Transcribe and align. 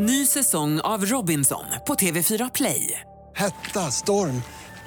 Ny 0.00 0.26
säsong 0.26 0.80
av 0.80 1.06
Robinson 1.06 1.64
på 1.86 1.94
TV4 1.94 2.50
Play. 2.54 3.00
Hetta, 3.36 3.80
storm, 3.80 4.42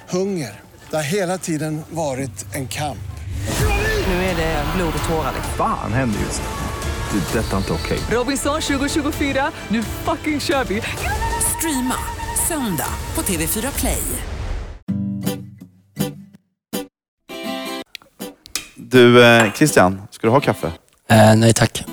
hunger. 0.09 0.59
Det 0.89 0.95
har 0.95 1.03
hela 1.03 1.37
tiden 1.37 1.81
varit 1.89 2.55
en 2.55 2.67
kamp. 2.67 3.12
Nu 4.08 4.13
är 4.13 4.36
det 4.36 4.63
blod 4.76 4.94
och 5.04 5.10
tårar. 5.10 5.34
Fan 5.58 5.94
händer 5.94 6.20
just 6.20 6.42
nu. 6.42 7.20
Det. 7.20 7.39
är 7.39 7.44
Detta 7.44 7.54
är 7.54 7.58
inte 7.58 7.74
okej. 7.74 8.00
Robinson 8.12 8.62
2024, 8.62 9.52
nu 9.68 9.84
fucking 9.84 10.39
kör 10.39 10.63
vi! 10.63 10.82
Streama 11.57 11.96
söndag 12.48 12.93
på 13.14 13.21
TV4 13.21 13.80
Play. 13.80 14.04
Du, 18.75 19.23
eh, 19.23 19.54
Christian, 19.54 20.02
ska 20.12 20.28
du 20.28 20.32
ha 20.32 20.39
kaffe? 20.39 20.71
Eh, 21.09 21.36
nej 21.36 21.54
tack. 21.54 21.86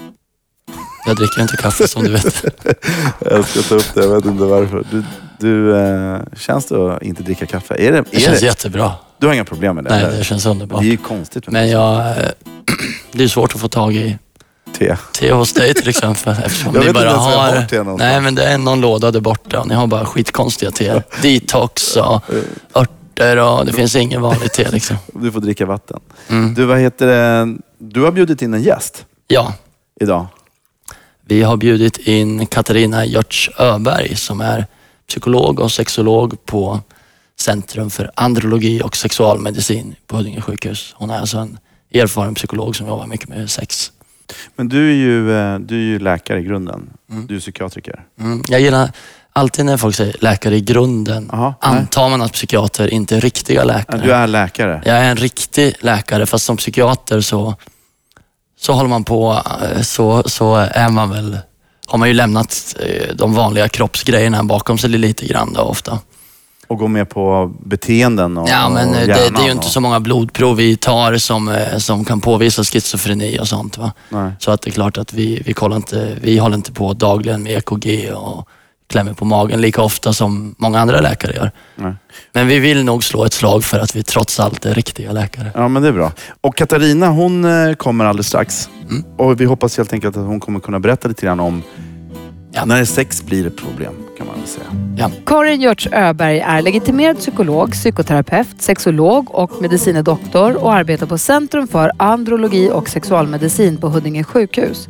Jag 1.08 1.16
dricker 1.16 1.42
inte 1.42 1.56
kaffe 1.56 1.88
som 1.88 2.04
du 2.04 2.10
vet. 2.12 2.44
Jag 3.30 3.44
ska 3.48 3.62
ta 3.62 3.74
upp 3.74 3.94
det, 3.94 4.00
jag 4.04 4.14
vet 4.14 4.24
inte 4.24 4.44
varför. 4.44 4.84
Du, 4.90 5.02
du 5.40 5.76
eh, 5.80 6.20
känns 6.36 6.66
det 6.66 6.94
att 6.96 7.02
inte 7.02 7.22
dricka 7.22 7.46
kaffe? 7.46 7.74
Är 7.78 7.92
det, 7.92 8.04
Det 8.10 8.20
känns 8.20 8.40
det, 8.40 8.46
jättebra. 8.46 8.92
du 9.18 9.26
har 9.26 9.34
inga 9.34 9.44
problem 9.44 9.74
med 9.74 9.84
det? 9.84 9.90
Nej, 9.90 10.04
eller? 10.04 10.18
det 10.18 10.24
känns 10.24 10.46
underbart. 10.46 10.80
det 10.80 10.86
är 10.86 10.90
ju 10.90 10.96
konstigt 10.96 11.46
med 11.46 11.52
Men 11.52 11.70
jag... 11.70 11.98
eh, 12.00 12.14
Det 13.12 13.24
är 13.24 13.28
svårt 13.28 13.54
att 13.54 13.60
få 13.60 13.68
tag 13.68 13.94
i 13.96 14.18
te. 14.78 14.96
te 15.12 15.32
hos 15.32 15.52
dig 15.52 15.74
till 15.74 15.88
exempel 15.88 16.36
eftersom 16.44 16.74
Jag 16.74 16.80
ni 16.80 16.86
vet 16.86 16.94
bara 16.94 17.04
inte 17.04 17.14
ens 17.14 17.36
var 17.36 17.42
har 17.52 17.60
bort 17.60 17.70
te 17.70 17.78
någonstans. 17.78 18.10
Nej 18.12 18.20
men 18.20 18.34
det 18.34 18.44
är 18.44 18.58
någon 18.58 18.80
låda 18.80 19.10
där 19.10 19.20
borta 19.20 19.64
ni 19.64 19.74
har 19.74 19.86
bara 19.86 20.04
skitkonstiga 20.06 20.70
te. 20.70 21.02
Detox 21.22 21.96
och 21.96 22.22
örter 22.74 23.36
och 23.36 23.66
det 23.66 23.72
finns 23.72 23.96
ingen 23.96 24.22
vanlig 24.22 24.52
te 24.52 24.70
liksom. 24.70 24.96
Du 25.14 25.32
får 25.32 25.40
dricka 25.40 25.66
vatten. 25.66 26.00
Mm. 26.28 26.54
Du, 26.54 26.64
vad 26.64 26.78
heter 26.78 27.06
det? 27.06 27.56
Du 27.78 28.02
har 28.02 28.10
bjudit 28.12 28.42
in 28.42 28.54
en 28.54 28.62
gäst 28.62 29.04
Ja, 29.30 29.52
idag. 30.00 30.26
Vi 31.28 31.42
har 31.42 31.56
bjudit 31.56 31.98
in 31.98 32.46
Katarina 32.46 33.04
Görtz 33.04 33.48
Öberg 33.58 34.16
som 34.16 34.40
är 34.40 34.66
psykolog 35.08 35.60
och 35.60 35.72
sexolog 35.72 36.46
på 36.46 36.80
Centrum 37.40 37.90
för 37.90 38.10
andrologi 38.14 38.82
och 38.82 38.96
sexualmedicin 38.96 39.94
på 40.06 40.16
Huddinge 40.16 40.40
sjukhus. 40.40 40.94
Hon 40.96 41.10
är 41.10 41.18
alltså 41.18 41.38
en 41.38 41.58
erfaren 41.94 42.34
psykolog 42.34 42.76
som 42.76 42.86
jobbar 42.86 43.06
mycket 43.06 43.28
med 43.28 43.50
sex. 43.50 43.92
Men 44.56 44.68
du 44.68 44.90
är 44.90 44.94
ju, 44.94 45.32
eh, 45.32 45.58
du 45.58 45.74
är 45.74 45.84
ju 45.84 45.98
läkare 45.98 46.40
i 46.40 46.42
grunden. 46.42 46.90
Du 47.06 47.36
är 47.36 47.40
psykiatriker. 47.40 48.04
Mm. 48.20 48.44
Jag 48.48 48.60
gillar 48.60 48.90
alltid 49.32 49.64
när 49.64 49.76
folk 49.76 49.94
säger 49.94 50.16
läkare 50.20 50.56
i 50.56 50.60
grunden. 50.60 51.30
Aha, 51.30 51.54
antar 51.60 52.08
man 52.08 52.22
att 52.22 52.32
psykiater 52.32 52.88
inte 52.88 53.16
är 53.16 53.20
riktiga 53.20 53.64
läkare. 53.64 54.00
Du 54.04 54.12
är 54.12 54.26
läkare. 54.26 54.82
Jag 54.84 54.96
är 54.96 55.10
en 55.10 55.16
riktig 55.16 55.74
läkare 55.80 56.26
fast 56.26 56.44
som 56.44 56.56
psykiater 56.56 57.20
så, 57.20 57.54
så 58.60 58.72
håller 58.72 58.88
man 58.88 59.04
på, 59.04 59.42
eh, 59.62 59.82
så, 59.82 60.22
så 60.26 60.54
är 60.56 60.88
man 60.88 61.10
väl, 61.10 61.38
har 61.86 61.98
man 61.98 62.08
ju 62.08 62.14
lämnat 62.14 62.76
eh, 62.80 63.14
de 63.14 63.34
vanliga 63.34 63.68
kroppsgrejerna 63.68 64.44
bakom 64.44 64.78
sig 64.78 64.90
lite 64.90 65.26
grann 65.26 65.52
då 65.52 65.60
ofta. 65.60 65.98
Och 66.68 66.78
går 66.78 66.88
med 66.88 67.10
på 67.10 67.54
beteenden 67.64 68.38
och 68.38 68.48
Ja 68.48 68.68
men 68.68 68.88
och 68.88 68.96
eh, 68.96 69.06
det, 69.06 69.30
det 69.30 69.40
är 69.40 69.44
ju 69.44 69.52
inte 69.52 69.66
och, 69.66 69.72
så 69.72 69.80
många 69.80 70.00
blodprov 70.00 70.56
vi 70.56 70.76
tar 70.76 71.16
som, 71.16 71.56
som 71.78 72.04
kan 72.04 72.20
påvisa 72.20 72.64
schizofreni 72.64 73.38
och 73.40 73.48
sånt. 73.48 73.78
Va? 73.78 73.92
Nej. 74.08 74.32
Så 74.38 74.50
att 74.50 74.62
det 74.62 74.70
är 74.70 74.72
klart 74.72 74.98
att 74.98 75.12
vi, 75.12 75.42
vi, 75.46 75.54
kollar 75.54 75.76
inte, 75.76 76.16
vi 76.20 76.38
håller 76.38 76.56
inte 76.56 76.72
på 76.72 76.92
dagligen 76.92 77.42
med 77.42 77.52
EKG 77.52 78.12
och 78.12 78.48
klämmer 78.88 79.12
på 79.14 79.24
magen 79.24 79.60
lika 79.60 79.82
ofta 79.82 80.12
som 80.12 80.54
många 80.58 80.80
andra 80.80 81.00
läkare 81.00 81.32
gör. 81.34 81.50
Nej. 81.76 81.94
Men 82.32 82.46
vi 82.48 82.58
vill 82.58 82.84
nog 82.84 83.04
slå 83.04 83.24
ett 83.24 83.32
slag 83.32 83.64
för 83.64 83.78
att 83.78 83.96
vi 83.96 84.02
trots 84.02 84.40
allt 84.40 84.66
är 84.66 84.74
riktiga 84.74 85.12
läkare. 85.12 85.50
Ja, 85.54 85.68
men 85.68 85.82
det 85.82 85.88
är 85.88 85.92
bra. 85.92 86.12
Och 86.40 86.56
Katarina, 86.56 87.08
hon 87.08 87.44
eh, 87.44 87.74
kommer 87.74 88.04
alldeles 88.04 88.26
strax. 88.26 88.68
Mm. 88.90 89.04
Och 89.16 89.40
vi 89.40 89.44
hoppas 89.44 89.76
helt 89.76 89.92
enkelt 89.92 90.16
att 90.16 90.26
hon 90.26 90.40
kommer 90.40 90.60
kunna 90.60 90.80
berätta 90.80 91.08
lite 91.08 91.26
grann 91.26 91.40
om 91.40 91.62
Ja. 92.52 92.64
när 92.64 92.84
sex 92.84 93.22
blir 93.22 93.46
ett 93.46 93.56
problem, 93.56 93.92
kan 94.18 94.26
man 94.26 94.36
väl 94.36 94.46
säga. 94.48 94.66
Ja. 94.98 95.10
Karin 95.26 95.60
Görtz 95.60 95.86
Öberg 95.92 96.38
är 96.40 96.62
legitimerad 96.62 97.18
psykolog, 97.18 97.72
psykoterapeut, 97.72 98.62
sexolog 98.62 99.34
och 99.34 99.62
medicine 99.62 100.02
doktor 100.02 100.56
och 100.56 100.74
arbetar 100.74 101.06
på 101.06 101.18
Centrum 101.18 101.68
för 101.68 101.92
andrologi 101.96 102.70
och 102.72 102.88
sexualmedicin 102.88 103.76
på 103.76 103.88
Huddinge 103.88 104.24
sjukhus. 104.24 104.88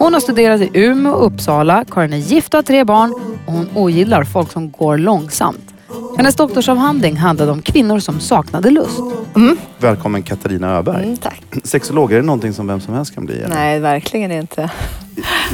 Hon 0.00 0.12
har 0.12 0.20
studerat 0.20 0.60
i 0.60 0.70
Umeå 0.74 1.12
och 1.12 1.26
Uppsala. 1.26 1.84
Karin 1.90 2.12
är 2.12 2.16
gift 2.16 2.54
och 2.54 2.58
har 2.58 2.62
tre 2.62 2.84
barn 2.84 3.14
och 3.46 3.52
hon 3.52 3.68
ogillar 3.74 4.24
folk 4.24 4.52
som 4.52 4.70
går 4.70 4.98
långsamt. 4.98 5.74
Hennes 6.16 6.34
doktorsavhandling 6.36 7.16
handlade 7.16 7.52
om 7.52 7.62
kvinnor 7.62 7.98
som 7.98 8.20
saknade 8.20 8.70
lust. 8.70 9.00
Välkommen 9.78 10.22
Katarina 10.22 10.76
Öberg. 10.76 11.04
Mm, 11.04 11.16
tack. 11.16 11.42
Sexolog, 11.64 12.12
är 12.12 12.16
det 12.16 12.22
någonting 12.22 12.52
som 12.52 12.66
vem 12.66 12.80
som 12.80 12.94
helst 12.94 13.14
kan 13.14 13.26
bli? 13.26 13.34
Eller? 13.38 13.48
Nej, 13.54 13.80
verkligen 13.80 14.30
inte. 14.32 14.70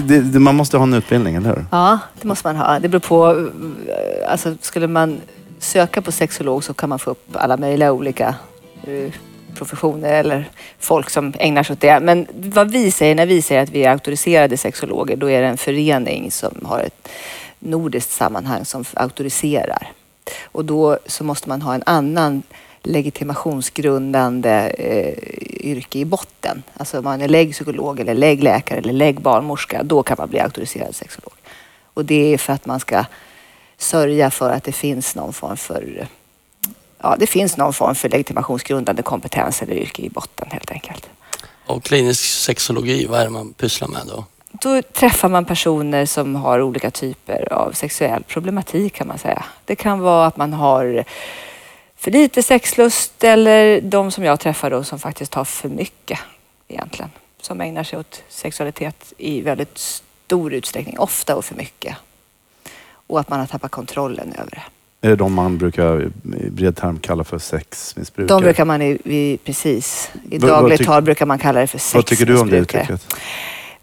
Det, 0.05 0.21
det, 0.21 0.39
man 0.39 0.55
måste 0.55 0.77
ha 0.77 0.83
en 0.85 0.95
utbildning, 0.95 1.35
eller 1.35 1.49
hur? 1.49 1.65
Ja, 1.71 1.99
det 2.21 2.29
måste 2.29 2.49
man 2.49 2.57
ha. 2.57 2.79
Det 2.79 2.89
beror 2.89 3.01
på. 3.01 3.31
eh, 3.31 4.31
Alltså, 4.33 4.55
skulle 4.61 4.87
man 4.87 5.21
söka 5.59 6.03
på 6.03 6.13
sexolog 6.13 6.65
så 6.65 6.75
kan 6.75 6.89
man 6.89 6.99
få 6.99 7.11
upp 7.11 7.29
alla 7.33 7.57
möjliga 7.57 7.93
olika 7.93 8.35
eh, 8.85 9.13
professioner 9.57 10.13
eller 10.13 10.45
folk 10.79 11.11
som 11.11 11.35
ägnar 11.39 11.63
sig 11.63 11.75
åt 11.75 11.81
det. 11.81 12.01
Men 12.01 12.27
vad 12.33 12.71
vi 12.71 12.91
säger 12.91 13.15
när 13.15 13.27
vi 13.27 13.43
säger 13.43 13.63
att 13.63 13.71
vi 13.71 13.85
är 13.85 13.91
auktoriserade 13.91 14.57
sexologer, 14.57 15.17
då 15.17 15.31
är 15.31 15.43
det 15.43 15.49
en 15.49 15.57
förening 15.57 16.31
som 16.31 16.53
har 16.65 16.81
ett 16.81 17.09
nordiskt 17.59 18.11
sammanhang 18.11 18.65
som 18.65 18.85
auktoriserar. 18.95 19.93
Och 20.45 20.65
då 20.65 20.99
så 21.07 21.25
måste 21.25 21.49
man 21.49 21.63
ha 21.63 21.75
en 21.75 21.83
annan 21.87 22.43
legitimationsgrundande 22.83 24.75
eh, 24.79 25.15
yrke 25.71 25.99
i 25.99 26.05
botten. 26.05 26.63
Alltså 26.75 26.99
om 26.99 27.05
man 27.05 27.21
är 27.21 27.29
läggpsykolog 27.29 28.01
eller 28.01 28.15
läggläkare 28.15 28.79
eller 28.79 28.93
läggbarnmorska, 28.93 29.83
då 29.83 30.03
kan 30.03 30.17
man 30.19 30.29
bli 30.29 30.41
auktoriserad 30.41 30.95
sexolog. 30.95 31.33
Och 31.95 32.05
det 32.05 32.35
är 32.35 32.39
för 32.39 32.53
att 32.53 32.67
man 32.67 32.81
ska 32.81 33.05
sörja 33.79 34.31
för 34.31 34.51
att 34.51 34.65
det 34.65 34.73
finns 34.73 35.15
någon 35.15 35.33
form 35.33 35.57
för 35.57 36.07
Ja, 37.07 37.17
det 37.19 37.27
finns 37.27 37.57
någon 37.57 37.73
form 37.73 37.95
för 37.95 38.09
legitimationsgrundande 38.09 39.03
kompetens 39.03 39.63
eller 39.63 39.75
yrke 39.75 40.03
i 40.03 40.11
botten 40.11 40.49
helt 40.51 40.71
enkelt. 40.71 41.09
Och 41.67 41.85
klinisk 41.85 42.25
sexologi, 42.25 43.07
vad 43.07 43.21
är 43.21 43.25
det 43.25 43.31
man 43.31 43.53
pysslar 43.53 43.89
med 43.89 44.03
då? 44.07 44.25
Då 44.53 44.83
träffar 44.83 45.29
man 45.29 45.45
personer 45.45 46.07
som 46.07 46.35
har 46.35 46.61
olika 46.63 46.91
typer 46.91 47.53
av 47.53 47.73
sexuell 47.73 48.23
problematik 48.23 48.95
kan 48.95 49.07
man 49.07 49.19
säga. 49.19 49.45
Det 49.65 49.77
kan 49.77 50.01
vara 50.01 50.27
att 50.27 50.37
man 50.37 50.53
har 50.53 51.05
för 51.97 52.11
lite 52.11 52.43
sexlust 52.43 53.25
eller 53.25 53.81
de 53.81 54.11
som 54.11 54.25
jag 54.25 54.41
träffar 54.41 54.71
då 54.71 54.85
som 54.85 54.99
faktiskt 54.99 55.35
har 55.35 55.45
för 55.45 55.69
mycket 55.69 56.19
egentligen. 56.69 57.11
Som 57.41 57.61
ägnar 57.61 57.85
sig 57.85 57.99
åt 57.99 58.23
sexualitet 58.29 59.13
i 59.19 59.41
väldigt 59.41 59.79
stor 59.79 60.55
utsträckning, 60.55 60.99
ofta 60.99 61.37
och 61.37 61.45
för 61.45 61.55
mycket. 61.55 61.97
Och 63.07 63.21
att 63.21 63.29
man 63.29 63.41
har 63.41 63.47
tappat 63.47 63.71
kontrollen 63.71 64.33
över 64.33 64.51
det. 64.51 64.63
Är 65.07 65.11
det 65.11 65.17
de 65.17 65.33
man 65.35 65.59
brukar 65.59 66.03
i 66.47 66.51
bred 66.51 66.77
term 66.77 66.99
kalla 66.99 67.25
för 67.25 67.39
sexmissbrukare? 67.39 68.39
De 68.39 68.43
brukar 68.43 68.65
man 68.65 68.83
i, 68.83 68.99
i 69.05 69.39
precis, 69.45 70.11
i 70.31 70.39
Vad- 70.39 70.51
dagligt 70.51 70.85
tal 70.87 71.03
brukar 71.03 71.27
man 71.27 71.39
kalla 71.39 71.61
det 71.61 71.67
för 71.67 71.95
Vad 71.95 72.07
tycker 72.07 72.27
du 72.27 72.39
om 72.39 72.51
det 72.51 72.57
sexmissbrukare. 72.57 72.83
uttrycket? 72.95 73.17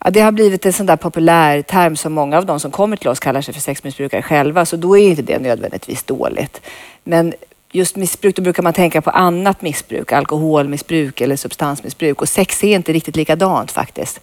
Ja, 0.05 0.09
det 0.09 0.19
har 0.21 0.31
blivit 0.31 0.65
en 0.65 0.73
sån 0.73 0.85
där 0.85 0.95
populär 0.95 1.61
term 1.61 1.95
som 1.95 2.13
många 2.13 2.37
av 2.37 2.45
de 2.45 2.59
som 2.59 2.71
kommer 2.71 2.97
till 2.97 3.07
oss 3.09 3.19
kallar 3.19 3.41
sig 3.41 3.53
för 3.53 3.61
sexmissbrukare 3.61 4.21
själva, 4.21 4.65
så 4.65 4.75
då 4.75 4.97
är 4.97 5.09
inte 5.09 5.21
det 5.21 5.39
nödvändigtvis 5.39 6.03
dåligt. 6.03 6.61
Men 7.03 7.33
just 7.71 7.95
missbruk, 7.95 8.35
då 8.35 8.41
brukar 8.41 8.63
man 8.63 8.73
tänka 8.73 9.01
på 9.01 9.09
annat 9.09 9.61
missbruk, 9.61 10.11
alkoholmissbruk 10.11 11.21
eller 11.21 11.35
substansmissbruk 11.35 12.21
och 12.21 12.29
sex 12.29 12.63
är 12.63 12.75
inte 12.75 12.93
riktigt 12.93 13.15
likadant 13.15 13.71
faktiskt. 13.71 14.19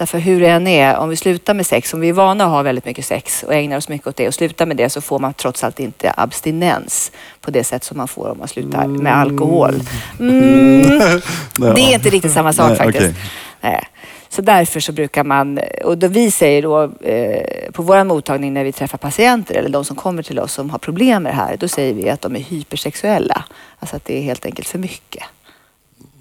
Därför 0.00 0.18
hur 0.18 0.40
det 0.40 0.48
än 0.48 0.66
är, 0.66 0.96
om 0.96 1.08
vi 1.08 1.16
slutar 1.16 1.54
med 1.54 1.66
sex, 1.66 1.94
om 1.94 2.00
vi 2.00 2.08
är 2.08 2.12
vana 2.12 2.44
att 2.44 2.50
ha 2.50 2.62
väldigt 2.62 2.84
mycket 2.84 3.04
sex 3.04 3.42
och 3.42 3.54
ägnar 3.54 3.76
oss 3.76 3.88
mycket 3.88 4.06
åt 4.06 4.16
det 4.16 4.28
och 4.28 4.34
slutar 4.34 4.66
med 4.66 4.76
det 4.76 4.90
så 4.90 5.00
får 5.00 5.18
man 5.18 5.34
trots 5.34 5.64
allt 5.64 5.80
inte 5.80 6.14
abstinens 6.16 7.12
på 7.40 7.50
det 7.50 7.64
sätt 7.64 7.84
som 7.84 7.96
man 7.96 8.08
får 8.08 8.28
om 8.30 8.38
man 8.38 8.48
slutar 8.48 8.86
med 8.86 9.16
alkohol. 9.16 9.74
Mm. 10.20 11.74
Det 11.74 11.80
är 11.80 11.94
inte 11.94 12.10
riktigt 12.10 12.32
samma 12.32 12.52
sak 12.52 12.68
Nej, 12.68 12.76
faktiskt. 12.76 13.14
Nej. 13.60 13.84
Så 14.28 14.42
därför 14.42 14.80
så 14.80 14.92
brukar 14.92 15.24
man, 15.24 15.60
och 15.84 15.98
då 15.98 16.08
vi 16.08 16.30
säger 16.30 16.62
då 16.62 16.82
eh, 17.00 17.70
på 17.72 17.82
vår 17.82 18.04
mottagning 18.04 18.54
när 18.54 18.64
vi 18.64 18.72
träffar 18.72 18.98
patienter 18.98 19.54
eller 19.54 19.68
de 19.68 19.84
som 19.84 19.96
kommer 19.96 20.22
till 20.22 20.38
oss 20.38 20.52
som 20.52 20.70
har 20.70 20.78
problem 20.78 21.22
med 21.22 21.32
det 21.32 21.36
här, 21.36 21.56
då 21.56 21.68
säger 21.68 21.94
vi 21.94 22.10
att 22.10 22.20
de 22.20 22.36
är 22.36 22.40
hypersexuella. 22.40 23.44
Alltså 23.78 23.96
att 23.96 24.04
det 24.04 24.18
är 24.18 24.22
helt 24.22 24.46
enkelt 24.46 24.68
för 24.68 24.78
mycket. 24.78 25.22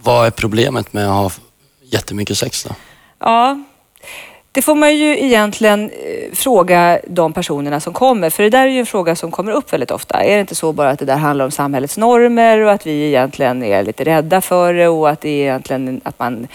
Vad 0.01 0.27
är 0.27 0.31
problemet 0.31 0.94
med 0.94 1.06
att 1.06 1.15
ha 1.15 1.31
jättemycket 1.81 2.38
sex 2.38 2.63
då? 2.63 2.75
Ja, 3.19 3.63
det 4.51 4.62
får 4.62 4.75
man 4.75 4.95
ju 4.98 5.19
egentligen 5.25 5.89
eh, 5.89 6.33
fråga 6.33 7.00
de 7.07 7.33
personerna 7.33 7.80
som 7.80 7.94
kommer. 7.94 8.30
För 8.30 8.44
det 8.44 8.50
där 8.50 8.68
är 8.68 8.71
ju 8.71 8.80
en 8.80 8.86
fråga 8.86 9.16
som 9.16 9.31
kommer 9.31 9.51
upp 9.51 9.74
väldigt 9.74 9.92
ofta. 9.92 10.24
Är 10.24 10.36
det 10.36 10.42
inte 10.42 10.56
så 10.56 10.74
bara 10.74 10.89
att 10.89 11.00
det 11.00 11.06
där 11.06 11.16
handlar 11.18 11.45
om 11.45 11.51
samhällets 11.51 11.98
normer 11.98 12.60
och 12.60 12.71
att 12.71 12.88
vi 12.88 13.07
egentligen 13.07 13.63
är 13.63 13.83
lite 13.83 14.04
rädda 14.04 14.42
för 14.42 14.74
det 14.74 14.88
och 14.88 15.10
att 15.10 15.21
det 15.21 15.30
är 15.30 15.42
egentligen 15.42 16.01
att 16.04 16.19
man 16.19 16.48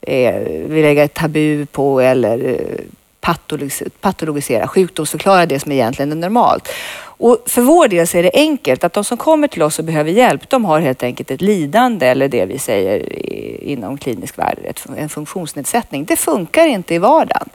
eh, 0.00 0.34
vill 0.44 0.82
lägga 0.82 1.04
ett 1.04 1.14
tabu 1.14 1.66
på 1.66 2.00
eller 2.00 2.48
eh, 2.48 2.84
patologis- 3.20 3.90
patologisera, 4.00 4.68
sjukdomsförklara 4.68 5.46
det 5.46 5.60
som 5.60 5.72
egentligen 5.72 6.12
är 6.12 6.16
normalt. 6.16 6.68
Och 7.16 7.38
för 7.46 7.62
vår 7.62 7.88
del 7.88 8.06
så 8.06 8.18
är 8.18 8.22
det 8.22 8.30
enkelt 8.34 8.84
att 8.84 8.92
de 8.92 9.04
som 9.04 9.16
kommer 9.16 9.48
till 9.48 9.62
oss 9.62 9.78
och 9.78 9.84
behöver 9.84 10.10
hjälp, 10.10 10.48
de 10.50 10.64
har 10.64 10.80
helt 10.80 11.02
enkelt 11.02 11.30
ett 11.30 11.42
lidande 11.42 12.06
eller 12.06 12.28
det 12.28 12.44
vi 12.44 12.58
säger 12.58 13.18
inom 13.64 13.98
klinisk 13.98 14.38
värld, 14.38 14.58
en 14.96 15.08
funktionsnedsättning. 15.08 16.04
Det 16.04 16.16
funkar 16.16 16.66
inte 16.66 16.94
i 16.94 16.98
vardagen. 16.98 17.48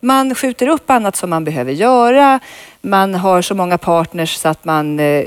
Man 0.00 0.34
skjuter 0.34 0.68
upp 0.68 0.90
annat 0.90 1.16
som 1.16 1.30
man 1.30 1.44
behöver 1.44 1.72
göra. 1.72 2.40
Man 2.80 3.14
har 3.14 3.42
så 3.42 3.54
många 3.54 3.78
partners 3.78 4.36
så 4.36 4.48
att 4.48 4.64
man 4.64 5.00
eh, 5.00 5.24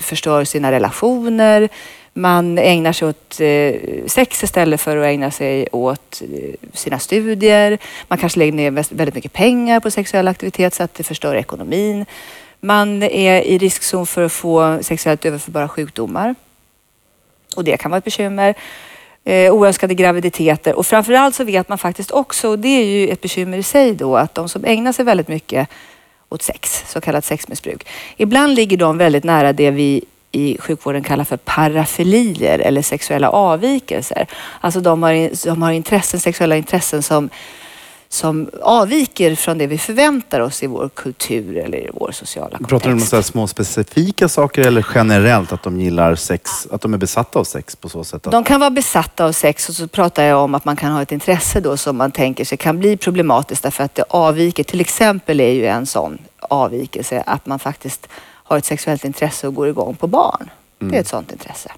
förstör 0.00 0.44
sina 0.44 0.72
relationer. 0.72 1.68
Man 2.12 2.58
ägnar 2.58 2.92
sig 2.92 3.08
åt 3.08 3.40
eh, 3.40 4.06
sex 4.06 4.42
istället 4.42 4.80
för 4.80 4.96
att 4.96 5.06
ägna 5.06 5.30
sig 5.30 5.68
åt 5.72 6.22
eh, 6.22 6.54
sina 6.72 6.98
studier. 6.98 7.78
Man 8.08 8.18
kanske 8.18 8.38
lägger 8.38 8.52
ner 8.52 8.70
väldigt 8.70 9.14
mycket 9.14 9.32
pengar 9.32 9.80
på 9.80 9.90
sexuell 9.90 10.28
aktivitet 10.28 10.74
så 10.74 10.82
att 10.82 10.94
det 10.94 11.04
förstör 11.04 11.34
ekonomin. 11.34 12.06
Man 12.64 13.02
är 13.02 13.42
i 13.42 13.58
riskzon 13.58 14.06
för 14.06 14.22
att 14.22 14.32
få 14.32 14.78
sexuellt 14.82 15.24
överförbara 15.24 15.68
sjukdomar. 15.68 16.34
Och 17.56 17.64
det 17.64 17.76
kan 17.76 17.90
vara 17.90 17.98
ett 17.98 18.04
bekymmer. 18.04 18.54
Eh, 19.24 19.52
oönskade 19.52 19.94
graviditeter 19.94 20.74
och 20.74 20.86
framförallt 20.86 21.34
så 21.34 21.44
vet 21.44 21.68
man 21.68 21.78
faktiskt 21.78 22.10
också, 22.10 22.48
och 22.48 22.58
det 22.58 22.68
är 22.68 22.84
ju 22.84 23.08
ett 23.08 23.20
bekymmer 23.20 23.58
i 23.58 23.62
sig 23.62 23.94
då, 23.94 24.16
att 24.16 24.34
de 24.34 24.48
som 24.48 24.64
ägnar 24.64 24.92
sig 24.92 25.04
väldigt 25.04 25.28
mycket 25.28 25.68
åt 26.28 26.42
sex, 26.42 26.84
så 26.86 27.00
kallat 27.00 27.24
sexmissbruk, 27.24 27.86
ibland 28.16 28.54
ligger 28.54 28.76
de 28.76 28.98
väldigt 28.98 29.24
nära 29.24 29.52
det 29.52 29.70
vi 29.70 30.04
i 30.32 30.58
sjukvården 30.60 31.02
kallar 31.02 31.24
för 31.24 31.36
parafilier 31.36 32.58
eller 32.58 32.82
sexuella 32.82 33.30
avvikelser. 33.30 34.26
Alltså 34.60 34.80
de 34.80 35.02
har, 35.02 35.46
de 35.46 35.62
har 35.62 35.72
intressen, 35.72 36.20
sexuella 36.20 36.56
intressen 36.56 37.02
som, 37.02 37.30
som 38.14 38.50
avviker 38.62 39.34
från 39.34 39.58
det 39.58 39.66
vi 39.66 39.78
förväntar 39.78 40.40
oss 40.40 40.62
i 40.62 40.66
vår 40.66 40.88
kultur 40.88 41.56
eller 41.56 41.78
i 41.78 41.90
vår 41.94 42.12
sociala 42.12 42.50
kontext. 42.50 42.68
Pratar 42.68 42.88
du 42.88 42.92
om 42.92 43.00
så 43.00 43.22
små 43.22 43.46
specifika 43.46 44.28
saker 44.28 44.62
eller 44.62 44.86
generellt 44.94 45.52
att 45.52 45.62
de 45.62 45.80
gillar 45.80 46.14
sex, 46.14 46.66
att 46.70 46.80
de 46.80 46.94
är 46.94 46.98
besatta 46.98 47.38
av 47.38 47.44
sex 47.44 47.76
på 47.76 47.88
så 47.88 48.04
sätt? 48.04 48.26
Att... 48.26 48.32
De 48.32 48.44
kan 48.44 48.60
vara 48.60 48.70
besatta 48.70 49.24
av 49.24 49.32
sex 49.32 49.68
och 49.68 49.74
så 49.74 49.88
pratar 49.88 50.22
jag 50.22 50.44
om 50.44 50.54
att 50.54 50.64
man 50.64 50.76
kan 50.76 50.92
ha 50.92 51.02
ett 51.02 51.12
intresse 51.12 51.60
då 51.60 51.76
som 51.76 51.96
man 51.96 52.12
tänker 52.12 52.44
sig 52.44 52.58
kan 52.58 52.78
bli 52.78 52.96
problematiskt 52.96 53.62
därför 53.62 53.84
att 53.84 53.94
det 53.94 54.04
avviker. 54.08 54.64
Till 54.64 54.80
exempel 54.80 55.40
är 55.40 55.52
ju 55.52 55.66
en 55.66 55.86
sån 55.86 56.18
avvikelse 56.40 57.22
att 57.26 57.46
man 57.46 57.58
faktiskt 57.58 58.08
har 58.22 58.58
ett 58.58 58.64
sexuellt 58.64 59.04
intresse 59.04 59.46
och 59.46 59.54
går 59.54 59.68
igång 59.68 59.96
på 59.96 60.06
barn. 60.06 60.50
Det 60.78 60.96
är 60.96 61.00
ett 61.00 61.08
sånt 61.08 61.32
intresse. 61.32 61.72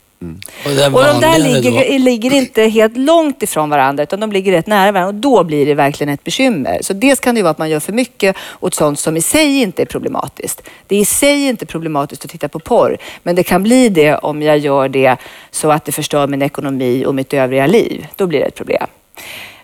Och, 0.64 0.70
det 0.70 0.84
är 0.84 0.94
Och 0.94 1.04
de 1.04 1.20
där 1.20 1.38
ligger, 1.38 1.98
ligger 1.98 2.32
inte 2.32 2.62
helt 2.62 2.96
långt 2.96 3.42
ifrån 3.42 3.70
varandra 3.70 4.02
utan 4.02 4.20
de 4.20 4.32
ligger 4.32 4.52
rätt 4.52 4.66
nära 4.66 4.92
varandra 4.92 5.08
och 5.08 5.14
då 5.14 5.44
blir 5.44 5.66
det 5.66 5.74
verkligen 5.74 6.14
ett 6.14 6.24
bekymmer. 6.24 6.78
Så 6.80 6.92
dels 6.92 7.20
kan 7.20 7.34
det 7.34 7.38
ju 7.38 7.42
vara 7.42 7.50
att 7.50 7.58
man 7.58 7.70
gör 7.70 7.80
för 7.80 7.92
mycket 7.92 8.36
åt 8.60 8.74
sånt 8.74 8.98
som 8.98 9.16
i 9.16 9.20
sig 9.20 9.62
inte 9.62 9.82
är 9.82 9.86
problematiskt. 9.86 10.62
Det 10.86 10.96
är 10.96 11.00
i 11.00 11.04
sig 11.04 11.48
inte 11.48 11.66
problematiskt 11.66 12.24
att 12.24 12.30
titta 12.30 12.48
på 12.48 12.58
porr 12.58 12.98
men 13.22 13.36
det 13.36 13.42
kan 13.42 13.62
bli 13.62 13.88
det 13.88 14.14
om 14.14 14.42
jag 14.42 14.58
gör 14.58 14.88
det 14.88 15.16
så 15.50 15.70
att 15.70 15.84
det 15.84 15.92
förstör 15.92 16.26
min 16.26 16.42
ekonomi 16.42 17.04
och 17.06 17.14
mitt 17.14 17.34
övriga 17.34 17.66
liv. 17.66 18.06
Då 18.16 18.26
blir 18.26 18.38
det 18.40 18.46
ett 18.46 18.54
problem. 18.54 18.86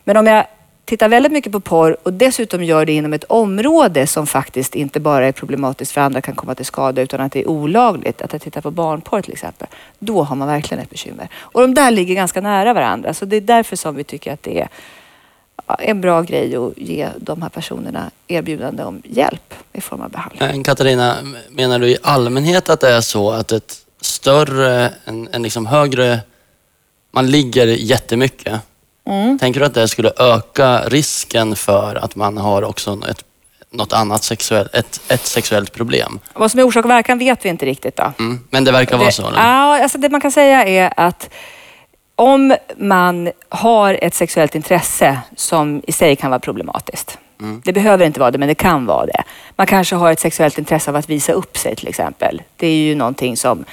Men 0.04 0.16
om 0.16 0.26
jag 0.26 0.46
tittar 0.84 1.08
väldigt 1.08 1.32
mycket 1.32 1.52
på 1.52 1.60
porr 1.60 1.96
och 2.02 2.12
dessutom 2.12 2.64
gör 2.64 2.86
det 2.86 2.92
inom 2.92 3.12
ett 3.12 3.24
område 3.24 4.06
som 4.06 4.26
faktiskt 4.26 4.74
inte 4.74 5.00
bara 5.00 5.26
är 5.26 5.32
problematiskt 5.32 5.92
för 5.92 6.00
andra 6.00 6.20
kan 6.20 6.34
komma 6.34 6.54
till 6.54 6.66
skada 6.66 7.02
utan 7.02 7.20
att 7.20 7.32
det 7.32 7.40
är 7.40 7.48
olagligt, 7.48 8.22
att 8.22 8.32
jag 8.32 8.42
tittar 8.42 8.60
på 8.60 8.70
barnporr 8.70 9.22
till 9.22 9.32
exempel, 9.32 9.68
då 9.98 10.22
har 10.22 10.36
man 10.36 10.48
verkligen 10.48 10.82
ett 10.82 10.90
bekymmer. 10.90 11.28
Och 11.34 11.60
de 11.60 11.74
där 11.74 11.90
ligger 11.90 12.14
ganska 12.14 12.40
nära 12.40 12.72
varandra 12.72 13.14
så 13.14 13.24
det 13.24 13.36
är 13.36 13.40
därför 13.40 13.76
som 13.76 13.94
vi 13.94 14.04
tycker 14.04 14.32
att 14.32 14.42
det 14.42 14.60
är 14.60 14.68
en 15.78 16.00
bra 16.00 16.22
grej 16.22 16.56
att 16.56 16.78
ge 16.78 17.08
de 17.16 17.42
här 17.42 17.48
personerna 17.48 18.10
erbjudande 18.28 18.84
om 18.84 19.02
hjälp 19.04 19.54
i 19.72 19.80
form 19.80 20.00
av 20.00 20.10
behandling. 20.10 20.48
Men 20.48 20.64
Katarina, 20.64 21.16
menar 21.50 21.78
du 21.78 21.88
i 21.88 21.96
allmänhet 22.02 22.70
att 22.70 22.80
det 22.80 22.88
är 22.88 23.00
så 23.00 23.30
att 23.30 23.52
ett 23.52 23.86
större, 24.00 24.92
en, 25.04 25.28
en 25.32 25.42
liksom 25.42 25.66
högre, 25.66 26.20
man 27.10 27.30
ligger 27.30 27.66
jättemycket. 27.66 28.60
Mm. 29.06 29.38
Tänker 29.38 29.60
du 29.60 29.66
att 29.66 29.74
det 29.74 29.88
skulle 29.88 30.12
öka 30.18 30.80
risken 30.86 31.56
för 31.56 31.94
att 32.04 32.16
man 32.16 32.36
har 32.36 32.62
också 32.62 32.98
ett, 33.10 33.24
något 33.70 33.92
annat 33.92 34.24
sexuellt, 34.24 34.74
ett, 34.74 35.00
ett 35.08 35.26
sexuellt 35.26 35.72
problem? 35.72 36.18
Vad 36.34 36.50
som 36.50 36.60
är 36.60 36.64
orsak 36.66 36.84
och 36.84 36.90
verkan 36.90 37.18
vet 37.18 37.44
vi 37.44 37.48
inte 37.48 37.66
riktigt 37.66 37.96
då. 37.96 38.12
Mm. 38.18 38.40
Men 38.50 38.64
det 38.64 38.72
verkar 38.72 38.98
vara 38.98 39.10
så? 39.10 39.28
eller? 39.28 39.38
Ja, 39.38 39.82
alltså 39.82 39.98
det 39.98 40.08
man 40.08 40.20
kan 40.20 40.32
säga 40.32 40.64
är 40.64 40.92
att 40.96 41.30
om 42.16 42.56
man 42.76 43.30
har 43.48 43.98
ett 44.02 44.14
sexuellt 44.14 44.54
intresse 44.54 45.18
som 45.36 45.82
i 45.86 45.92
sig 45.92 46.16
kan 46.16 46.30
vara 46.30 46.40
problematiskt. 46.40 47.18
Det 47.64 47.72
behöver 47.72 48.06
inte 48.06 48.20
vara 48.20 48.30
det, 48.30 48.38
men 48.38 48.48
det 48.48 48.54
kan 48.54 48.86
vara 48.86 49.06
det. 49.06 49.22
Man 49.56 49.66
kanske 49.66 49.96
har 49.96 50.12
ett 50.12 50.20
sexuellt 50.20 50.58
intresse 50.58 50.90
av 50.90 50.96
att 50.96 51.10
visa 51.10 51.32
upp 51.32 51.56
sig 51.56 51.76
till 51.76 51.88
exempel. 51.88 52.42
Det 52.56 52.66
är 52.66 52.76
ju 52.76 52.94
någonting 52.94 53.36
som 53.36 53.64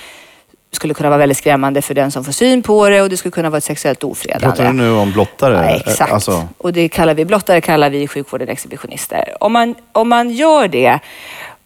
skulle 0.72 0.94
kunna 0.94 1.10
vara 1.10 1.18
väldigt 1.18 1.38
skrämmande 1.38 1.82
för 1.82 1.94
den 1.94 2.12
som 2.12 2.24
får 2.24 2.32
syn 2.32 2.64
på 2.64 2.90
det 2.90 3.02
och 3.02 3.10
det 3.10 3.18
skulle 3.18 3.32
kunna 3.32 3.50
vara 3.50 3.58
ett 3.58 3.64
sexuellt 3.64 4.04
ofredande. 4.04 4.48
Pratar 4.48 4.66
du 4.66 4.74
nu 4.74 4.92
om 4.92 5.12
blottare? 5.12 5.54
Ja, 5.54 5.92
exakt. 5.92 6.12
Alltså, 6.12 6.48
Och 6.58 6.74
det 6.74 6.90
kallar 6.90 7.14
vi 7.14 7.26
blottare 7.26 7.62
kallar 7.62 7.90
vi 7.90 8.02
i 8.02 8.08
sjukvården 8.08 8.50
exhibitionister. 8.50 9.36
Om 9.40 9.54
man, 9.54 9.76
om 9.92 10.10
man 10.10 10.30
gör 10.30 10.68
det 10.68 11.00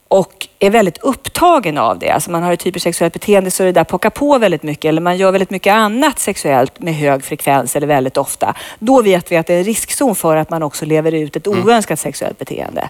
och 0.08 0.48
är 0.60 0.70
väldigt 0.70 0.98
upptagen 0.98 1.78
av 1.78 2.00
det, 2.00 2.10
alltså 2.10 2.32
man 2.32 2.44
har 2.44 2.54
ett 2.54 2.66
hypersexuellt 2.66 3.14
beteende 3.14 3.52
så 3.52 3.64
det 3.64 3.72
där 3.72 3.84
pockar 3.84 4.10
på 4.10 4.38
väldigt 4.38 4.64
mycket 4.64 4.90
eller 4.90 5.02
man 5.02 5.18
gör 5.18 5.32
väldigt 5.32 5.50
mycket 5.50 5.74
annat 5.74 6.20
sexuellt 6.20 6.80
med 6.80 6.96
hög 6.96 7.24
frekvens 7.24 7.76
eller 7.76 7.88
väldigt 7.88 8.18
ofta. 8.18 8.56
Då 8.80 9.02
vet 9.02 9.32
vi 9.32 9.38
att 9.38 9.48
det 9.48 9.54
är 9.54 9.58
en 9.58 9.64
riskzon 9.64 10.16
för 10.16 10.36
att 10.36 10.50
man 10.50 10.64
också 10.64 10.86
lever 10.86 11.12
ut 11.12 11.36
ett 11.36 11.48
oönskat 11.48 12.00
sexuellt 12.00 12.40
beteende. 12.40 12.90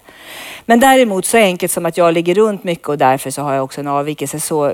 Men 0.66 0.80
däremot 0.80 1.26
så 1.26 1.38
enkelt 1.38 1.72
som 1.72 1.86
att 1.86 1.98
jag 1.98 2.14
ligger 2.14 2.36
runt 2.36 2.64
mycket 2.64 2.90
och 2.90 2.98
därför 2.98 3.32
så 3.32 3.42
har 3.42 3.54
jag 3.54 3.64
också 3.64 3.82
en 3.82 3.88
avvikelse 3.88 4.40
så 4.40 4.74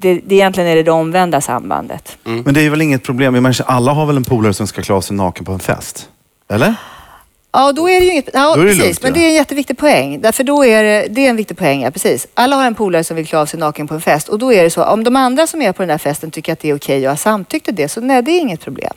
det, 0.00 0.20
det 0.26 0.34
egentligen 0.34 0.70
är 0.70 0.76
det 0.76 0.82
det 0.82 0.90
omvända 0.90 1.40
sambandet. 1.40 2.18
Men 2.24 2.54
det 2.54 2.60
är 2.60 2.70
väl 2.70 2.82
inget 2.82 3.02
problem? 3.02 3.34
Jag 3.34 3.42
menar, 3.42 3.56
alla 3.66 3.92
har 3.92 4.06
väl 4.06 4.16
en 4.16 4.24
polare 4.24 4.54
som 4.54 4.66
ska 4.66 4.82
klä 4.82 4.94
av 4.94 5.00
sig 5.00 5.16
naken 5.16 5.44
på 5.44 5.52
en 5.52 5.58
fest? 5.58 6.08
Eller? 6.50 6.74
Ja, 7.52 7.72
då 7.72 7.88
är 7.88 8.00
det 8.00 8.06
ju 8.06 8.12
inget... 8.12 8.28
Ja, 8.32 8.54
Då 8.54 8.60
är 8.60 8.64
det 8.64 8.70
precis. 8.70 8.84
lugnt, 8.84 9.02
men 9.02 9.10
ja. 9.10 9.14
det 9.14 9.24
är 9.24 9.28
en 9.28 9.34
jätteviktig 9.34 9.78
poäng. 9.78 10.20
Därför 10.20 10.44
då 10.44 10.64
är 10.64 10.82
det, 10.84 11.06
det 11.10 11.26
är 11.26 11.30
en 11.30 11.36
viktig 11.36 11.58
poäng, 11.58 11.82
ja 11.82 11.90
precis. 11.90 12.26
Alla 12.34 12.56
har 12.56 12.66
en 12.66 12.74
polare 12.74 13.04
som 13.04 13.16
vill 13.16 13.26
klä 13.26 13.38
av 13.38 13.46
sig 13.46 13.60
naken 13.60 13.88
på 13.88 13.94
en 13.94 14.00
fest 14.00 14.28
och 14.28 14.38
då 14.38 14.52
är 14.52 14.62
det 14.62 14.70
så, 14.70 14.84
om 14.84 15.04
de 15.04 15.16
andra 15.16 15.46
som 15.46 15.62
är 15.62 15.72
på 15.72 15.82
den 15.82 15.90
här 15.90 15.98
festen 15.98 16.30
tycker 16.30 16.52
att 16.52 16.60
det 16.60 16.70
är 16.70 16.76
okej 16.76 17.04
och 17.04 17.10
har 17.12 17.16
samtyckt 17.16 17.64
till 17.64 17.74
det, 17.74 17.88
så 17.88 18.00
nej, 18.00 18.22
det 18.22 18.30
är 18.30 18.40
inget 18.40 18.60
problem. 18.60 18.94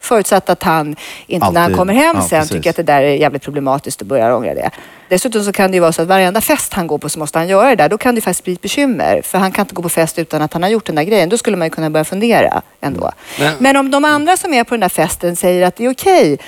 Förutsatt 0.00 0.50
att 0.50 0.62
han 0.62 0.96
inte 1.26 1.46
när 1.46 1.52
han 1.54 1.56
Alltid. 1.56 1.76
kommer 1.76 1.94
hem 1.94 2.16
Ja, 2.16 2.22
sen 2.28 2.40
precis. 2.40 2.56
tycker 2.56 2.70
att 2.70 2.76
det 2.76 2.82
där 2.82 3.02
är 3.02 3.14
jävligt 3.14 3.42
problematiskt 3.42 4.00
och 4.00 4.06
börjar 4.06 4.30
ångra 4.32 4.54
det. 4.54 4.70
Dessutom 5.08 5.44
så 5.44 5.52
kan 5.52 5.70
det 5.70 5.74
ju 5.74 5.80
vara 5.80 5.92
så 5.92 6.02
att 6.02 6.08
varenda 6.08 6.40
fest 6.40 6.74
han 6.74 6.86
går 6.86 6.98
på 6.98 7.08
så 7.08 7.18
måste 7.18 7.38
han 7.38 7.48
göra 7.48 7.68
det 7.68 7.76
där. 7.76 7.88
Då 7.88 7.98
kan 7.98 8.14
det 8.14 8.20
faktiskt 8.20 8.44
bli 8.44 8.52
ett 8.52 8.60
bekymmer. 8.60 9.22
För 9.24 9.38
han 9.38 9.52
kan 9.52 9.62
inte 9.62 9.74
gå 9.74 9.82
på 9.82 9.88
fest 9.88 10.18
utan 10.18 10.42
att 10.42 10.52
han 10.52 10.62
har 10.62 10.70
gjort 10.70 10.86
den 10.86 10.94
där 10.96 11.02
grejen. 11.02 11.28
Då 11.28 11.38
skulle 11.38 11.56
man 11.56 11.66
ju 11.66 11.70
kunna 11.70 11.90
börja 11.90 12.04
fundera 12.04 12.62
ändå. 12.80 13.10
Men- 13.40 13.54
Men 13.58 13.76
om 13.76 13.90
de 13.90 14.04
andra 14.04 14.36
som 14.36 14.54
är 14.54 14.64
på 14.64 14.74
den 14.74 14.80
där 14.80 14.88
festen 14.88 15.36
säger 15.36 15.66
att 15.66 15.76
det 15.76 15.84
är 15.84 15.90
okej 15.92 16.38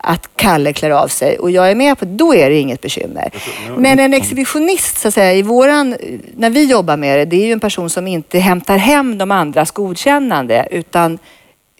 att 0.00 0.28
Kalle 0.36 0.72
klär 0.72 0.90
av 0.90 1.08
sig 1.08 1.38
och 1.38 1.50
jag 1.50 1.70
är 1.70 1.74
med 1.74 1.98
på 1.98 2.04
det, 2.04 2.10
då 2.10 2.34
är 2.34 2.50
det 2.50 2.56
inget 2.58 2.80
bekymmer. 2.80 3.30
Men 3.76 3.98
en 3.98 4.14
exhibitionist, 4.14 4.98
så 4.98 5.08
att 5.08 5.14
säga, 5.14 5.32
i 5.34 5.42
våran, 5.42 5.96
när 6.36 6.50
vi 6.50 6.64
jobbar 6.64 6.96
med 6.96 7.18
det, 7.18 7.24
det 7.24 7.36
är 7.42 7.46
ju 7.46 7.52
en 7.52 7.60
person 7.60 7.90
som 7.90 8.06
inte 8.06 8.38
hämtar 8.38 8.76
hem 8.76 9.18
de 9.18 9.30
andras 9.30 9.70
godkännande 9.70 10.68
utan 10.70 11.18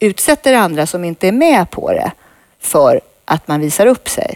utsätter 0.00 0.54
andra 0.54 0.86
som 0.86 1.04
inte 1.04 1.28
är 1.28 1.32
med 1.32 1.70
på 1.70 1.92
det 1.92 2.10
för 2.60 3.00
att 3.24 3.48
man 3.48 3.60
visar 3.60 3.86
upp 3.86 4.08
sig. 4.08 4.34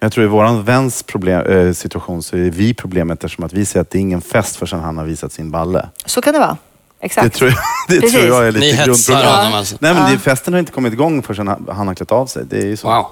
Jag 0.00 0.12
tror 0.12 0.24
i 0.24 0.28
våran 0.28 0.64
väns 0.64 1.02
problem, 1.02 1.46
eh, 1.46 1.72
situation 1.72 2.22
så 2.22 2.36
är 2.36 2.40
vi 2.50 2.74
problemet 2.74 3.24
eftersom 3.24 3.44
att 3.44 3.52
vi 3.52 3.66
säger 3.66 3.80
att 3.82 3.90
det 3.90 3.98
är 3.98 4.00
ingen 4.00 4.20
fest 4.20 4.56
förrän 4.56 4.80
han 4.80 4.98
har 4.98 5.04
visat 5.04 5.32
sin 5.32 5.50
balle. 5.50 5.88
Så 6.06 6.20
kan 6.22 6.32
det 6.32 6.38
vara. 6.40 6.56
Exakt. 7.00 7.24
Det 7.24 7.38
tror 7.38 7.50
jag, 7.50 7.58
det 7.88 8.00
Precis. 8.00 8.20
tror 8.20 8.26
jag 8.34 8.46
är 8.48 8.52
lite 8.52 8.66
Ni 8.66 8.72
hetsar 8.72 8.84
grundproblemet. 8.86 9.36
honom 9.36 9.54
alltså? 9.54 9.76
Nej 9.80 9.94
men 9.94 10.02
Ja. 10.02 10.08
det, 10.12 10.18
festen 10.18 10.52
har 10.52 10.60
inte 10.60 10.72
kommit 10.72 10.92
igång 10.92 11.22
förrän 11.22 11.48
han, 11.48 11.68
han 11.72 11.86
har 11.88 11.94
klätt 11.94 12.12
av 12.12 12.26
sig. 12.26 12.42
Det 12.50 12.58
är 12.58 12.66
ju 12.66 12.76
så. 12.76 12.88
Wow. 12.88 13.06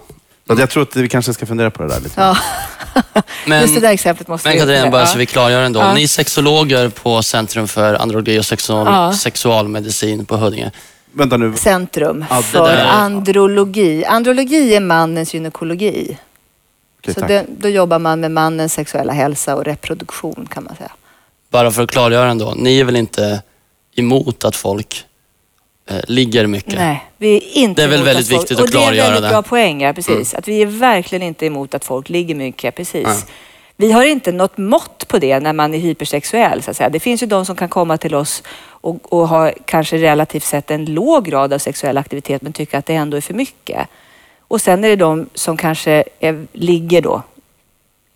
Så 0.47 0.61
jag 0.61 0.71
tror 0.71 0.83
att 0.83 0.97
vi 0.97 1.09
kanske 1.09 1.35
ska 1.35 1.47
fundera 1.47 1.71
på 1.71 1.83
det 1.83 1.89
där 1.89 2.01
lite. 2.01 2.21
Ja. 2.21 2.37
Men, 3.47 3.61
Just 3.63 3.75
det 3.75 3.81
där 3.81 3.91
exemplet 3.93 4.29
måste 4.29 4.49
men 4.49 4.55
vi 4.55 4.61
Katarina, 4.61 4.91
bara 4.91 5.01
ja. 5.03 5.07
så 5.07 5.19
vi 5.19 5.27
klargör 5.27 5.63
ändå. 5.63 5.81
Ja. 5.81 5.95
Ni 5.95 6.03
är 6.03 6.09
sexologer 6.09 6.89
på 6.89 7.23
Centrum 7.23 7.69
för 7.69 7.95
andrologi 7.95 8.39
och 8.39 8.45
sexual, 8.47 8.87
Ja. 8.87 9.13
sexualmedicin 9.13 10.25
på 10.27 10.37
Huddinge. 10.37 10.71
Vänta 11.13 11.37
nu. 11.37 11.57
Centrum 11.57 12.25
Ja, 12.31 12.37
det 12.37 12.43
för 12.43 12.69
där- 12.69 12.87
andrologi. 12.87 14.05
Andrologi 14.05 14.75
är 14.75 14.81
mannens 14.81 15.35
gynekologi. 15.35 16.19
Okej, 17.01 17.15
Så 17.15 17.21
tack. 17.21 17.29
det, 17.29 17.47
då 17.49 17.69
jobbar 17.69 17.99
man 17.99 18.21
med 18.21 18.31
mannens 18.31 18.73
sexuella 18.75 19.13
hälsa 19.13 19.57
och 19.57 19.65
reproduktion 19.65 20.49
kan 20.51 20.65
man 20.65 20.77
säga. 20.77 20.93
Bara 21.51 21.71
för 21.71 21.83
att 21.83 21.91
klargöra 21.91 22.31
ändå. 22.31 22.55
Ni 22.57 22.81
är 22.81 22.85
väl 22.85 22.97
inte 22.97 23.43
emot 23.97 24.45
att 24.45 24.57
folk 24.57 25.05
eh, 25.91 25.97
ligger 26.09 26.47
mycket? 26.47 26.75
Nej, 26.75 27.05
vi 27.19 27.37
är 27.37 27.41
inte 27.59 27.83
Det 27.83 27.85
är 27.85 27.89
väl 27.89 27.97
emot 28.01 28.07
väldigt 28.09 28.25
att 28.25 28.31
folk, 28.31 28.41
viktigt 28.43 28.59
att 28.59 28.65
och 28.65 28.71
det 28.71 28.77
är 28.79 28.83
klargöra 28.83 29.07
en 29.07 29.13
väldigt 29.13 29.29
det. 29.31 29.35
bra 29.35 29.43
poäng, 29.43 29.81
ja, 29.83 29.93
precis. 29.93 30.35
Att 30.35 30.49
vi 30.49 30.63
är 30.63 30.67
verkligen 30.67 31.23
inte 31.23 31.47
emot 31.47 31.75
att 31.75 31.85
folk 31.85 32.09
ligger 32.09 32.35
mycket, 32.35 32.75
precis. 32.77 33.27
Vi 33.77 33.93
har 33.93 34.05
inte 34.05 34.33
något 34.33 34.59
mått 34.59 35.09
på 35.09 35.19
det 35.19 35.41
när 35.41 35.53
man 35.53 35.75
är 35.75 35.79
hypersexuell. 35.79 36.63
Så 36.63 36.71
att 36.71 36.77
säga. 36.77 36.89
Det 36.89 37.01
finns 37.01 37.23
ju 37.23 37.27
de 37.27 37.47
som 37.47 37.57
kan 37.57 37.69
komma 37.69 37.99
till 37.99 38.15
oss 38.15 38.43
och, 38.65 39.13
och 39.13 39.29
ha 39.29 39.53
kanske 39.65 39.97
relativt 39.97 40.45
sett 40.45 40.71
en 40.71 40.85
låg 40.85 41.25
grad 41.25 41.53
av 41.53 41.59
sexuell 41.59 41.99
aktivitet 41.99 42.43
men 42.43 42.53
tycker 42.53 42.79
att 42.79 42.87
det 42.87 42.95
ändå 42.95 43.17
är 43.17 43.21
för 43.21 43.35
mycket. 43.35 43.89
Och 44.39 44.61
sen 44.61 44.85
är 44.85 44.89
det 44.89 44.97
de 44.97 45.27
som 45.35 45.57
kanske 45.57 46.05
är, 46.21 46.47
ligger 46.53 47.03
då 47.03 47.23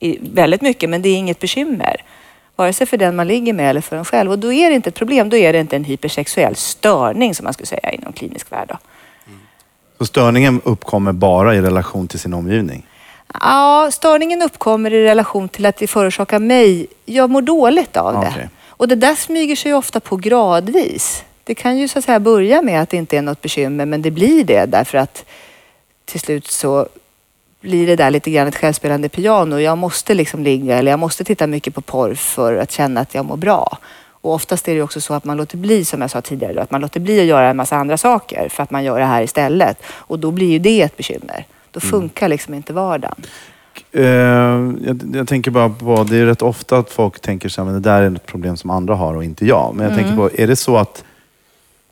i 0.00 0.18
väldigt 0.32 0.62
mycket 0.62 0.90
men 0.90 1.02
det 1.02 1.08
är 1.08 1.16
inget 1.16 1.38
bekymmer. 1.38 2.02
Vare 2.56 2.72
sig 2.72 2.86
för 2.86 2.96
den 2.96 3.16
man 3.16 3.28
ligger 3.28 3.52
med 3.52 3.70
eller 3.70 3.80
för 3.80 3.96
en 3.96 4.04
själv. 4.04 4.30
Och 4.30 4.38
då 4.38 4.52
är 4.52 4.70
det 4.70 4.76
inte 4.76 4.88
ett 4.88 4.94
problem. 4.94 5.28
Då 5.28 5.36
är 5.36 5.52
det 5.52 5.60
inte 5.60 5.76
en 5.76 5.84
hypersexuell 5.84 6.56
störning 6.56 7.34
som 7.34 7.44
man 7.44 7.52
skulle 7.52 7.66
säga 7.66 7.90
inom 7.90 8.12
klinisk 8.12 8.52
värld. 8.52 8.68
Då. 8.68 8.78
Mm. 9.26 9.40
Så 9.98 10.06
störningen 10.06 10.60
uppkommer 10.64 11.12
bara 11.12 11.54
i 11.54 11.60
relation 11.60 12.08
till 12.08 12.18
sin 12.18 12.34
omgivning? 12.34 12.86
Ja, 13.40 13.88
störningen 13.92 14.42
uppkommer 14.42 14.94
i 14.94 15.04
relation 15.04 15.48
till 15.48 15.66
att 15.66 15.76
det 15.76 15.86
förorsakar 15.86 16.38
mig, 16.38 16.86
jag 17.04 17.30
mår 17.30 17.42
dåligt 17.42 17.96
av 17.96 18.14
det. 18.20 18.48
Och 18.68 18.88
det 18.88 18.94
där 18.94 19.14
smyger 19.14 19.56
sig 19.56 19.74
ofta 19.74 20.00
på 20.00 20.16
gradvis. 20.16 21.24
Det 21.44 21.54
kan 21.54 21.78
ju 21.78 21.88
så 21.88 21.98
att 21.98 22.04
säga 22.04 22.20
börja 22.20 22.62
med 22.62 22.82
att 22.82 22.90
det 22.90 22.96
inte 22.96 23.16
är 23.16 23.22
något 23.22 23.42
bekymmer, 23.42 23.86
men 23.86 24.02
det 24.02 24.10
blir 24.10 24.44
det 24.44 24.66
därför 24.66 24.98
att 24.98 25.24
till 26.04 26.20
slut 26.20 26.46
så 26.46 26.88
blir 27.60 27.86
det 27.86 27.96
där 27.96 28.10
lite 28.10 28.30
grann 28.30 28.48
ett 28.48 28.56
självspelande 28.56 29.08
piano. 29.08 29.58
Jag 29.58 29.78
måste 29.78 30.14
liksom 30.14 30.42
ligga 30.42 30.78
eller 30.78 30.90
jag 30.90 31.00
måste 31.00 31.24
titta 31.24 31.46
mycket 31.46 31.74
på 31.74 31.80
porr 31.80 32.14
för 32.14 32.56
att 32.56 32.72
känna 32.72 33.00
att 33.00 33.14
jag 33.14 33.24
mår 33.24 33.36
bra. 33.36 33.78
Och 34.26 34.34
oftast 34.34 34.68
är 34.68 34.74
det 34.74 34.82
också 34.82 35.00
så 35.00 35.14
att 35.14 35.24
man 35.24 35.36
låter 35.36 35.56
bli, 35.56 35.84
som 35.84 36.00
jag 36.00 36.10
sa 36.10 36.20
tidigare, 36.20 36.52
då, 36.52 36.60
att 36.60 36.70
man 36.70 36.80
låter 36.80 37.00
bli 37.00 37.20
att 37.20 37.26
göra 37.26 37.48
en 37.48 37.56
massa 37.56 37.76
andra 37.76 37.98
saker 37.98 38.48
för 38.48 38.62
att 38.62 38.70
man 38.70 38.84
gör 38.84 38.98
det 38.98 39.04
här 39.04 39.22
istället. 39.22 39.82
Och 39.86 40.18
då 40.18 40.30
blir 40.30 40.50
ju 40.50 40.58
det 40.58 40.82
ett 40.82 40.96
bekymmer. 40.96 41.46
Då 41.76 41.80
funkar 41.80 42.28
liksom 42.28 42.54
inte 42.54 42.72
vardagen. 42.72 43.14
Eh, 43.92 44.04
jag, 44.04 45.02
jag 45.14 45.28
tänker 45.28 45.50
bara 45.50 45.68
på, 45.68 46.04
det 46.04 46.16
är 46.16 46.24
rätt 46.26 46.42
ofta 46.42 46.78
att 46.78 46.90
folk 46.90 47.20
tänker 47.20 47.48
så 47.48 47.60
här, 47.60 47.66
men 47.70 47.74
det 47.82 47.90
där 47.90 48.02
är 48.02 48.10
ett 48.16 48.26
problem 48.26 48.56
som 48.56 48.70
andra 48.70 48.94
har 48.94 49.14
och 49.14 49.24
inte 49.24 49.46
jag. 49.46 49.74
Men 49.74 49.84
jag 49.84 49.92
Mm. 49.92 50.04
tänker 50.04 50.16
på, 50.22 50.42
är 50.42 50.46
det 50.46 50.56
så 50.56 50.76
att 50.76 51.04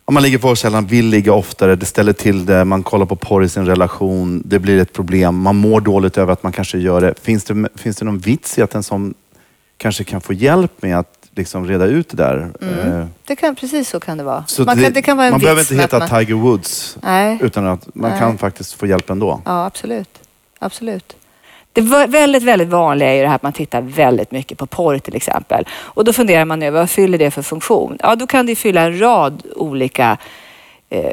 om 0.04 0.14
man 0.14 0.22
ligger 0.22 0.38
för 0.38 0.54
sällan, 0.54 0.86
vill 0.86 1.06
ligga 1.06 1.32
oftare, 1.32 1.76
det 1.76 1.86
ställer 1.86 2.12
till 2.12 2.46
det, 2.46 2.64
man 2.64 2.82
kollar 2.82 3.06
på 3.06 3.16
porr 3.16 3.44
i 3.44 3.48
sin 3.48 3.66
relation, 3.66 4.42
det 4.46 4.58
blir 4.58 4.78
ett 4.80 4.92
problem, 4.92 5.36
man 5.36 5.56
mår 5.56 5.80
dåligt 5.80 6.18
över 6.18 6.32
att 6.32 6.42
man 6.42 6.52
kanske 6.52 6.78
gör 6.78 7.00
det. 7.00 7.14
Finns 7.22 7.44
det, 7.44 7.68
finns 7.74 7.96
det 7.96 8.04
någon 8.04 8.18
vits 8.18 8.58
i 8.58 8.62
att 8.62 8.74
en 8.74 8.82
sån 8.82 9.14
kanske 9.76 10.04
kan 10.04 10.20
få 10.20 10.32
hjälp 10.32 10.82
med 10.82 10.98
att 10.98 11.23
liksom 11.36 11.68
reda 11.68 11.84
ut 11.86 12.08
det 12.08 12.16
där? 12.16 12.50
Eh, 12.60 13.06
Det 13.24 13.36
kan, 13.36 13.54
precis 13.54 13.88
så 13.88 14.00
kan 14.00 14.18
det 14.18 14.24
vara. 14.24 14.44
så 14.46 14.62
man, 14.64 14.82
kan, 14.82 14.92
det 14.92 15.02
kan 15.02 15.16
vara 15.16 15.26
en 15.26 15.32
man 15.32 15.40
behöver 15.40 15.60
inte 15.60 15.74
heta 15.74 15.98
man, 15.98 16.08
Tiger 16.08 16.34
Woods, 16.34 16.96
Nej. 17.02 17.38
utan 17.42 17.66
att 17.66 17.94
man 17.94 18.10
Nej. 18.10 18.20
kan 18.20 18.38
faktiskt 18.38 18.72
få 18.72 18.86
hjälp 18.86 19.10
ändå. 19.10 19.40
Ja, 19.44 19.66
absolut. 19.66 20.18
absolut. 20.58 21.16
Det 21.72 21.80
väldigt, 22.08 22.42
väldigt 22.42 22.68
vanliga 22.68 23.08
är 23.08 23.14
ju 23.14 23.22
det 23.22 23.28
här 23.28 23.34
att 23.36 23.42
man 23.42 23.52
tittar 23.52 23.80
väldigt 23.82 24.30
mycket 24.30 24.58
på 24.58 24.66
porr 24.66 24.98
till 24.98 25.16
exempel. 25.16 25.66
Och 25.72 26.04
då 26.04 26.12
funderar 26.12 26.44
man 26.44 26.62
över 26.62 26.80
vad 26.80 26.90
fyller 26.90 27.18
det 27.18 27.30
för 27.30 27.42
funktion? 27.42 27.98
Ja, 28.02 28.16
då 28.16 28.26
kan 28.26 28.46
det 28.46 28.56
fylla 28.56 28.80
en 28.80 29.00
rad 29.00 29.42
olika 29.56 30.16
eh, 30.90 31.12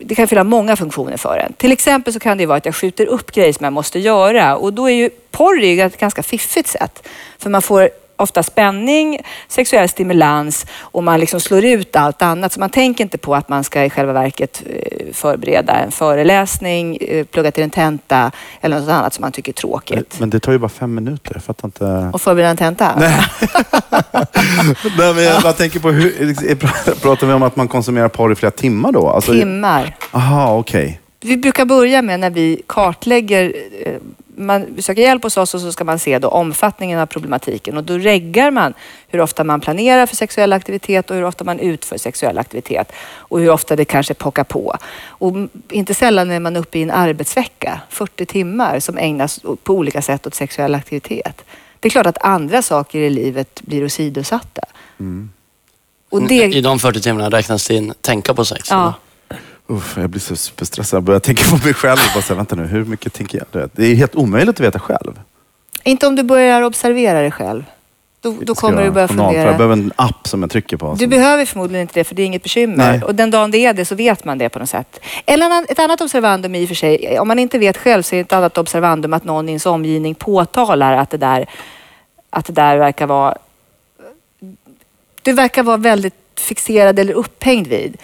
det 0.00 0.14
kan 0.14 0.28
fylla 0.28 0.44
många 0.44 0.76
funktioner 0.76 1.16
för 1.16 1.38
en. 1.38 1.52
Till 1.52 1.72
exempel 1.72 2.12
så 2.12 2.20
kan 2.20 2.38
det 2.38 2.46
vara 2.46 2.58
att 2.58 2.64
jag 2.66 2.74
skjuter 2.74 3.06
upp 3.06 3.32
grejer 3.32 3.52
som 3.52 3.64
jag 3.64 3.72
måste 3.72 3.98
göra 3.98 4.56
och 4.56 4.72
då 4.72 4.90
är 4.90 4.94
ju 4.94 5.10
porr 5.30 5.62
är 5.62 5.72
ju 5.72 5.80
ett 5.80 5.98
ganska 5.98 6.22
fiffigt 6.22 6.68
sätt. 6.68 7.08
För 7.38 7.50
man 7.50 7.62
får 7.62 7.90
ofta 8.16 8.42
spänning, 8.42 9.20
sexuell 9.48 9.88
stimulans 9.88 10.66
och 10.80 11.04
man 11.04 11.20
liksom 11.20 11.40
slår 11.40 11.64
ut 11.64 11.96
allt 11.96 12.22
annat. 12.22 12.52
Så 12.52 12.60
man 12.60 12.70
tänker 12.70 13.04
inte 13.04 13.18
på 13.18 13.34
att 13.34 13.48
man 13.48 13.64
ska 13.64 13.84
i 13.84 13.90
själva 13.90 14.12
verket 14.12 14.62
eh, 14.66 15.12
förbereda 15.12 15.72
en 15.72 15.90
föreläsning, 15.90 16.96
eh, 16.96 17.24
plugga 17.26 17.50
till 17.50 17.64
en 17.64 17.70
tenta 17.70 18.30
eller 18.60 18.80
något 18.80 18.88
annat 18.88 19.14
som 19.14 19.22
man 19.22 19.32
tycker 19.32 19.52
är 19.52 19.54
tråkigt. 19.54 20.20
Men 20.20 20.30
det 20.30 20.40
tar 20.40 20.52
ju 20.52 20.58
bara 20.58 20.68
fem 20.68 20.94
minuter, 20.94 21.32
jag 21.34 21.44
fattar 21.44 21.68
inte. 21.68 22.10
Och 22.12 22.20
förbereda 22.20 22.50
en 22.50 22.56
tenta? 22.56 22.92
Nej. 22.98 23.26
Nej, 24.98 25.14
men 25.14 25.24
jag 25.24 25.42
bara 25.42 25.52
tänker 25.52 25.80
på, 25.80 25.90
hur, 25.90 26.94
pratar 27.00 27.26
vi 27.26 27.32
om 27.32 27.42
att 27.42 27.56
man 27.56 27.68
konsumerar 27.68 28.08
porr 28.08 28.32
i 28.32 28.34
flera 28.34 28.50
timmar 28.50 28.92
då? 28.92 29.08
Alltså, 29.08 29.32
Timmar. 29.32 29.96
Aha, 30.10 30.58
okej. 30.58 31.00
Vi 31.20 31.36
brukar 31.36 31.64
börja 31.64 32.02
med 32.02 32.20
när 32.20 32.30
vi 32.30 32.62
kartlägger, 32.66 33.54
eh, 33.84 33.92
man 34.36 34.82
söker 34.82 35.02
hjälp 35.02 35.22
hos 35.22 35.36
oss 35.36 35.54
och 35.54 35.60
så 35.60 35.72
ska 35.72 35.84
man 35.84 35.98
se 35.98 36.18
då 36.18 36.28
omfattningen 36.28 37.00
av 37.00 37.06
problematiken 37.06 37.76
och 37.76 37.84
då 37.84 37.98
reggar 37.98 38.50
man 38.50 38.74
hur 39.08 39.20
ofta 39.20 39.44
man 39.44 39.60
planerar 39.60 40.06
för 40.06 40.16
sexuell 40.16 40.52
aktivitet 40.52 41.10
och 41.10 41.16
hur 41.16 41.24
ofta 41.24 41.44
man 41.44 41.58
utför 41.58 41.98
sexuell 41.98 42.38
aktivitet 42.38 42.92
och 43.16 43.40
hur 43.40 43.50
ofta 43.50 43.76
det 43.76 43.84
kanske 43.84 44.14
pockar 44.14 44.44
på. 44.44 44.76
Och 45.06 45.34
inte 45.70 45.94
sällan 45.94 46.30
är 46.30 46.40
man 46.40 46.56
uppe 46.56 46.78
i 46.78 46.82
en 46.82 46.90
arbetsvecka, 46.90 47.80
40 47.88 48.26
timmar, 48.26 48.80
som 48.80 48.98
ägnas 48.98 49.40
på 49.62 49.74
olika 49.74 50.02
sätt 50.02 50.26
åt 50.26 50.34
sexuell 50.34 50.74
aktivitet. 50.74 51.44
Det 51.80 51.88
är 51.88 51.90
klart 51.90 52.06
att 52.06 52.24
andra 52.24 52.62
saker 52.62 52.98
i 52.98 53.10
livet 53.10 53.60
blir 53.62 53.84
åsidosatta. 53.84 54.62
Och 56.10 56.22
det, 56.22 56.44
I 56.44 56.60
de 56.60 56.78
40 56.78 57.00
timmarna 57.00 57.30
räknas 57.30 57.66
det 57.66 57.74
in 57.74 57.94
tänka 58.00 58.34
på 58.34 58.44
sex? 58.44 58.70
ja, 58.70 58.82
eller? 58.82 59.05
Uff, 59.66 59.96
jag 59.96 60.10
blir 60.10 60.20
så 60.20 60.36
superstressad. 60.36 60.96
Jag 60.96 61.02
börjar 61.02 61.20
tänka 61.20 61.56
på 61.56 61.64
mig 61.64 61.74
själv 61.74 61.98
och 62.06 62.14
bara 62.14 62.22
säga, 62.22 62.36
vänta 62.36 62.56
nu, 62.56 62.66
hur 62.66 62.84
mycket 62.84 63.12
tänker 63.12 63.44
jag? 63.52 63.70
Det 63.72 63.86
är 63.86 63.94
helt 63.94 64.14
omöjligt 64.14 64.56
att 64.56 64.66
veta 64.66 64.78
själv. 64.78 65.20
inte 65.84 66.06
om 66.06 66.16
du 66.16 66.22
börjar 66.22 66.62
observera 66.62 67.20
dig 67.20 67.30
själv. 67.30 67.64
Då, 68.20 68.34
då 68.42 68.54
kommer 68.54 68.84
du 68.84 68.90
börja 68.90 69.08
fundera. 69.08 69.32
Jag 69.32 69.56
behöver 69.56 69.72
en 69.72 69.92
app 69.96 70.28
som 70.28 70.42
jag 70.42 70.50
trycker 70.50 70.76
på. 70.76 70.94
Du 70.98 71.06
behöver 71.06 71.44
förmodligen 71.46 71.82
inte 71.82 72.00
det 72.00 72.04
för 72.04 72.14
det 72.14 72.22
är 72.22 72.26
inget 72.26 72.42
bekymmer. 72.42 72.76
Nej. 72.76 73.02
Och 73.02 73.14
den 73.14 73.30
dagen 73.30 73.50
det 73.50 73.58
är 73.58 73.74
det 73.74 73.84
så 73.84 73.94
vet 73.94 74.24
man 74.24 74.38
det 74.38 74.48
på 74.48 74.58
något 74.58 74.68
sätt. 74.68 75.00
Eller 75.26 75.72
ett 75.72 75.78
annat 75.78 76.00
observandum 76.00 76.54
i 76.54 76.64
och 76.64 76.68
för 76.68 76.74
sig, 76.74 77.18
om 77.18 77.28
man 77.28 77.38
inte 77.38 77.58
vet 77.58 77.76
själv 77.76 78.02
så 78.02 78.16
är 78.16 78.20
ett 78.20 78.32
annat 78.32 78.58
observandum 78.58 79.12
att 79.12 79.24
någon 79.24 79.48
i 79.48 79.52
ens 79.52 79.66
omgivning 79.66 80.14
påtalar 80.14 80.96
att 80.96 81.10
det 81.10 81.16
där, 81.16 81.46
att 82.30 82.46
det 82.46 82.52
där 82.52 82.76
verkar 82.76 83.06
vara... 83.06 83.36
Du 85.22 85.32
verkar 85.32 85.62
vara 85.62 85.76
väldigt 85.76 86.14
fixerad 86.36 86.98
eller 86.98 87.14
upphängd 87.14 87.66
vid. 87.66 87.96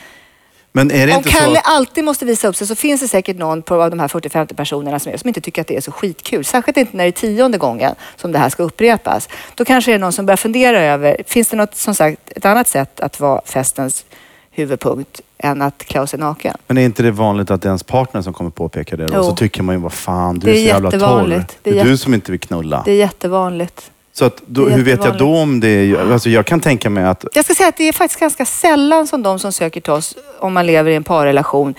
Men 0.72 0.90
är 0.90 1.06
det 1.06 1.12
Om 1.12 1.18
inte 1.18 1.30
så 1.30 1.38
Kalle 1.38 1.58
att, 1.58 1.66
alltid 1.66 2.04
måste 2.04 2.24
visa 2.24 2.48
upp 2.48 2.56
sig 2.56 2.66
så 2.66 2.74
finns 2.74 3.00
det 3.00 3.08
säkert 3.08 3.38
någon 3.38 3.62
på 3.62 3.82
av 3.82 3.90
de 3.90 4.00
här 4.00 4.08
40-50 4.08 4.54
personerna 4.54 4.98
som, 4.98 5.12
är, 5.12 5.16
som 5.16 5.28
inte 5.28 5.40
tycker 5.40 5.60
att 5.60 5.68
det 5.68 5.76
är 5.76 5.80
så 5.80 5.92
skitkul. 5.92 6.44
Särskilt 6.44 6.76
inte 6.76 6.96
när 6.96 7.04
det 7.04 7.10
är 7.10 7.12
tionde 7.12 7.58
gången 7.58 7.94
som 8.16 8.32
det 8.32 8.38
här 8.38 8.48
ska 8.48 8.62
upprepas. 8.62 9.28
Då 9.54 9.64
kanske 9.64 9.90
det 9.90 9.94
är 9.94 9.98
någon 9.98 10.12
som 10.12 10.26
börjar 10.26 10.36
fundera 10.36 10.80
över, 10.80 11.22
finns 11.26 11.48
det 11.48 11.56
något, 11.56 11.76
som 11.76 11.94
sagt, 11.94 12.32
ett 12.36 12.44
annat 12.44 12.68
sätt 12.68 13.00
att 13.00 13.20
vara 13.20 13.40
festens 13.44 14.04
huvudpunkt 14.50 15.20
än 15.38 15.62
att 15.62 15.96
av 15.96 16.06
sig 16.06 16.18
naken? 16.18 16.56
men 16.66 16.78
är 16.78 16.82
inte 16.82 17.02
det 17.02 17.10
vanligt 17.10 17.50
att 17.50 17.62
det 17.62 17.66
är 17.66 17.70
ens 17.70 17.82
partner 17.82 18.22
som 18.22 18.32
kommer 18.32 18.50
påpeka 18.50 18.96
det? 18.96 19.06
då? 19.06 19.18
Och 19.18 19.24
så 19.24 19.36
tycker 19.36 19.62
man 19.62 19.74
ju, 19.74 19.80
vad 19.80 19.92
fan, 19.92 20.38
du 20.38 20.46
Det 20.46 20.52
är, 20.52 20.54
är 20.54 20.58
så 20.58 20.66
jävla 20.66 20.90
torr. 20.90 21.28
Det 21.28 21.46
Det 21.62 21.78
är, 21.78 21.84
är 21.84 21.84
du 21.84 21.96
som 21.96 22.14
inte 22.14 22.30
vill 22.30 22.40
knulla. 22.40 22.82
Det 22.84 22.92
är 22.92 22.96
jättevanligt. 22.96 23.90
Så 24.12 24.24
att 24.24 24.42
då, 24.46 24.68
hur 24.68 24.84
vet 24.84 25.04
jag 25.04 25.18
då 25.18 25.36
om 25.36 25.60
det 25.60 25.68
är... 25.68 26.12
Alltså 26.12 26.30
jag 26.30 26.46
kan 26.46 26.60
tänka 26.60 26.90
mig 26.90 27.04
att... 27.04 27.24
Jag 27.32 27.44
ska 27.44 27.54
säga 27.54 27.68
att 27.68 27.76
det 27.76 27.88
är 27.88 27.92
faktiskt 27.92 28.20
ganska 28.20 28.44
sällan 28.44 29.06
som 29.06 29.22
de 29.22 29.38
som 29.38 29.52
söker 29.52 29.80
till 29.80 29.92
oss, 29.92 30.16
om 30.38 30.52
man 30.52 30.66
lever 30.66 30.90
i 30.90 30.94
en 30.94 31.04
parrelation, 31.04 31.74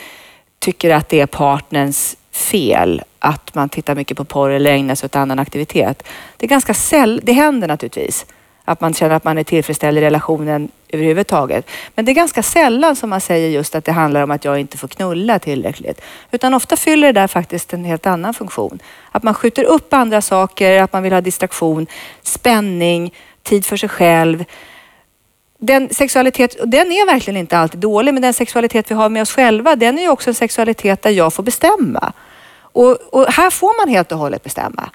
tycker 0.60 0.90
att 0.90 1.10
det 1.10 1.20
är 1.20 1.26
partners 1.26 2.16
fel 2.32 3.02
att 3.20 3.56
man 3.56 3.70
tittar 3.70 3.96
mycket 3.96 4.18
på 4.18 4.26
porr 4.26 4.50
eller 4.50 4.72
ägnar 4.72 4.96
sig 4.96 5.06
åt 5.06 5.16
annan 5.16 5.40
aktivitet. 5.40 6.04
Det 6.38 6.46
är 6.46 6.50
ganska 6.50 6.74
säll, 6.74 7.22
det 7.24 7.34
händer 7.34 7.68
naturligtvis 7.68 8.26
att 8.66 8.82
man 8.82 8.94
känner 8.94 9.16
att 9.16 9.24
man 9.24 9.38
är 9.38 9.44
tillfredsställd 9.44 9.98
i 9.98 10.02
relationen 10.02 10.70
överhuvudtaget. 10.90 11.70
Men 11.96 12.06
det 12.06 12.12
är 12.12 12.14
ganska 12.14 12.44
sällan 12.44 12.96
som 12.96 13.10
man 13.10 13.22
säger 13.22 13.50
just 13.50 13.76
att 13.76 13.86
det 13.86 13.92
handlar 13.92 14.24
om 14.24 14.32
att 14.32 14.46
jag 14.46 14.60
inte 14.60 14.78
får 14.78 14.88
knulla 14.88 15.40
tillräckligt. 15.40 16.02
Utan 16.32 16.54
ofta 16.54 16.76
fyller 16.76 17.14
det 17.14 17.20
där 17.20 17.28
faktiskt 17.28 17.74
en 17.74 17.86
helt 17.86 18.06
annan 18.06 18.34
funktion. 18.34 18.80
Att 19.12 19.24
man 19.24 19.34
skjuter 19.34 19.64
upp 19.64 19.94
andra 19.94 20.22
saker, 20.22 20.82
att 20.82 20.94
man 20.94 21.04
vill 21.04 21.14
ha 21.14 21.22
distraktion, 21.22 21.88
spänning, 22.24 23.14
tid 23.44 23.66
för 23.66 23.78
sig 23.78 23.90
själv. 23.90 24.46
Den 25.58 25.90
sexualitet, 25.90 26.56
och 26.56 26.68
den 26.68 26.92
är 26.92 27.06
verkligen 27.06 27.38
inte 27.38 27.58
alltid 27.58 27.80
dålig, 27.80 28.14
men 28.14 28.22
den 28.22 28.34
sexualitet 28.34 28.92
vi 28.92 28.96
har 28.96 29.10
med 29.10 29.22
oss 29.22 29.32
själva, 29.32 29.76
den 29.76 29.98
är 29.98 30.02
ju 30.02 30.10
också 30.10 30.30
en 30.30 30.34
sexualitet 30.34 31.02
där 31.02 31.10
jag 31.10 31.34
får 31.34 31.44
bestämma. 31.44 32.14
Och, 32.60 32.98
och 33.12 33.26
här 33.26 33.50
får 33.50 33.86
man 33.86 33.94
helt 33.94 34.12
och 34.12 34.18
hållet 34.18 34.44
bestämma. 34.44 34.90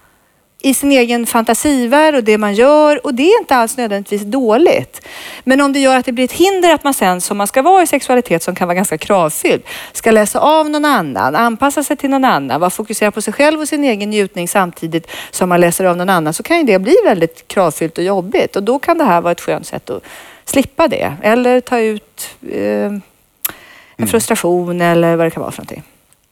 I 0.63 0.75
sin 0.75 0.93
egen 0.93 1.27
fantasivärld 1.27 2.15
och 2.15 2.25
det 2.25 2.39
man 2.39 2.55
gör 2.55 3.07
och 3.07 3.15
det 3.15 3.23
är 3.23 3.41
inte 3.41 3.57
alls 3.57 3.77
nödvändigtvis 3.77 4.23
dåligt. 4.23 5.07
Men 5.45 5.61
om 5.61 5.73
det 5.73 5.79
gör 5.79 5.97
att 5.97 6.07
det 6.07 6.13
blir 6.13 6.25
ett 6.25 6.33
hinder 6.33 6.75
att 6.75 6.85
man 6.85 6.95
sen, 6.95 7.21
som 7.21 7.37
man 7.37 7.47
ska 7.47 7.63
vara 7.63 7.83
i 7.83 7.87
sexualitet 7.87 8.43
som 8.43 8.55
kan 8.55 8.69
vara 8.69 8.75
ganska 8.75 8.99
kravfylld, 8.99 9.63
ska 9.93 10.11
läsa 10.11 10.41
av 10.41 10.71
någon 10.71 10.85
annan, 10.85 11.37
anpassa 11.37 11.83
sig 11.83 11.97
till 11.97 12.11
någon 12.11 12.25
annan, 12.25 12.61
vara 12.61 12.71
fokuserad 12.71 13.15
på 13.15 13.23
sig 13.23 13.33
själv 13.33 13.61
och 13.61 13.69
sin 13.69 13.85
egen 13.85 14.11
njutning 14.11 14.49
samtidigt 14.49 15.11
som 15.31 15.49
man 15.49 15.61
läser 15.61 15.85
av 15.85 15.97
någon 15.97 16.11
annan, 16.11 16.35
så 16.35 16.43
kan 16.43 16.57
ju 16.59 16.63
det 16.63 16.79
bli 16.79 16.97
väldigt 17.05 17.49
kravfyllt 17.49 17.99
och 17.99 18.05
jobbigt. 18.05 18.57
Och 18.57 18.63
då 18.63 18.79
kan 18.79 18.99
det 18.99 19.05
här 19.05 19.21
vara 19.21 19.33
ett 19.33 19.41
skönt 19.41 19.67
sätt 19.67 19.91
att 19.91 20.03
slippa 20.45 20.89
det. 20.89 21.17
Eller 21.23 21.61
ta 21.61 21.79
ut 21.79 22.29
eh, 22.53 22.93
en 23.97 24.07
frustration 24.09 24.81
eller 24.81 25.17
vad 25.17 25.27
det 25.27 25.31
kan 25.31 25.41
vara 25.41 25.53
för 25.53 25.63
någonting. 25.63 25.83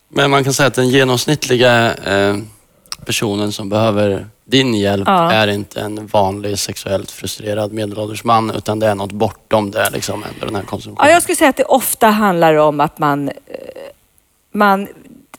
Men 0.09 0.30
man 0.30 0.45
kan 0.45 0.52
säga 0.52 0.66
att 0.66 0.75
den 0.75 0.88
genomsnittliga 0.88 1.95
eh, 1.95 2.37
personen 3.05 3.53
som 3.53 3.69
behöver 3.69 4.26
din 4.45 4.75
hjälp 4.75 5.09
Ja. 5.09 5.33
är 5.33 5.49
inte 5.49 5.81
en 5.81 6.07
vanlig 6.07 6.59
sexuellt 6.59 7.11
frustrerad 7.11 7.73
medelålders 7.73 8.25
man 8.25 8.50
utan 8.50 8.79
det 8.79 8.87
är 8.87 8.95
något 8.95 9.12
bortom 9.12 9.71
det, 9.71 9.91
liksom, 9.93 10.25
den 10.41 10.55
här 10.55 10.62
Ja, 10.62 10.69
konsumtionen. 10.69 11.12
jag 11.12 11.23
skulle 11.23 11.37
säga 11.37 11.50
att 11.50 11.57
det 11.57 11.65
ofta 11.65 12.07
handlar 12.09 12.55
om 12.55 12.81
att 12.81 12.99
man, 12.99 13.29
eh, 13.29 13.35
man... 14.53 14.88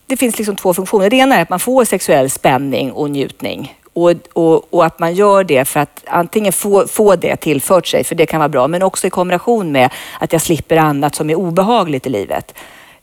Det 0.10 0.18
finns 0.18 0.38
liksom 0.38 0.56
två 0.56 0.74
funktioner. 0.74 1.10
Det 1.10 1.16
ena 1.16 1.36
är 1.36 1.42
att 1.42 1.50
man 1.50 1.60
får 1.60 1.86
sexuell 1.86 2.30
spänning 2.30 2.92
och 2.92 3.10
njutning. 3.10 3.78
Och, 3.94 4.12
och, 4.34 4.74
och 4.74 4.86
att 4.86 5.00
man 5.00 5.16
gör 5.16 5.44
det 5.44 5.66
för 5.66 5.80
att 5.80 6.04
antingen 6.08 6.54
få, 6.54 6.88
få 6.88 7.16
det 7.16 7.36
tillfört 7.36 7.88
sig, 7.88 8.04
för 8.04 8.16
det 8.16 8.26
kan 8.26 8.40
vara 8.40 8.50
bra, 8.50 8.68
men 8.68 8.84
också 8.84 9.08
i 9.08 9.10
kombination 9.10 9.72
med 9.72 9.90
att 10.20 10.34
jag 10.34 10.42
slipper 10.42 10.78
annat 10.78 11.16
som 11.16 11.30
är 11.30 11.36
obehagligt 11.36 12.06
i 12.08 12.10
livet. 12.10 12.54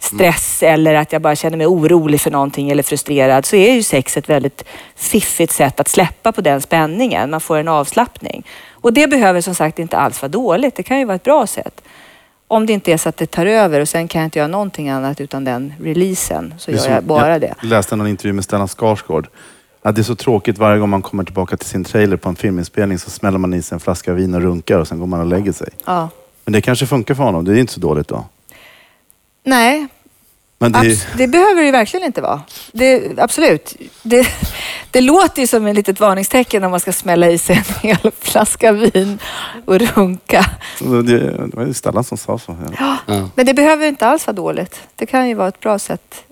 Stress 0.05 0.63
eller 0.63 0.95
att 0.95 1.13
jag 1.13 1.23
bara 1.23 1.37
känner 1.37 1.57
mig 1.57 1.67
orolig 1.67 2.21
för 2.21 2.31
någonting 2.31 2.71
eller 2.71 2.83
frustrerad, 2.83 3.47
så 3.47 3.57
är 3.57 3.73
ju 3.73 3.83
sex 3.83 4.17
ett 4.17 4.29
väldigt 4.29 4.65
fiffigt 4.97 5.53
sätt 5.53 5.81
att 5.81 5.89
släppa 5.89 6.33
på 6.33 6.41
den 6.41 6.61
spänningen. 6.61 7.31
Man 7.31 7.41
får 7.41 7.57
en 7.57 7.69
avslappning. 7.69 8.47
Och 8.71 8.93
det 8.93 9.07
behöver 9.07 9.41
som 9.41 9.55
sagt 9.55 9.79
inte 9.79 9.97
alls 9.97 10.23
vara 10.23 10.29
dåligt. 10.29 10.77
Det 10.77 10.83
kan 10.83 10.99
ju 10.99 11.05
vara 11.05 11.15
ett 11.15 11.23
bra 11.23 11.47
sätt. 11.47 11.83
Om 12.49 12.67
det 12.67 12.73
inte 12.73 12.93
är 12.93 12.97
så 12.97 13.09
att 13.09 13.17
det 13.17 13.27
tar 13.27 13.47
över 13.47 13.81
och 13.81 13.89
sen 13.89 14.09
kan 14.09 14.21
jag 14.21 14.27
inte 14.27 14.39
göra 14.39 14.49
någonting 14.49 14.89
annat 14.89 15.21
utan 15.21 15.45
den 15.45 15.75
releasen. 15.81 16.55
Så 16.59 16.71
gör 16.71 16.91
jag 16.91 17.05
bara 17.05 17.39
det. 17.39 17.55
Jag 17.61 17.69
läste 17.69 17.97
någon 17.97 18.07
intervju 18.07 18.33
med 18.33 18.45
Stellan 18.45 18.69
Skarsgård. 18.69 19.29
Ja, 19.83 19.93
det 19.93 20.01
är 20.01 20.03
så 20.03 20.15
tråkigt 20.15 20.59
varje 20.59 20.79
gång 20.79 20.89
man 20.91 21.03
kommer 21.03 21.25
tillbaka 21.25 21.57
till 21.57 21.69
sin 21.69 21.85
trailer 21.85 22.17
på 22.17 22.29
en 22.29 22.37
filminspelning 22.37 22.99
så 22.99 23.11
smäller 23.11 23.39
man 23.39 23.55
i 23.55 23.63
sig 23.63 23.77
en 23.77 23.81
flaska 23.81 24.13
vin 24.13 24.35
och 24.35 24.43
runkar 24.43 24.79
och 24.79 24.89
sen 24.89 24.99
går 24.99 25.07
man 25.07 25.21
och 25.21 25.27
lägger 25.27 25.53
sig. 25.53 25.69
Ja. 25.85 26.09
Men 26.45 26.53
det 26.53 26.61
kanske 26.61 26.87
funkar 26.87 27.15
för 27.15 27.23
honom. 27.23 27.45
Det 27.45 27.53
är 27.53 27.57
inte 27.57 27.73
så 27.73 27.81
dåligt 27.81 28.09
då. 28.09 28.25
Nej, 29.45 29.87
Men 30.71 30.83
det, 30.83 30.89
abs- 30.89 31.07
det 31.17 31.29
behöver 31.29 31.61
det 31.61 31.67
ju 31.67 31.73
verkligen 31.73 32.07
inte 32.07 32.21
vara. 32.21 32.43
Det, 32.73 33.19
absolut. 33.19 33.77
Det, 34.03 34.27
det 34.91 35.01
låter 35.01 35.41
ju 35.41 35.47
som 35.47 35.67
ett 35.67 35.77
litet 35.77 36.01
varningstecken 36.01 36.65
om 36.65 36.71
man 36.71 36.81
ska 36.81 36.93
smälla 36.93 37.31
i 37.31 37.39
sig 37.39 37.57
en 37.57 37.75
hel 37.83 38.11
flaska 38.21 38.73
vin 38.73 39.19
och 39.65 39.81
runka. 39.81 40.47
det, 40.81 41.03
det 41.03 41.57
var 41.57 41.67
ju 41.67 41.75
Stellan 41.75 42.05
som 42.05 42.19
sa 42.19 42.39
så. 42.39 42.57
Ja. 42.79 42.97
Ja. 43.07 43.29
Men 43.35 43.47
det 43.47 43.55
behöver 43.55 43.87
inte 43.87 44.07
alls 44.07 44.27
vara 44.27 44.37
dåligt. 44.37 44.81
Det 44.97 45.07
kan 45.07 45.29
ju 45.29 45.35
vara 45.35 45.49
ett 45.49 45.61
bra 45.61 45.79
sätt. 45.79 46.25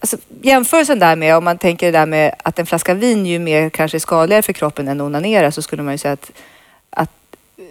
Alltså, 0.00 0.16
jämförelsen 0.42 0.98
där 0.98 1.16
med, 1.16 1.36
om 1.36 1.44
man 1.44 1.58
tänker 1.58 1.86
det 1.92 1.98
där 1.98 2.06
med 2.06 2.34
att 2.44 2.58
en 2.58 2.66
flaska 2.66 2.94
vin 2.94 3.26
ju 3.26 3.38
mer 3.38 3.70
kanske 3.70 3.96
är 3.96 3.98
skadligare 3.98 4.42
för 4.42 4.52
kroppen 4.52 4.88
än 4.88 5.00
att 5.00 5.04
onanera 5.04 5.52
så 5.52 5.62
skulle 5.62 5.82
man 5.82 5.94
ju 5.94 5.98
säga 5.98 6.12
att, 6.12 6.30
att 6.90 7.10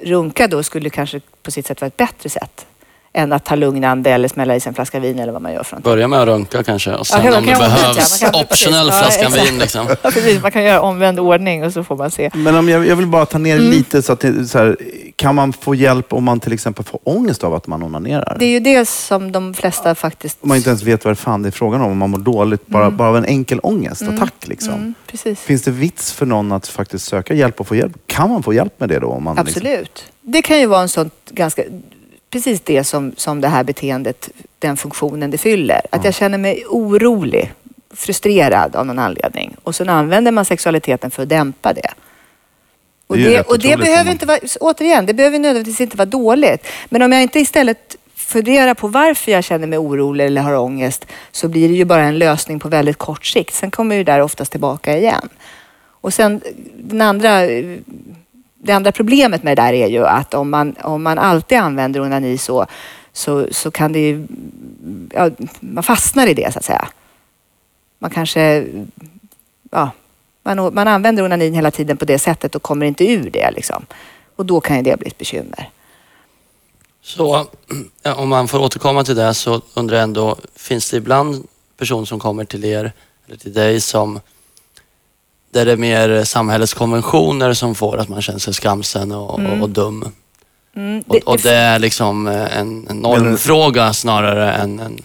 runka 0.04 0.48
då 0.48 0.64
skulle 0.64 0.90
kanske 0.90 1.22
på 1.44 1.52
sitt 1.52 1.68
sätt 1.68 1.82
vara 1.82 1.88
ett 1.88 1.98
bättre 1.98 2.30
sätt 2.30 2.66
än 3.15 3.34
att 3.34 3.45
ta 3.45 3.55
lugnande 3.55 4.10
eller 4.10 4.27
smälla 4.27 4.55
i 4.55 4.60
sig 4.60 4.69
en 4.69 4.74
flaska 4.74 5.00
vin 5.00 5.19
eller 5.19 5.34
vad 5.34 5.41
man 5.41 5.53
gör 5.53 5.63
för. 5.63 5.77
Börja 5.79 6.07
med 6.07 6.19
att 6.19 6.27
runka 6.27 6.63
kanske 6.63 6.95
och 6.95 7.07
sen 7.07 7.25
Ja, 7.25 7.29
man 7.31 7.39
om 7.39 7.45
det 7.45 7.51
ja, 7.51 7.60
behövs. 7.60 8.22
Ja, 8.22 8.45
flaskan 8.50 9.27
exakt. 9.27 9.48
vin. 9.51 9.60
Liksom. 9.60 9.88
Ja, 9.89 10.12
precis. 10.12 10.41
Man 10.41 10.51
kan 10.51 10.63
göra 10.63 10.81
omvänd 10.81 11.19
ordning 11.19 11.63
och 11.63 11.74
så 11.74 11.84
får 11.84 11.98
man 11.98 12.12
se. 12.12 12.31
Men 12.34 12.55
om 12.55 12.69
jag, 12.69 12.88
jag 12.88 12.95
vill 12.95 13.07
bara 13.07 13.25
ta 13.25 13.38
ner 13.38 13.55
Mm. 13.55 13.72
lite 13.72 14.01
så 14.01 14.13
att 14.13 14.19
det, 14.19 14.45
så 14.48 14.57
här, 14.57 14.77
kan 15.15 15.36
man 15.36 15.53
få 15.53 15.75
hjälp 15.75 16.13
om 16.13 16.24
man 16.24 16.39
till 16.39 16.53
exempel 16.53 16.86
får 16.86 17.00
ångest 17.03 17.43
av 17.43 17.53
att 17.53 17.67
man 17.67 17.84
onanerar? 17.84 18.36
Det 18.39 18.45
är 18.45 18.50
ju 18.50 18.60
det 18.60 18.89
som 18.89 19.31
de 19.31 19.53
flesta 19.53 19.95
faktiskt... 19.95 20.38
Om 20.41 20.48
man 20.48 20.57
inte 20.57 20.69
ens 20.69 20.84
vet 20.84 21.05
vad 21.05 21.12
det 21.12 21.15
fan 21.15 21.41
det 21.41 21.50
är 21.50 21.51
frågan 21.51 21.81
om, 21.81 21.91
om 21.91 21.98
man 21.98 22.10
mår 22.10 22.17
dåligt 22.19 22.67
bara, 22.67 22.91
bara 22.91 23.10
av 23.10 23.17
en 23.17 23.25
enkel 23.25 23.60
ångestattack. 23.63 24.34
Liksom. 24.48 24.74
Mm, 24.74 24.93
precis. 25.07 25.39
Finns 25.39 25.62
det 25.62 25.72
vits 25.72 26.12
för 26.12 26.25
någon 26.25 26.51
att 26.51 26.67
faktiskt 26.67 27.05
söka 27.05 27.34
hjälp 27.34 27.60
och 27.60 27.67
få 27.67 27.75
hjälp? 27.75 27.93
Kan 28.07 28.29
man 28.29 28.43
få 28.43 28.53
hjälp 28.53 28.79
med 28.79 28.89
det 28.89 29.00
då? 29.00 29.07
Om 29.07 29.24
man 29.24 29.36
Liksom, 29.36 29.62
Absolut. 29.62 30.03
Det 30.22 30.41
kan 30.41 30.60
ju 30.60 30.65
vara 30.65 30.81
en 30.81 30.89
sån 30.89 31.10
ganska... 31.29 31.63
Precis 32.36 32.62
det 32.62 32.84
som, 32.84 33.13
som 33.18 33.42
det 33.42 33.48
här 33.48 33.63
beteendet, 33.63 34.30
den 34.60 34.77
funktionen 34.77 35.32
det 35.32 35.38
fyller. 35.38 35.82
Att 35.89 36.06
jag 36.06 36.13
känner 36.13 36.38
mig 36.38 36.65
orolig, 36.65 37.54
frustrerad 37.94 38.75
av 38.75 38.86
någon 38.86 39.00
anledning. 39.00 39.56
Och 39.63 39.75
sen 39.75 39.89
använder 39.89 40.32
man 40.32 40.46
sexualiteten 40.46 41.12
för 41.12 41.24
att 41.24 41.30
dämpa 41.30 41.74
det. 41.74 41.89
Och 43.08 43.18
Det 43.18 43.30
det, 43.30 43.42
och 43.42 43.60
det 43.60 43.77
behöver 43.77 44.12
inte 44.12 44.25
vara, 44.25 44.39
återigen, 44.60 45.06
det 45.06 45.13
behöver 45.13 45.39
nödvändigtvis 45.39 45.82
inte 45.82 45.98
vara 45.98 46.06
dåligt. 46.06 46.68
Men 46.89 47.01
om 47.01 47.12
jag 47.12 47.22
inte 47.22 47.39
istället 47.39 47.96
funderar 48.15 48.74
på 48.74 48.88
varför 48.88 49.32
jag 49.32 49.44
känner 49.44 49.68
mig 49.68 49.80
orolig 49.80 50.25
eller 50.25 50.42
har 50.42 50.56
ångest 50.56 51.06
så 51.32 51.48
blir 51.48 51.70
det 51.70 51.75
ju 51.75 51.86
bara 51.86 52.04
en 52.04 52.18
lösning 52.18 52.60
på 52.60 52.70
väldigt 52.70 52.98
kort 52.98 53.25
sikt. 53.25 53.54
Sen 53.54 53.72
kommer 53.72 53.96
ju 53.96 54.04
där 54.04 54.22
oftast 54.22 54.51
tillbaka 54.51 54.98
igen. 54.98 55.30
Och 56.01 56.13
sen 56.13 56.42
den 56.77 57.01
andra, 57.01 57.42
det 58.65 58.74
andra 58.74 58.91
problemet 58.91 59.43
med 59.43 59.57
det 59.57 59.62
där 59.62 59.74
är 59.74 59.88
ju 59.88 60.05
att 60.05 60.34
om 60.34 60.50
man, 60.50 60.75
om 60.84 61.03
man 61.03 61.19
alltid 61.19 61.57
använder 61.57 62.01
onani 62.01 62.38
så, 62.38 62.65
så, 63.13 63.48
så 63.51 63.72
kan 63.72 63.93
det 63.93 64.00
ju, 64.00 64.27
ja, 65.13 65.29
man 65.60 65.84
fastnar 65.84 66.27
i 66.27 66.34
det 66.34 66.53
så 66.53 66.60
att 66.60 66.65
säga. 66.65 66.88
Man 68.00 68.12
kanske, 68.12 68.67
ja, 69.72 69.89
man, 70.43 70.74
man 70.74 70.88
använder 70.88 71.24
onanin 71.24 71.53
hela 71.53 71.72
tiden 71.72 71.98
på 71.98 72.05
det 72.05 72.19
sättet 72.19 72.55
och 72.55 72.62
kommer 72.62 72.86
inte 72.86 73.05
ur 73.05 73.29
det 73.29 73.51
liksom. 73.51 73.86
Och 74.36 74.45
då 74.45 74.62
kan 74.62 74.77
ju 74.77 74.84
det 74.84 75.00
bli 75.00 75.07
ett 75.07 75.17
bekymmer. 75.17 75.69
Så 77.01 77.48
ja, 78.03 78.15
om 78.15 78.29
man 78.29 78.48
får 78.48 78.60
återkomma 78.60 79.03
till 79.03 79.15
det 79.15 79.34
så 79.34 79.62
undrar 79.74 79.98
jag 79.98 80.03
ändå, 80.03 80.36
finns 80.55 80.89
det 80.89 80.98
ibland 80.98 81.48
personer 81.77 82.05
som 82.05 82.19
kommer 82.19 82.45
till 82.45 82.65
er 82.65 82.91
eller 83.27 83.38
till 83.38 83.53
dig 83.53 83.81
som 83.81 84.19
det 85.64 85.72
är 85.72 85.78
mer 85.78 86.24
samhällets 86.24 86.74
konventioner 86.74 87.54
som 87.54 87.76
får 87.76 87.98
att 87.98 88.10
man 88.10 88.22
känner 88.22 88.40
sig 88.40 88.54
skamsen 88.54 89.12
och, 89.12 89.30
och, 89.40 89.62
och 89.62 89.70
dum? 89.70 90.12
Mm, 90.76 91.04
Och, 91.08 91.16
och 91.16 91.38
det 91.38 91.54
är 91.56 91.80
liksom 91.80 92.28
eh, 92.28 92.58
en, 92.58 92.88
en 92.89 92.98
normfråga 92.98 93.94
snarare 93.94 94.54
än 94.54 94.80
en, 94.80 95.00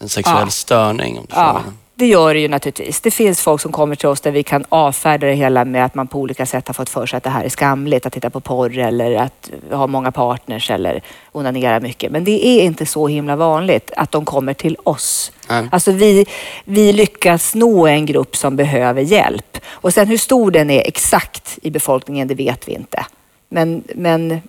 en 0.00 0.08
sexuell 0.08 0.36
Ja. 0.40 0.50
störning. 0.50 1.18
Om 1.18 1.24
du 1.28 1.36
Ja. 1.36 1.62
Det 2.00 2.06
gör 2.06 2.34
det 2.34 2.40
ju 2.40 2.48
naturligtvis. 2.48 3.00
Det 3.00 3.10
finns 3.10 3.40
folk 3.40 3.60
som 3.60 3.72
kommer 3.72 3.94
till 3.94 4.08
oss 4.08 4.20
där 4.20 4.30
vi 4.30 4.42
kan 4.42 4.64
avfärda 4.68 5.26
det 5.26 5.32
hela 5.32 5.64
med 5.64 5.84
att 5.84 5.94
man 5.94 6.06
på 6.06 6.18
olika 6.18 6.46
sätt 6.46 6.68
har 6.68 6.74
fått 6.74 6.88
för 6.88 7.06
sig 7.06 7.16
att 7.16 7.22
det 7.22 7.30
här 7.30 7.44
är 7.44 7.48
skamligt, 7.48 8.06
att 8.06 8.12
titta 8.12 8.30
på 8.30 8.40
porr 8.40 8.78
eller 8.78 9.14
att 9.14 9.50
ha 9.70 9.86
många 9.86 10.12
partners 10.12 10.70
eller 10.70 11.02
onanera 11.32 11.80
mycket. 11.80 12.12
Men 12.12 12.24
det 12.24 12.46
är 12.46 12.62
inte 12.62 12.86
så 12.86 13.08
himla 13.08 13.36
vanligt 13.36 13.90
att 13.96 14.12
de 14.12 14.24
kommer 14.24 14.54
till 14.54 14.76
oss. 14.82 15.32
Nej. 15.48 15.68
Alltså 15.72 15.92
vi, 15.92 16.26
vi 16.64 16.92
lyckas 16.92 17.54
nå 17.54 17.86
en 17.86 18.06
grupp 18.06 18.36
som 18.36 18.56
behöver 18.56 19.02
hjälp. 19.02 19.58
Och 19.70 19.94
sen 19.94 20.08
hur 20.08 20.18
stor 20.18 20.50
den 20.50 20.70
är 20.70 20.82
exakt 20.86 21.58
i 21.62 21.70
befolkningen, 21.70 22.28
det 22.28 22.34
vet 22.34 22.68
vi 22.68 22.72
inte. 22.72 23.06
Men, 23.48 23.82
men 23.94 24.40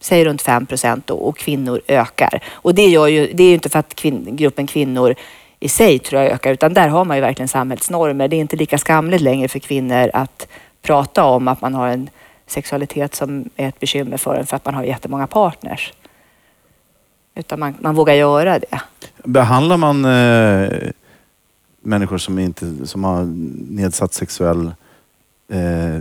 säg 0.00 0.24
runt 0.24 0.42
5 0.42 0.66
procent 0.66 1.10
och, 1.10 1.38
kvinnor 1.38 1.80
ökar. 1.88 2.40
Och 2.50 2.74
det, 2.74 2.86
gör 2.86 3.06
ju, 3.06 3.32
det 3.32 3.42
är 3.44 3.48
ju 3.48 3.54
inte 3.54 3.68
för 3.68 3.78
att 3.78 3.94
kvin, 3.94 4.36
gruppen 4.36 4.66
kvinnor 4.66 5.14
i 5.62 5.68
sig 5.68 5.98
tror 5.98 6.22
jag 6.22 6.32
ökar, 6.32 6.52
utan 6.52 6.74
där 6.74 6.88
har 6.88 7.04
man 7.04 7.16
ju 7.16 7.20
verkligen 7.20 7.48
samhällsnormer. 7.48 8.28
Det 8.28 8.36
är 8.36 8.40
inte 8.40 8.56
lika 8.56 8.78
skamligt 8.78 9.20
längre 9.22 9.48
för 9.48 9.58
kvinnor 9.58 10.10
att 10.14 10.48
prata 10.82 11.24
om 11.24 11.48
att 11.48 11.60
man 11.60 11.74
har 11.74 11.88
en 11.88 12.10
sexualitet 12.46 13.14
som 13.14 13.50
är 13.56 13.68
ett 13.68 13.80
bekymmer 13.80 14.16
för 14.16 14.34
en 14.34 14.46
för 14.46 14.56
att 14.56 14.64
man 14.64 14.74
har 14.74 14.82
jättemånga 14.84 15.26
partners. 15.26 15.92
Utan 17.34 17.60
man, 17.60 17.74
man 17.80 17.94
vågar 17.94 18.14
göra 18.14 18.58
det. 18.58 18.80
Behandlar 19.24 19.76
man 19.76 20.04
eh, 20.04 20.90
människor 21.80 22.18
som, 22.18 22.38
inte, 22.38 22.86
som 22.86 23.04
har 23.04 23.24
nedsatt 23.70 24.14
sexuell 24.14 24.66
eh, 25.52 25.98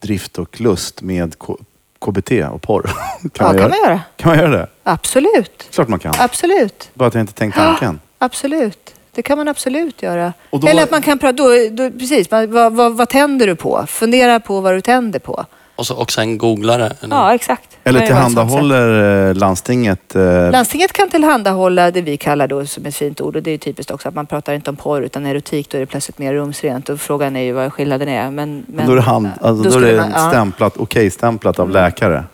drift 0.00 0.38
och 0.38 0.60
lust 0.60 1.02
med 1.02 1.38
K- 1.38 1.58
KBT 1.98 2.30
och 2.50 2.62
porr? 2.62 2.82
kan, 3.32 3.46
ja, 3.46 3.52
man 3.52 3.52
kan 3.52 3.58
göra? 3.58 3.68
man 3.68 3.78
göra. 3.78 4.00
kan 4.16 4.28
man 4.30 4.38
göra 4.38 4.50
det? 4.50 4.66
Absolut. 4.82 5.68
Klart 5.72 5.88
man 5.88 5.98
kan. 5.98 6.14
Absolut. 6.18 6.90
Bara 6.94 7.06
att 7.08 7.14
jag 7.14 7.20
inte 7.20 7.32
tänkt 7.32 7.54
tanken. 7.54 8.00
Absolut. 8.18 8.94
Det 9.14 9.22
kan 9.22 9.38
man 9.38 9.48
absolut 9.48 10.02
göra. 10.02 10.32
Och 10.50 10.60
då- 10.60 10.68
Eller 10.68 10.82
att 10.82 10.90
man 10.90 11.02
kan 11.02 11.18
prata, 11.18 11.32
då, 11.32 11.48
då, 11.70 11.90
precis, 11.98 12.30
man, 12.30 12.52
vad, 12.52 12.72
vad, 12.72 12.96
vad 12.96 13.08
tänder 13.08 13.46
du 13.46 13.56
på? 13.56 13.84
Fundera 13.88 14.40
på 14.40 14.60
vad 14.60 14.74
du 14.74 14.80
tänder 14.80 15.18
på. 15.18 15.44
Och, 15.76 15.86
så, 15.86 15.94
och 15.96 16.12
sen 16.12 16.38
googlare. 16.38 16.92
Eller? 17.02 17.16
Ja, 17.16 17.34
exakt. 17.34 17.76
Eller 17.84 17.98
Det 17.98 18.04
ju 18.04 18.08
tillhandahåller 18.08 19.28
eh, 19.28 19.34
landstinget... 19.34 20.16
Eh, 20.16 20.50
Landstinget 20.50 20.92
kan 20.92 21.08
tillhandahålla 21.10 21.90
det 21.90 22.00
vi 22.02 22.16
kallar 22.16 22.46
då 22.46 22.66
som 22.66 22.86
ett 22.86 22.96
fint 22.96 23.20
ord 23.20 23.36
och 23.36 23.42
det 23.42 23.50
är 23.50 23.58
typiskt 23.58 23.90
också 23.90 24.08
att 24.08 24.14
man 24.14 24.26
pratar 24.26 24.52
inte 24.54 24.70
om 24.70 24.76
porr 24.76 25.02
utan 25.02 25.26
erotik. 25.26 25.70
Då 25.70 25.76
är 25.76 25.80
det 25.80 25.86
plötsligt 25.86 26.18
mer 26.18 26.34
rumsrent 26.34 26.88
och 26.88 27.00
frågan 27.00 27.36
är 27.36 27.40
ju 27.42 27.52
vad 27.52 27.72
skillnaden 27.72 28.08
är. 28.08 28.30
Men, 28.30 28.64
men, 28.68 28.86
då 28.86 28.92
är 28.92 28.96
det, 28.96 29.02
hand, 29.02 29.28
alltså, 29.40 29.62
då 29.62 29.68
är 29.68 29.70
skulle 29.72 29.86
det 29.92 29.96
man- 29.96 30.10
ja. 30.14 30.30
stämplat, 30.30 30.76
okej-stämplat 30.76 31.58
av 31.58 31.70
läkare. 31.70 32.24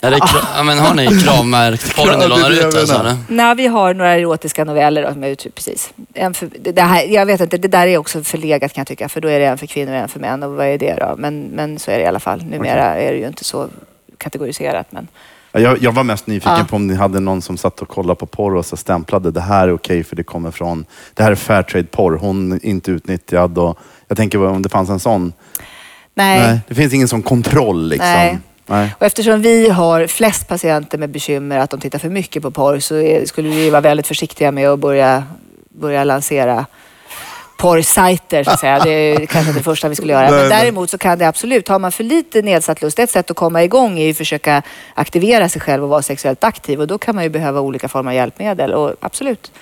Är 0.00 0.10
det, 0.10 0.16
kra- 0.16 0.46
ja, 0.56 0.62
men 0.62 0.78
har 0.78 0.94
ni 0.94 1.06
kravmärkt 1.20 1.96
porr 1.96 2.16
ni 2.16 2.28
lånar 2.28 2.50
jag 2.50 2.68
ut? 2.68 2.74
Alltså? 2.76 3.16
Nej, 3.28 3.54
vi 3.54 3.66
har 3.66 3.94
några 3.94 4.12
erotiska 4.14 4.64
noveller 4.64 5.02
då, 5.02 5.12
som 5.12 5.24
är 5.24 5.28
ute, 5.28 5.50
precis. 5.50 5.92
En 6.14 6.34
för, 6.34 6.48
det 6.60 6.82
här, 6.82 7.04
jag 7.04 7.26
vet 7.26 7.40
inte, 7.40 7.58
det 7.58 7.68
där 7.68 7.86
är 7.86 7.98
också 7.98 8.22
förlegat 8.22 8.72
kan 8.72 8.80
jag 8.80 8.86
tycka, 8.86 9.08
för 9.08 9.20
då 9.20 9.28
är 9.28 9.40
det 9.40 9.46
en 9.46 9.58
för 9.58 9.66
kvinnor 9.66 9.92
och 9.92 9.98
en 9.98 10.08
för 10.08 10.20
män. 10.20 10.42
Och 10.42 10.52
vad 10.52 10.66
är 10.66 10.78
det 10.78 10.94
då? 11.00 11.14
Men, 11.18 11.40
men 11.42 11.78
så 11.78 11.90
är 11.90 11.96
det 11.98 12.02
i 12.02 12.06
alla 12.06 12.20
fall. 12.20 12.44
Numera 12.44 12.84
är 12.96 13.12
det 13.12 13.18
ju 13.18 13.26
inte 13.26 13.44
så 13.44 13.68
kategoriserat. 14.18 14.86
Men, 14.90 15.08
Ja, 15.52 15.60
Jag, 15.60 15.82
jag 15.82 15.92
var 15.92 16.02
mest 16.04 16.26
nyfiken 16.26 16.52
Ja. 16.58 16.64
på 16.70 16.76
om 16.76 16.86
ni 16.86 16.94
hade 16.94 17.20
någon 17.20 17.42
som 17.42 17.56
satt 17.56 17.80
och 17.82 17.88
kollade 17.88 18.14
på 18.20 18.26
porr 18.26 18.54
och 18.56 18.66
så 18.66 18.76
stämplade 18.76 19.30
det 19.30 19.40
här 19.40 19.68
är 19.68 19.72
okej 19.72 20.04
för 20.04 20.16
det 20.16 20.22
kommer 20.22 20.50
från, 20.50 20.84
det 21.14 21.22
här 21.22 21.30
är 21.30 21.34
Fairtrade-porr, 21.34 22.16
hon 22.18 22.52
är 22.52 22.66
inte 22.66 22.90
utnyttjad. 22.90 23.58
Och, 23.58 23.78
jag 24.08 24.16
tänker 24.16 24.46
om 24.46 24.62
det 24.62 24.68
fanns 24.68 24.90
en 24.90 25.00
sån. 25.00 25.32
nej. 26.14 26.60
det 26.68 26.74
finns 26.74 26.92
ingen 26.94 27.08
sån 27.08 27.22
kontroll 27.22 27.88
liksom. 27.88 28.06
Nej. 28.08 28.38
Nej. 28.68 28.94
Och 28.98 29.06
eftersom 29.06 29.42
vi 29.42 29.68
har 29.68 30.06
flest 30.06 30.48
patienter 30.48 30.98
med 30.98 31.10
bekymmer 31.10 31.58
att 31.58 31.70
de 31.70 31.80
tittar 31.80 31.98
för 31.98 32.08
mycket 32.08 32.42
på 32.42 32.50
porr 32.50 32.78
så 32.78 32.94
är, 32.96 33.26
skulle 33.26 33.48
vi 33.48 33.70
vara 33.70 33.80
väldigt 33.80 34.06
försiktiga 34.06 34.52
med 34.52 34.68
att 34.68 34.78
börja, 34.78 35.24
börja 35.68 36.04
lansera 36.04 36.66
porrsajter 37.58 38.44
så 38.44 38.50
att 38.50 38.60
säga. 38.60 38.78
Det 38.78 38.90
är 38.90 39.26
kanske 39.26 39.50
inte 39.50 39.60
det 39.60 39.64
första 39.64 39.88
vi 39.88 39.94
skulle 39.94 40.12
göra. 40.12 40.30
Men 40.30 40.48
däremot 40.48 40.90
så 40.90 40.98
kan 40.98 41.18
det 41.18 41.28
absolut, 41.28 41.68
har 41.68 41.78
man 41.78 41.92
för 41.92 42.04
lite 42.04 42.42
nedsatt 42.42 42.82
lust, 42.82 42.98
ett 42.98 43.10
sätt 43.10 43.30
att 43.30 43.36
komma 43.36 43.64
igång 43.64 43.98
är 43.98 44.04
ju 44.04 44.10
att 44.10 44.16
försöka 44.16 44.62
aktivera 44.94 45.48
sig 45.48 45.60
själv 45.62 45.82
och 45.82 45.88
vara 45.88 46.02
sexuellt 46.02 46.44
aktiv 46.44 46.80
och 46.80 46.86
då 46.86 46.98
kan 46.98 47.14
man 47.14 47.24
ju 47.24 47.30
behöva 47.30 47.60
olika 47.60 47.88
former 47.88 48.10
av 48.10 48.14
hjälpmedel 48.14 48.72
och 48.74 48.94
absolut. 49.00 49.52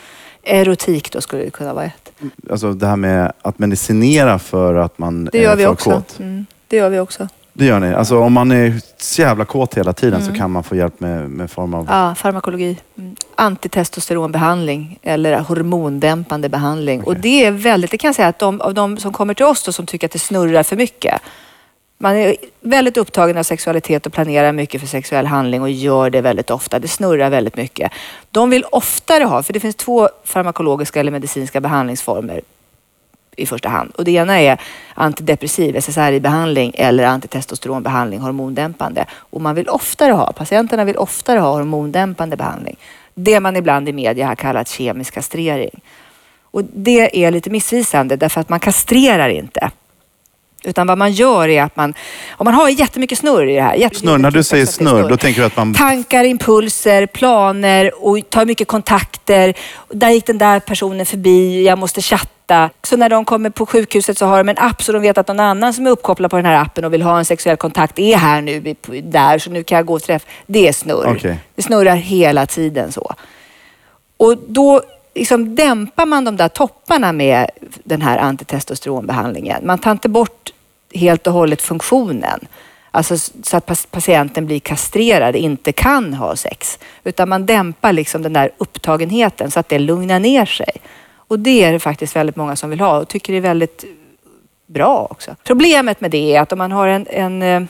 Erotik 0.42 1.12
då 1.12 1.20
skulle 1.20 1.44
det 1.44 1.50
kunna 1.50 1.74
vara 1.74 1.84
ett. 1.84 2.12
Alltså 2.50 2.72
det 2.72 2.86
här 2.86 2.96
med 2.96 3.32
att 3.42 3.58
medicinera 3.58 4.38
för 4.38 4.74
att 4.74 4.98
man 4.98 5.24
Det 5.24 5.38
gör 5.38 5.52
är 5.52 5.56
vi 5.56 5.66
också. 5.66 5.90
kåt. 5.90 6.18
Mm, 6.18 6.46
det 6.68 6.76
gör 6.76 6.88
vi 6.88 6.98
också. 6.98 7.28
Det 7.58 7.64
gör 7.64 7.80
ni. 7.80 7.94
Alltså 7.94 8.18
om 8.18 8.32
man 8.32 8.52
är 8.52 8.80
så 8.96 9.22
jävla 9.22 9.44
kåt 9.44 9.74
hela 9.74 9.92
tiden 9.92 10.22
så 10.24 10.32
kan 10.32 10.50
man 10.50 10.62
få 10.62 10.76
hjälp 10.76 11.00
med, 11.00 11.30
med 11.30 11.50
form 11.50 11.74
av... 11.74 11.86
Ja, 11.90 12.14
farmakologi. 12.14 12.78
Mm. 12.98 13.16
Antitestosteronbehandling 13.34 14.98
eller 15.02 15.38
hormondämpande 15.38 16.48
behandling. 16.48 17.02
Och 17.02 17.16
det 17.16 17.44
är 17.44 17.50
väldigt, 17.50 17.90
det 17.90 17.98
kan 17.98 18.08
jag 18.08 18.14
säga 18.14 18.28
att 18.28 18.38
de, 18.38 18.60
av 18.60 18.74
de 18.74 18.96
som 18.96 19.12
kommer 19.12 19.34
till 19.34 19.44
oss 19.44 19.62
då, 19.62 19.72
som 19.72 19.86
tycker 19.86 20.06
att 20.06 20.12
det 20.12 20.18
snurrar 20.18 20.62
för 20.62 20.76
mycket. 20.76 21.20
Man 21.98 22.16
är 22.16 22.36
väldigt 22.60 22.96
upptagen 22.96 23.38
av 23.38 23.42
sexualitet 23.42 24.06
och 24.06 24.12
planerar 24.12 24.52
mycket 24.52 24.80
för 24.80 24.88
sexuell 24.88 25.26
handling 25.26 25.62
och 25.62 25.70
gör 25.70 26.10
det 26.10 26.20
väldigt 26.20 26.50
ofta. 26.50 26.78
Det 26.78 26.88
snurrar 26.88 27.30
väldigt 27.30 27.56
mycket. 27.56 27.92
De 28.30 28.50
vill 28.50 28.64
oftare 28.70 29.24
ha, 29.24 29.42
för 29.42 29.52
det 29.52 29.60
finns 29.60 29.76
två 29.76 30.08
farmakologiska 30.24 31.00
eller 31.00 31.12
medicinska 31.12 31.60
behandlingsformer 31.60 32.40
i 33.36 33.46
första 33.46 33.68
hand. 33.68 33.90
Och 33.90 34.04
det 34.04 34.10
ena 34.10 34.40
är 34.40 34.60
antidepressiv, 34.94 35.76
SSRI-behandling 35.76 36.72
eller 36.74 37.04
antitestosteronbehandling, 37.04 38.20
hormondämpande. 38.20 39.06
Och 39.12 39.40
man 39.40 39.54
vill 39.54 39.68
oftare 39.68 40.12
ha, 40.12 40.32
patienterna 40.32 40.84
vill 40.84 40.96
oftare 40.96 41.38
ha 41.38 41.52
hormondämpande 41.52 42.36
behandling. 42.36 42.76
Det 43.14 43.40
man 43.40 43.56
ibland 43.56 43.88
i 43.88 43.92
media 43.92 44.26
har 44.26 44.34
kallat 44.34 44.68
kemisk 44.68 45.14
kastrering. 45.14 45.80
Och 46.42 46.64
det 46.64 47.24
är 47.24 47.30
lite 47.30 47.50
missvisande 47.50 48.16
därför 48.16 48.40
att 48.40 48.48
man 48.48 48.60
kastrerar 48.60 49.28
inte. 49.28 49.70
Utan 50.66 50.86
vad 50.86 50.98
man 50.98 51.12
gör 51.12 51.48
är 51.48 51.62
att 51.62 51.76
man, 51.76 51.94
om 52.30 52.44
man 52.44 52.54
har 52.54 52.68
jättemycket 52.68 53.18
snurr 53.18 53.48
i 53.48 53.54
det 53.54 53.62
här. 53.62 53.94
Snurr, 53.94 54.18
när 54.18 54.30
du 54.30 54.42
säger 54.42 54.66
sexualitet 54.66 54.98
snurr, 54.98 55.10
då 55.10 55.16
tänker 55.16 55.40
du 55.40 55.46
att 55.46 55.56
man... 55.56 55.74
Tankar, 55.74 56.24
impulser, 56.24 57.06
planer 57.06 58.04
och 58.04 58.30
tar 58.30 58.46
mycket 58.46 58.68
kontakter. 58.68 59.54
Där 59.88 60.10
gick 60.10 60.26
den 60.26 60.38
där 60.38 60.60
personen 60.60 61.06
förbi, 61.06 61.66
jag 61.66 61.78
måste 61.78 62.02
chatta. 62.02 62.70
Så 62.82 62.96
när 62.96 63.08
de 63.08 63.24
kommer 63.24 63.50
på 63.50 63.66
sjukhuset 63.66 64.18
så 64.18 64.26
har 64.26 64.38
de 64.38 64.48
en 64.48 64.58
app 64.58 64.82
så 64.82 64.92
de 64.92 65.02
vet 65.02 65.18
att 65.18 65.28
någon 65.28 65.40
annan 65.40 65.72
som 65.72 65.86
är 65.86 65.90
uppkopplad 65.90 66.30
på 66.30 66.36
den 66.36 66.46
här 66.46 66.62
appen 66.62 66.84
och 66.84 66.92
vill 66.92 67.02
ha 67.02 67.18
en 67.18 67.24
sexuell 67.24 67.56
kontakt 67.56 67.98
är 67.98 68.16
här 68.16 68.40
nu, 68.40 68.74
där, 69.02 69.38
så 69.38 69.50
nu 69.50 69.64
kan 69.64 69.76
jag 69.76 69.86
gå 69.86 69.94
och 69.94 70.02
träffa. 70.02 70.26
Det 70.46 70.68
är 70.68 70.72
snurr. 70.72 71.14
Okej. 71.16 71.38
Det 71.54 71.62
snurrar 71.62 71.96
hela 71.96 72.46
tiden 72.46 72.92
så. 72.92 73.14
Och 74.16 74.38
då 74.48 74.82
liksom 75.14 75.54
dämpar 75.54 76.06
man 76.06 76.24
de 76.24 76.36
där 76.36 76.48
topparna 76.48 77.12
med 77.12 77.50
den 77.84 78.02
här 78.02 78.18
antitestosteronbehandlingen. 78.18 79.66
Man 79.66 79.78
tar 79.78 79.90
inte 79.90 80.08
bort 80.08 80.52
helt 80.96 81.26
och 81.26 81.32
hållet 81.32 81.62
funktionen. 81.62 82.40
Alltså 82.90 83.18
så 83.42 83.56
att 83.56 83.86
patienten 83.90 84.46
blir 84.46 84.60
kastrerad, 84.60 85.36
inte 85.36 85.72
kan 85.72 86.14
ha 86.14 86.36
sex. 86.36 86.78
Utan 87.04 87.28
man 87.28 87.46
dämpar 87.46 87.92
liksom 87.92 88.22
den 88.22 88.32
där 88.32 88.50
upptagenheten 88.58 89.50
så 89.50 89.60
att 89.60 89.68
det 89.68 89.78
lugnar 89.78 90.20
ner 90.20 90.46
sig. 90.46 90.70
Och 91.28 91.38
det 91.38 91.64
är 91.64 91.72
det 91.72 91.78
faktiskt 91.78 92.16
väldigt 92.16 92.36
många 92.36 92.56
som 92.56 92.70
vill 92.70 92.80
ha 92.80 92.98
och 92.98 93.08
tycker 93.08 93.32
det 93.32 93.38
är 93.38 93.40
väldigt 93.40 93.84
bra 94.66 95.06
också. 95.10 95.36
Problemet 95.44 96.00
med 96.00 96.10
det 96.10 96.36
är 96.36 96.40
att 96.40 96.52
om 96.52 96.58
man 96.58 96.72
har 96.72 96.88
en, 96.88 97.06
en 97.10 97.42
eh, 97.42 97.62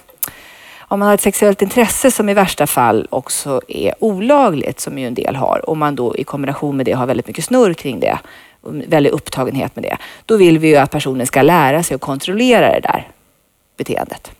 om 0.88 0.98
man 0.98 1.08
har 1.08 1.14
ett 1.14 1.20
sexuellt 1.20 1.62
intresse 1.62 2.10
som 2.10 2.28
i 2.28 2.34
värsta 2.34 2.66
fall 2.66 3.06
också 3.10 3.60
är 3.68 3.94
olagligt, 3.98 4.80
som 4.80 4.98
ju 4.98 5.06
en 5.06 5.14
del 5.14 5.36
har, 5.36 5.70
och 5.70 5.76
man 5.76 5.96
då 5.96 6.16
i 6.16 6.24
kombination 6.24 6.76
med 6.76 6.86
det 6.86 6.92
har 6.92 7.06
väldigt 7.06 7.26
mycket 7.26 7.44
snurr 7.44 7.74
kring 7.74 8.00
det, 8.00 8.18
och 8.60 8.74
väldigt 8.86 9.12
upptagenhet 9.12 9.76
med 9.76 9.84
det, 9.84 9.96
då 10.26 10.36
vill 10.36 10.58
vi 10.58 10.68
ju 10.68 10.76
att 10.76 10.90
personen 10.90 11.26
ska 11.26 11.42
lära 11.42 11.82
sig 11.82 11.94
att 11.94 12.00
kontrollera 12.00 12.72
det 12.72 12.80
där 12.80 13.06
beteendet. 13.76 14.30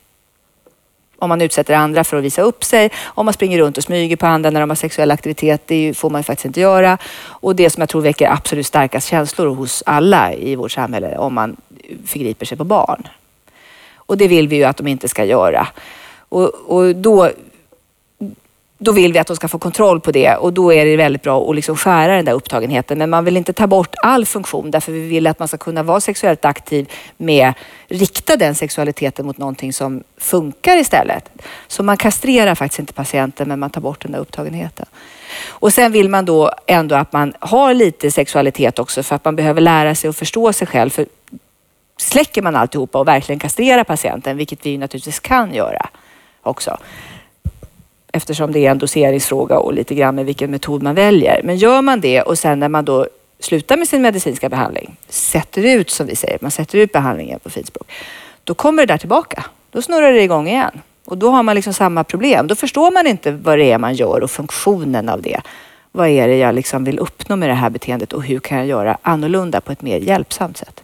Om 1.19 1.29
man 1.29 1.41
utsätter 1.41 1.75
andra 1.75 2.05
för 2.05 2.17
att 2.17 2.25
visa 2.25 2.43
upp 2.43 2.65
sig, 2.65 2.91
om 3.05 3.25
man 3.25 3.35
springer 3.35 3.59
runt 3.59 3.79
och 3.79 3.85
smyger 3.85 4.17
på 4.17 4.27
andra 4.27 4.51
när 4.51 4.61
de 4.61 4.71
har 4.71 4.75
sexuell 4.75 5.11
aktivitet, 5.11 5.63
det 5.67 5.95
får 5.97 6.11
man 6.11 6.19
ju 6.19 6.23
faktiskt 6.23 6.45
inte 6.45 6.61
göra. 6.61 6.99
Och 7.25 7.57
det 7.57 7.71
som 7.71 7.81
jag 7.81 7.89
tror 7.89 8.03
väcker 8.03 8.33
absolut 8.33 8.67
starkast 8.67 9.09
känslor 9.09 9.55
hos 9.55 9.83
alla 9.87 10.35
i 10.35 10.57
vårt 10.57 10.73
samhälle, 10.73 11.19
om 11.19 11.35
man 11.35 11.57
förgriper 12.07 12.47
sig 12.47 12.59
på 12.59 12.65
barn. 12.65 13.09
Och 13.95 14.19
det 14.19 14.29
vill 14.29 14.49
vi 14.49 14.57
ju 14.57 14.65
att 14.65 14.77
de 14.77 14.87
inte 14.87 15.09
ska 15.09 15.25
göra. 15.25 15.69
Och, 16.29 16.55
och 16.67 16.97
då, 16.97 17.31
då 18.79 18.93
vill 18.93 19.13
vi 19.13 19.19
att 19.19 19.27
de 19.27 19.37
ska 19.37 19.49
få 19.49 19.59
kontroll 19.59 20.01
på 20.01 20.13
det 20.13 20.37
och 20.37 20.53
då 20.53 20.73
är 20.73 20.87
det 20.87 20.97
väldigt 20.97 21.23
bra 21.23 21.51
att 21.51 21.57
liksom 21.57 21.77
skära 21.77 22.17
den 22.17 22.25
där 22.25 22.33
upptagenheten. 22.33 22.99
Men 22.99 23.11
man 23.11 23.25
vill 23.25 23.37
inte 23.37 23.53
ta 23.53 23.67
bort 23.67 23.95
all 24.03 24.27
funktion 24.27 24.71
därför 24.71 24.93
vi 24.93 25.09
vill 25.09 25.27
att 25.27 25.39
man 25.39 25.49
ska 25.49 25.57
kunna 25.57 25.83
vara 25.83 26.01
sexuellt 26.01 26.45
aktiv 26.45 26.91
med 27.17 27.53
rikta 27.89 28.37
den 28.37 28.55
sexualiteten 28.55 29.27
mot 29.27 29.39
någonting 29.39 29.73
som 29.73 30.03
funkar 30.19 30.77
istället. 30.77 31.29
Så 31.69 31.83
man 31.83 31.97
kastrerar 31.97 32.55
faktiskt 32.55 32.79
inte 32.79 32.93
patienten 32.93 33.49
men 33.49 33.59
man 33.59 33.71
tar 33.71 33.81
bort 33.81 34.03
den 34.03 34.13
där 34.13 34.19
upptagenheten. 34.19 34.87
Och 35.49 35.73
sen 35.73 35.93
vill 35.93 36.09
man 36.09 36.25
då 36.25 36.51
ändå 36.67 36.95
att 36.95 37.13
man 37.13 37.35
har 37.39 37.75
lite 37.75 38.11
sexualitet 38.11 38.79
också 38.79 39.03
för 39.03 39.17
att 39.17 39.25
man 39.25 39.37
behöver 39.37 39.61
lära 39.61 39.95
sig 39.95 40.11
att 40.11 40.17
förstå 40.17 40.53
sig 40.53 40.67
själv. 40.67 40.91
För 40.91 41.07
släcker 41.99 42.43
man 42.43 42.57
alltihopa 42.57 42.99
och 42.99 43.09
verkligen 43.09 43.39
kastrerar 43.39 43.85
patienten, 43.85 44.37
vilket 44.37 44.67
vi 44.67 44.79
naturligtvis 44.79 45.21
kan 45.21 45.55
göra 45.55 45.89
också, 46.43 46.79
eftersom 48.17 48.53
det 48.53 48.67
är 48.67 48.71
en 48.71 48.79
doseringsfråga 48.79 49.59
och 49.59 49.75
lite 49.75 49.95
grann 49.95 50.15
med 50.15 50.27
vilken 50.27 50.51
metod 50.51 50.83
man 50.83 50.95
väljer. 50.95 51.41
Men 51.45 51.57
gör 51.57 51.83
man 51.83 52.01
det 52.01 52.23
och 52.23 52.39
sen 52.39 52.61
när 52.61 52.69
man 52.69 52.85
då 52.85 53.07
slutar 53.41 53.77
med 53.77 53.89
sin 53.89 54.03
medicinska 54.03 54.49
behandling, 54.49 54.97
sätter 55.09 55.63
ut 55.63 55.91
som 55.91 56.07
vi 56.07 56.17
säger, 56.17 56.39
man 56.41 56.51
sätter 56.51 56.79
ut 56.79 56.93
behandlingen 56.93 57.41
på 57.41 57.51
fint 57.51 57.67
språk, 57.67 57.93
då 58.45 58.55
kommer 58.55 58.87
det 58.87 58.93
där 58.93 58.99
tillbaka. 58.99 59.45
Då 59.71 59.83
snurrar 59.83 60.13
det 60.13 60.23
igång 60.23 60.49
igen. 60.49 60.81
Och 61.05 61.19
då 61.19 61.31
har 61.31 61.43
man 61.43 61.55
liksom 61.55 61.75
samma 61.75 62.05
problem. 62.05 62.47
Då 62.47 62.55
förstår 62.55 62.91
man 62.91 63.07
inte 63.07 63.31
vad 63.31 63.59
det 63.59 63.73
är 63.73 63.79
man 63.79 63.95
gör 63.95 64.23
och 64.23 64.31
funktionen 64.31 65.09
av 65.09 65.23
det. 65.23 65.41
Vad 65.93 66.09
är 66.09 66.29
det 66.29 66.37
jag 66.37 66.55
liksom 66.55 66.85
vill 66.85 66.99
uppnå 66.99 67.37
med 67.37 67.49
det 67.49 67.55
här 67.55 67.71
beteendet 67.71 68.13
och 68.13 68.23
hur 68.23 68.41
kan 68.41 68.59
jag 68.59 68.67
göra 68.67 68.99
annorlunda 69.03 69.61
på 69.61 69.73
ett 69.73 69.83
mer 69.83 69.99
hjälpsamt 69.99 70.57
sätt? 70.57 70.83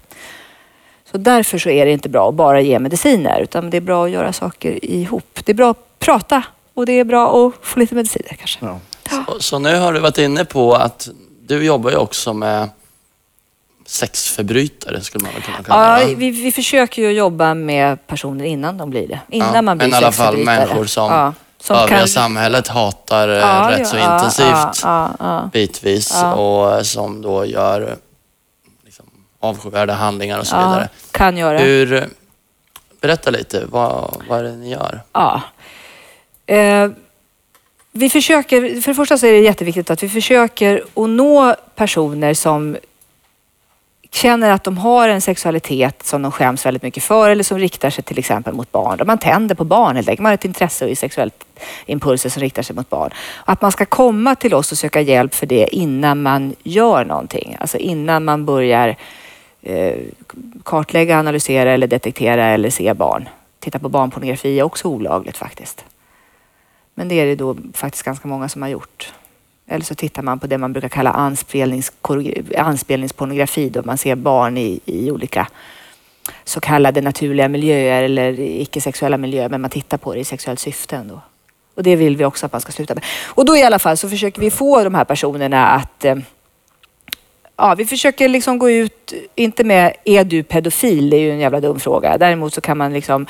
Så 1.04 1.18
därför 1.18 1.58
så 1.58 1.70
är 1.70 1.86
det 1.86 1.92
inte 1.92 2.08
bra 2.08 2.28
att 2.28 2.34
bara 2.34 2.60
ge 2.60 2.78
mediciner 2.78 3.40
utan 3.40 3.70
det 3.70 3.76
är 3.76 3.80
bra 3.80 4.04
att 4.04 4.10
göra 4.10 4.32
saker 4.32 4.84
ihop. 4.84 5.40
Det 5.44 5.52
är 5.52 5.54
bra 5.54 5.70
att 5.70 5.98
prata 5.98 6.42
och 6.74 6.86
det 6.86 6.92
är 6.92 7.04
bra 7.04 7.46
att 7.46 7.66
få 7.66 7.78
lite 7.78 7.94
mediciner 7.94 8.36
kanske. 8.38 8.58
Ja. 8.62 8.78
Så, 9.26 9.40
så 9.40 9.58
nu 9.58 9.76
har 9.78 9.92
du 9.92 10.00
varit 10.00 10.18
inne 10.18 10.44
på 10.44 10.74
att 10.74 11.08
du 11.46 11.64
jobbar 11.64 11.90
ju 11.90 11.96
också 11.96 12.32
med 12.32 12.68
sexförbrytare 13.86 15.00
skulle 15.00 15.24
man 15.24 15.32
väl 15.32 15.42
kunna 15.42 15.62
kalla 15.62 15.98
Ja, 15.98 16.04
det. 16.06 16.12
va? 16.14 16.18
vi, 16.18 16.30
vi 16.30 16.52
försöker 16.52 17.02
ju 17.02 17.10
jobba 17.10 17.54
med 17.54 18.06
personer 18.06 18.44
innan 18.44 18.78
de 18.78 18.90
blir 18.90 19.08
det. 19.08 19.20
Innan 19.28 19.54
Ja, 19.54 19.62
man 19.62 19.78
blir 19.78 19.88
men 19.88 19.94
i 19.94 19.96
alla 19.96 20.12
fall 20.12 20.34
sexförbrytare. 20.34 20.66
människor 20.66 20.84
som 20.84 21.10
ja, 21.12 21.34
som 21.60 21.76
Övriga 21.76 21.98
kan- 21.98 22.08
samhället 22.08 22.68
hatar 22.68 23.28
eh, 23.28 23.34
Ja, 23.36 23.68
rätt 23.70 23.78
ja, 23.78 23.84
så 23.84 23.96
ja, 23.96 24.14
intensivt 24.16 24.80
Ja, 24.82 25.10
ja, 25.18 25.50
bitvis 25.52 26.10
Ja. 26.22 26.34
och 26.34 26.86
som 26.86 27.22
då 27.22 27.44
gör 27.44 27.96
liksom, 28.84 29.04
avskyvärda 29.40 29.94
handlingar 29.94 30.38
och 30.38 30.46
så 30.46 30.56
ja, 30.56 30.68
vidare. 30.68 30.88
kan 31.10 31.36
göra. 31.36 31.58
Hur, 31.58 32.08
berätta 33.00 33.30
lite, 33.30 33.64
vad, 33.66 34.16
vad 34.28 34.38
är 34.38 34.42
det 34.44 34.52
ni 34.56 34.70
gör? 34.70 35.00
Ja. 35.12 35.40
Eh, 36.52 36.90
vi 37.92 38.10
försöker, 38.10 38.80
för 38.80 38.90
det 38.90 38.94
första 38.94 39.18
så 39.18 39.26
är 39.26 39.32
det 39.32 39.38
jätteviktigt 39.38 39.90
att 39.90 40.02
vi 40.02 40.08
försöker 40.08 40.84
att 40.94 41.10
nå 41.10 41.56
personer 41.74 42.34
som 42.34 42.76
känner 44.10 44.50
att 44.50 44.64
de 44.64 44.78
har 44.78 45.08
en 45.08 45.20
sexualitet 45.20 46.06
som 46.06 46.22
de 46.22 46.32
skäms 46.32 46.66
väldigt 46.66 46.82
mycket 46.82 47.02
för 47.02 47.30
eller 47.30 47.44
som 47.44 47.58
riktar 47.58 47.90
sig 47.90 48.04
till 48.04 48.18
exempel 48.18 48.54
mot 48.54 48.72
barn. 48.72 49.00
Man 49.06 49.18
tänder 49.18 49.54
på 49.54 49.64
barn 49.64 49.96
helt 49.96 50.08
enkelt. 50.08 50.22
Man 50.22 50.30
har 50.30 50.34
ett 50.34 50.44
intresse 50.44 50.86
i 50.88 50.96
sexuella 50.96 51.30
impulser 51.86 52.30
som 52.30 52.42
riktar 52.42 52.62
sig 52.62 52.76
mot 52.76 52.90
barn. 52.90 53.10
Att 53.44 53.62
man 53.62 53.72
ska 53.72 53.84
komma 53.84 54.34
till 54.34 54.54
oss 54.54 54.72
och 54.72 54.78
söka 54.78 55.00
hjälp 55.00 55.34
för 55.34 55.46
det 55.46 55.74
innan 55.74 56.22
man 56.22 56.54
gör 56.62 57.04
någonting. 57.04 57.56
Alltså 57.60 57.78
innan 57.78 58.24
man 58.24 58.44
börjar 58.44 58.96
eh, 59.62 59.98
kartlägga, 60.64 61.18
analysera 61.18 61.72
eller 61.72 61.86
detektera 61.86 62.46
eller 62.46 62.70
se 62.70 62.94
barn. 62.94 63.28
Titta 63.60 63.78
på 63.78 63.88
barnpornografi 63.88 64.58
är 64.58 64.62
också 64.62 64.88
olagligt 64.88 65.36
faktiskt. 65.36 65.84
Men 66.94 67.08
det 67.08 67.14
är 67.14 67.26
det 67.26 67.34
då 67.34 67.56
faktiskt 67.72 68.04
ganska 68.04 68.28
många 68.28 68.48
som 68.48 68.62
har 68.62 68.68
gjort. 68.68 69.12
Eller 69.66 69.84
så 69.84 69.94
tittar 69.94 70.22
man 70.22 70.38
på 70.38 70.46
det 70.46 70.58
man 70.58 70.72
brukar 70.72 70.88
kalla 70.88 71.10
anspelnings, 71.10 71.92
anspelningspornografi 72.58 73.68
då 73.68 73.82
man 73.84 73.98
ser 73.98 74.14
barn 74.14 74.58
i, 74.58 74.80
i 74.84 75.10
olika 75.10 75.48
så 76.44 76.60
kallade 76.60 77.00
naturliga 77.00 77.48
miljöer 77.48 78.02
eller 78.02 78.40
icke-sexuella 78.40 79.16
miljöer 79.16 79.48
men 79.48 79.60
man 79.60 79.70
tittar 79.70 79.98
på 79.98 80.14
det 80.14 80.20
i 80.20 80.24
sexuellt 80.24 80.60
syfte 80.60 80.96
ändå. 80.96 81.20
Och 81.74 81.82
det 81.82 81.96
vill 81.96 82.16
vi 82.16 82.24
också 82.24 82.46
att 82.46 82.52
man 82.52 82.60
ska 82.60 82.72
sluta 82.72 82.94
med. 82.94 83.04
Och 83.26 83.44
då 83.44 83.56
i 83.56 83.62
alla 83.62 83.78
fall 83.78 83.96
så 83.96 84.08
försöker 84.08 84.40
vi 84.40 84.50
få 84.50 84.84
de 84.84 84.94
här 84.94 85.04
personerna 85.04 85.66
att 85.66 86.04
eh, 86.04 86.16
Ja, 87.56 87.74
vi 87.74 87.84
försöker 87.84 88.28
liksom 88.28 88.58
gå 88.58 88.70
ut, 88.70 89.12
inte 89.34 89.64
med 89.64 89.94
är 90.04 90.24
du 90.24 90.42
pedofil? 90.42 91.10
Det 91.10 91.16
är 91.16 91.20
ju 91.20 91.30
en 91.30 91.38
jävla 91.38 91.60
dum 91.60 91.80
fråga. 91.80 92.18
Däremot 92.18 92.54
så 92.54 92.60
kan 92.60 92.78
man 92.78 92.92
liksom 92.92 93.26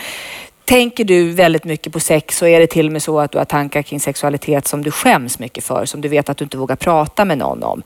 Tänker 0.64 1.04
du 1.04 1.30
väldigt 1.30 1.64
mycket 1.64 1.92
på 1.92 2.00
sex 2.00 2.38
så 2.38 2.46
är 2.46 2.60
det 2.60 2.66
till 2.66 2.86
och 2.86 2.92
med 2.92 3.02
så 3.02 3.20
att 3.20 3.32
du 3.32 3.38
har 3.38 3.44
tankar 3.44 3.82
kring 3.82 4.00
sexualitet 4.00 4.66
som 4.66 4.82
du 4.82 4.90
skäms 4.90 5.38
mycket 5.38 5.64
för, 5.64 5.84
som 5.84 6.00
du 6.00 6.08
vet 6.08 6.28
att 6.28 6.36
du 6.36 6.44
inte 6.44 6.56
vågar 6.56 6.76
prata 6.76 7.24
med 7.24 7.38
någon 7.38 7.62
om. 7.62 7.82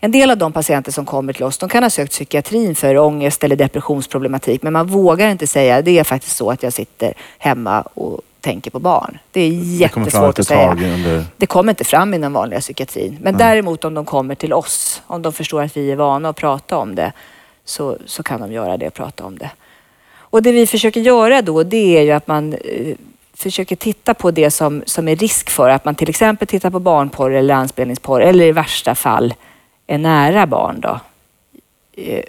En 0.00 0.10
del 0.10 0.30
av 0.30 0.38
de 0.38 0.52
patienter 0.52 0.92
som 0.92 1.04
kommer 1.04 1.32
till 1.32 1.44
oss, 1.44 1.58
de 1.58 1.68
kan 1.68 1.82
ha 1.82 1.90
sökt 1.90 2.12
psykiatrin 2.12 2.74
för 2.74 2.98
ångest 2.98 3.44
eller 3.44 3.56
depressionsproblematik, 3.56 4.62
men 4.62 4.72
man 4.72 4.86
vågar 4.86 5.30
inte 5.30 5.46
säga 5.46 5.82
det 5.82 5.98
är 5.98 6.04
faktiskt 6.04 6.36
så 6.36 6.50
att 6.50 6.62
jag 6.62 6.72
sitter 6.72 7.14
hemma 7.38 7.80
och 7.80 8.20
tänker 8.40 8.70
på 8.70 8.78
barn. 8.78 9.18
Det 9.32 9.40
är 9.40 9.50
Det 9.50 9.56
jättesvårt 9.56 10.38
efter 10.38 10.42
att 10.42 10.46
säga. 10.46 10.70
under... 10.70 11.24
Det 11.36 11.46
kommer 11.46 11.72
inte 11.72 11.84
fram 11.84 12.14
i 12.14 12.18
den 12.18 12.32
vanliga 12.32 12.60
psykiatrin. 12.60 13.18
Men 13.20 13.36
däremot 13.36 13.84
om 13.84 13.94
de 13.94 14.04
kommer 14.04 14.34
till 14.34 14.52
oss, 14.52 15.02
om 15.06 15.22
de 15.22 15.32
förstår 15.32 15.62
att 15.62 15.76
vi 15.76 15.90
är 15.90 15.96
vana 15.96 16.28
att 16.28 16.36
prata 16.36 16.78
om 16.78 16.94
det, 16.94 17.12
så, 17.64 17.98
så 18.06 18.22
kan 18.22 18.40
de 18.40 18.52
göra 18.52 18.76
det 18.76 18.86
och 18.86 18.94
prata 18.94 19.24
om 19.24 19.38
det. 19.38 19.50
Och 20.36 20.42
det 20.42 20.52
vi 20.52 20.66
försöker 20.66 21.00
göra 21.00 21.42
då, 21.42 21.62
det 21.62 21.98
är 21.98 22.02
ju 22.02 22.10
att 22.10 22.26
man 22.26 22.52
eh, 22.52 22.96
försöker 23.34 23.76
titta 23.76 24.14
på 24.14 24.30
det 24.30 24.50
som, 24.50 24.82
som 24.86 25.08
är 25.08 25.16
risk 25.16 25.50
för. 25.50 25.68
Att 25.68 25.84
man 25.84 25.94
till 25.94 26.08
exempel 26.08 26.48
tittar 26.48 26.70
på 26.70 26.78
barnporr 26.78 27.30
eller 27.30 27.54
anspelningsporr 27.54 28.20
eller 28.20 28.44
i 28.44 28.52
värsta 28.52 28.94
fall 28.94 29.34
är 29.86 29.98
nära 29.98 30.46
barn 30.46 30.80
då. 30.80 31.00
Eh, 31.92 32.24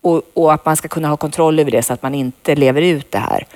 och, 0.00 0.22
och 0.34 0.52
att 0.52 0.64
man 0.64 0.76
ska 0.76 0.88
kunna 0.88 1.08
ha 1.08 1.16
kontroll 1.16 1.58
över 1.58 1.70
det 1.70 1.82
så 1.82 1.92
att 1.92 2.02
man 2.02 2.14
inte 2.14 2.54
lever 2.54 2.82
ut 2.82 3.10
det 3.10 3.18
här. 3.18 3.46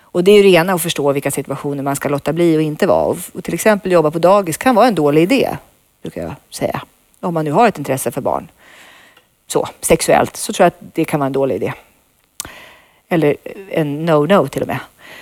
Och 0.00 0.24
det 0.24 0.30
är 0.30 0.36
ju 0.36 0.42
det 0.42 0.56
ena 0.56 0.72
att 0.72 0.82
förstå 0.82 1.12
vilka 1.12 1.30
situationer 1.30 1.82
man 1.82 1.96
ska 1.96 2.08
låta 2.08 2.32
bli 2.32 2.56
och 2.56 2.62
inte 2.62 2.86
vara. 2.86 3.04
Och, 3.04 3.16
och 3.32 3.44
till 3.44 3.54
exempel 3.54 3.92
jobba 3.92 4.10
på 4.10 4.18
dagis 4.18 4.56
kan 4.56 4.74
vara 4.74 4.86
en 4.86 4.94
dålig 4.94 5.22
idé, 5.22 5.56
brukar 6.02 6.22
jag 6.22 6.34
säga. 6.50 6.82
Om 7.20 7.34
man 7.34 7.44
nu 7.44 7.52
har 7.52 7.68
ett 7.68 7.78
intresse 7.78 8.10
för 8.10 8.20
barn. 8.20 8.48
så, 9.46 9.68
sexuellt 9.80 10.36
så 10.36 10.52
tror 10.52 10.64
jag 10.64 10.68
att 10.68 10.94
det 10.94 11.04
kan 11.04 11.20
vara 11.20 11.26
en 11.26 11.32
dålig 11.32 11.56
idé. 11.56 11.72
Eller 13.08 13.36
en 13.70 14.08
no-no 14.08 14.48
till 14.48 14.62
och 14.62 14.68
med. 14.68 14.78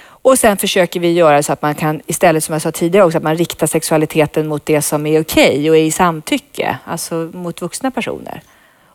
Och 0.07 0.39
sen 0.39 0.57
försöker 0.57 1.01
vi 1.01 1.13
göra 1.13 1.43
så 1.43 1.53
att 1.53 1.63
man 1.63 1.75
kan 1.75 2.01
istället 2.07 2.45
som 2.45 2.53
jag 2.53 2.63
sa 2.63 2.73
tidigare 2.73 3.07
också 3.07 3.19
att 3.19 3.25
man 3.25 3.37
riktar 3.37 3.67
sexualiteten 3.67 4.47
mot 4.47 4.67
det 4.67 4.83
som 4.83 5.07
är 5.07 5.21
okej 5.21 5.49
okay 5.49 5.71
och 5.71 5.77
är 5.77 5.83
i 5.83 5.91
samtycke, 5.91 6.79
alltså 6.85 7.31
mot 7.33 7.63
vuxna 7.63 7.91
personer. 7.91 8.43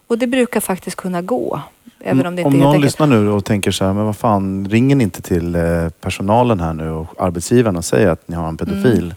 Och 0.08 0.18
det 0.18 0.28
brukar 0.28 0.60
faktiskt 0.60 0.96
kunna 0.96 1.22
gå. 1.22 1.62
Även 2.00 2.26
om 2.26 2.36
det 2.36 2.42
inte 2.42 2.48
om 2.48 2.56
är 2.56 2.60
någon 2.60 2.74
helt 2.74 2.86
lyssnar 2.86 3.08
nu 3.08 3.30
och 3.30 3.46
tänker 3.46 3.72
så 3.72 3.86
här, 3.86 3.94
men 3.94 4.06
vad 4.06 4.18
fan, 4.18 4.68
ringer 4.70 4.96
ni 4.96 5.04
inte 5.04 5.22
till 5.22 5.56
eh, 5.56 5.90
personalen 6.02 6.60
här 6.60 6.74
nu 6.74 6.90
och 6.90 7.08
arbetsgivaren 7.18 7.76
och 7.76 7.86
säger 7.86 8.08
att 8.08 8.28
ni 8.28 8.36
har 8.36 8.48
en 8.48 8.58
pedofil? 8.58 9.04
Mm. 9.04 9.16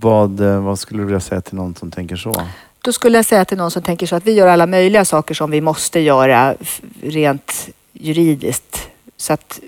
Vad, 0.00 0.40
eh, 0.40 0.60
vad 0.60 0.78
skulle 0.78 1.00
du 1.00 1.06
vilja 1.06 1.20
säga 1.20 1.40
till 1.40 1.54
någon 1.54 1.74
som 1.74 1.90
tänker 1.90 2.16
så? 2.16 2.42
Då 2.82 2.92
skulle 2.92 3.18
jag 3.18 3.24
säga 3.24 3.44
till 3.44 3.58
någon 3.58 3.70
som 3.70 3.82
tänker 3.82 4.06
så 4.06 4.16
att 4.16 4.26
vi 4.26 4.32
gör 4.32 4.46
alla 4.46 4.66
möjliga 4.66 5.04
saker 5.04 5.34
som 5.34 5.50
vi 5.50 5.60
måste 5.60 6.00
göra 6.00 6.54
rent 7.02 7.68
juridiskt. 8.00 8.88
Så 9.16 9.32
att 9.32 9.60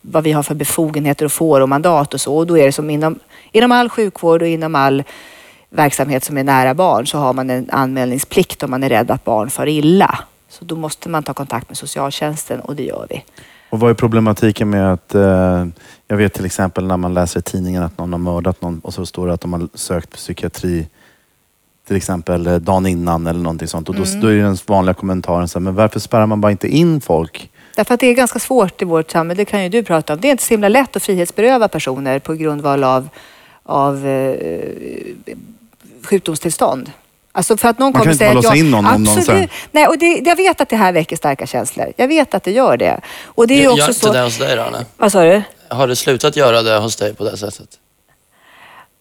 vad 0.00 0.24
vi 0.24 0.32
har 0.32 0.42
för 0.42 0.54
befogenheter 0.54 1.24
och 1.24 1.32
får 1.32 1.60
och 1.60 1.68
mandat 1.68 2.14
och 2.14 2.20
så. 2.20 2.36
Och 2.36 2.46
då 2.46 2.58
är 2.58 2.66
det 2.66 2.72
som 2.72 2.90
inom, 2.90 3.18
inom 3.52 3.72
all 3.72 3.88
sjukvård 3.88 4.42
och 4.42 4.48
inom 4.48 4.74
all 4.74 5.02
verksamhet 5.70 6.24
som 6.24 6.38
är 6.38 6.44
nära 6.44 6.74
barn 6.74 7.06
så 7.06 7.18
har 7.18 7.32
man 7.32 7.50
en 7.50 7.70
anmälningsplikt 7.70 8.62
om 8.62 8.70
man 8.70 8.82
är 8.82 8.88
rädd 8.88 9.10
att 9.10 9.24
barn 9.24 9.50
far 9.50 9.66
illa. 9.66 10.18
Så 10.48 10.64
då 10.64 10.76
måste 10.76 11.08
man 11.08 11.22
ta 11.22 11.34
kontakt 11.34 11.68
med 11.68 11.78
socialtjänsten 11.78 12.60
och 12.60 12.76
det 12.76 12.84
gör 12.84 13.06
vi. 13.10 13.24
Och 13.70 13.80
vad 13.80 13.90
är 13.90 13.94
problematiken 13.94 14.70
med 14.70 14.92
att, 14.92 15.14
eh, 15.14 15.66
jag 16.06 16.16
vet 16.16 16.34
till 16.34 16.44
exempel 16.44 16.86
när 16.86 16.96
man 16.96 17.14
läser 17.14 17.40
i 17.40 17.42
tidningen 17.42 17.82
att 17.82 17.98
någon 17.98 18.12
har 18.12 18.18
mördat 18.18 18.62
någon 18.62 18.80
och 18.80 18.94
så 18.94 19.06
står 19.06 19.26
det 19.26 19.32
att 19.32 19.40
de 19.40 19.52
har 19.52 19.68
sökt 19.74 20.10
psykiatri 20.10 20.86
till 21.88 21.96
exempel 21.96 22.46
eh, 22.46 22.56
dagen 22.56 22.86
innan 22.86 23.26
eller 23.26 23.40
någonting 23.40 23.68
sånt. 23.68 23.88
Och 23.88 23.94
då, 23.94 24.04
Mm. 24.04 24.20
då 24.20 24.26
är 24.28 24.36
den 24.36 24.56
vanliga 24.66 24.94
kommentaren 24.94 25.48
så 25.48 25.58
här, 25.58 25.64
men 25.64 25.74
varför 25.74 26.00
spärrar 26.00 26.26
man 26.26 26.40
bara 26.40 26.52
inte 26.52 26.68
in 26.68 27.00
folk? 27.00 27.50
Därför 27.76 27.94
att 27.94 28.00
det 28.00 28.06
är 28.06 28.14
ganska 28.14 28.38
svårt 28.38 28.82
i 28.82 28.84
vårt 28.84 29.10
samhälle, 29.10 29.40
det 29.40 29.44
kan 29.44 29.62
ju 29.62 29.68
du 29.68 29.82
prata 29.82 30.12
om. 30.14 30.20
Det 30.20 30.28
är 30.28 30.30
inte 30.32 30.42
så 30.44 30.48
himla 30.54 30.68
lätt 30.68 30.96
att 30.96 31.02
frihetsberöva 31.02 31.68
personer 31.68 32.18
på 32.18 32.34
grundval 32.34 32.84
av, 32.84 33.08
av 33.62 34.06
eh, 34.06 34.34
sjukdomstillstånd. 36.04 36.90
Alltså 37.32 37.56
för 37.56 37.68
att 37.68 37.78
någon 37.78 37.86
Man 37.86 37.92
kan 37.92 38.00
kommer 38.00 38.12
inte 38.12 38.24
bara 38.24 38.28
att 38.30 38.34
låsa 38.34 38.48
jag- 38.48 38.56
in 38.58 38.70
någon 38.70 38.86
om 38.86 39.02
någon 39.02 39.22
sen- 39.22 39.48
Nej, 39.72 39.86
och 39.86 39.98
det, 39.98 40.06
jag 40.24 40.36
vet 40.36 40.60
att 40.60 40.68
det 40.68 40.76
här 40.76 40.92
väcker 40.92 41.16
starka 41.16 41.46
känslor. 41.46 41.92
Jag 41.96 42.08
vet 42.08 42.34
att 42.34 42.42
det 42.44 42.50
gör 42.52 42.76
det. 42.76 43.00
Och 43.24 43.46
det 43.46 43.54
är 43.54 43.58
ju 43.58 43.62
Gör 43.62 43.72
också 43.72 43.86
inte 43.88 44.00
så... 44.00 44.12
det 44.12 44.20
hos 44.22 44.38
dig 44.38 44.56
Rane? 44.56 44.84
Vad 44.96 45.12
sa 45.12 45.24
du? 45.24 45.42
Har 45.68 45.88
du 45.88 45.96
slutat 45.96 46.36
göra 46.36 46.62
det 46.62 46.78
hos 46.78 46.96
dig 46.96 47.14
på 47.14 47.24
det 47.24 47.36
sättet? 47.36 47.68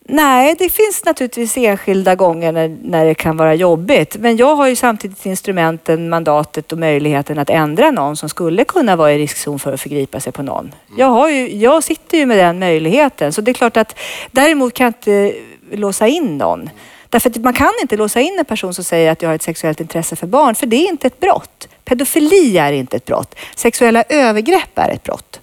Nej, 0.10 0.56
det 0.60 0.70
finns 0.70 1.06
naturligtvis 1.06 1.58
enskilda 1.58 2.16
gånger 2.16 2.52
när, 2.52 2.78
när 2.84 3.06
det 3.06 3.16
kan 3.16 3.38
vara 3.38 3.56
jobbigt. 3.56 4.16
Men 4.20 4.38
jag 4.38 4.56
har 4.56 4.68
ju 4.68 4.76
samtidigt 4.76 5.26
instrumenten, 5.26 6.10
mandatet 6.10 6.72
och 6.72 6.78
möjligheten 6.78 7.40
att 7.40 7.50
ändra 7.50 7.92
någon 7.92 8.18
som 8.18 8.30
skulle 8.30 8.64
kunna 8.64 8.96
vara 8.96 9.14
i 9.14 9.18
riskzon 9.18 9.60
för 9.60 9.74
att 9.74 9.82
förgripa 9.82 10.20
sig 10.20 10.34
på 10.34 10.44
någon. 10.44 10.76
Jag, 10.98 11.08
har 11.08 11.30
ju, 11.30 11.56
jag 11.56 11.84
sitter 11.84 12.18
ju 12.18 12.26
med 12.26 12.38
den 12.38 12.60
möjligheten. 12.60 13.34
Så 13.34 13.42
det 13.42 13.52
är 13.52 13.54
klart 13.54 13.78
att 13.78 14.00
däremot 14.32 14.74
kan 14.74 14.86
jag 14.86 14.90
inte 14.90 15.36
låsa 15.72 16.08
in 16.08 16.38
någon. 16.38 16.70
Därför 17.10 17.30
att 17.30 17.38
man 17.38 17.54
kan 17.54 17.72
inte 17.82 17.98
låsa 17.98 18.20
in 18.22 18.40
en 18.40 18.46
person 18.46 18.74
som 18.74 18.84
säger 18.84 19.12
att 19.12 19.22
jag 19.22 19.30
har 19.30 19.36
ett 19.36 19.44
sexuellt 19.44 19.80
intresse 19.80 20.16
för 20.16 20.28
barn, 20.28 20.56
för 20.56 20.66
det 20.66 20.76
är 20.76 20.90
inte 20.90 21.08
ett 21.08 21.20
brott. 21.20 21.68
Pedofili 21.86 22.58
är 22.58 22.72
inte 22.72 22.98
ett 22.98 23.06
brott. 23.06 23.36
Sexuella 23.56 24.04
övergrepp 24.10 24.80
är 24.80 24.90
ett 24.90 25.04
brott. 25.04 25.40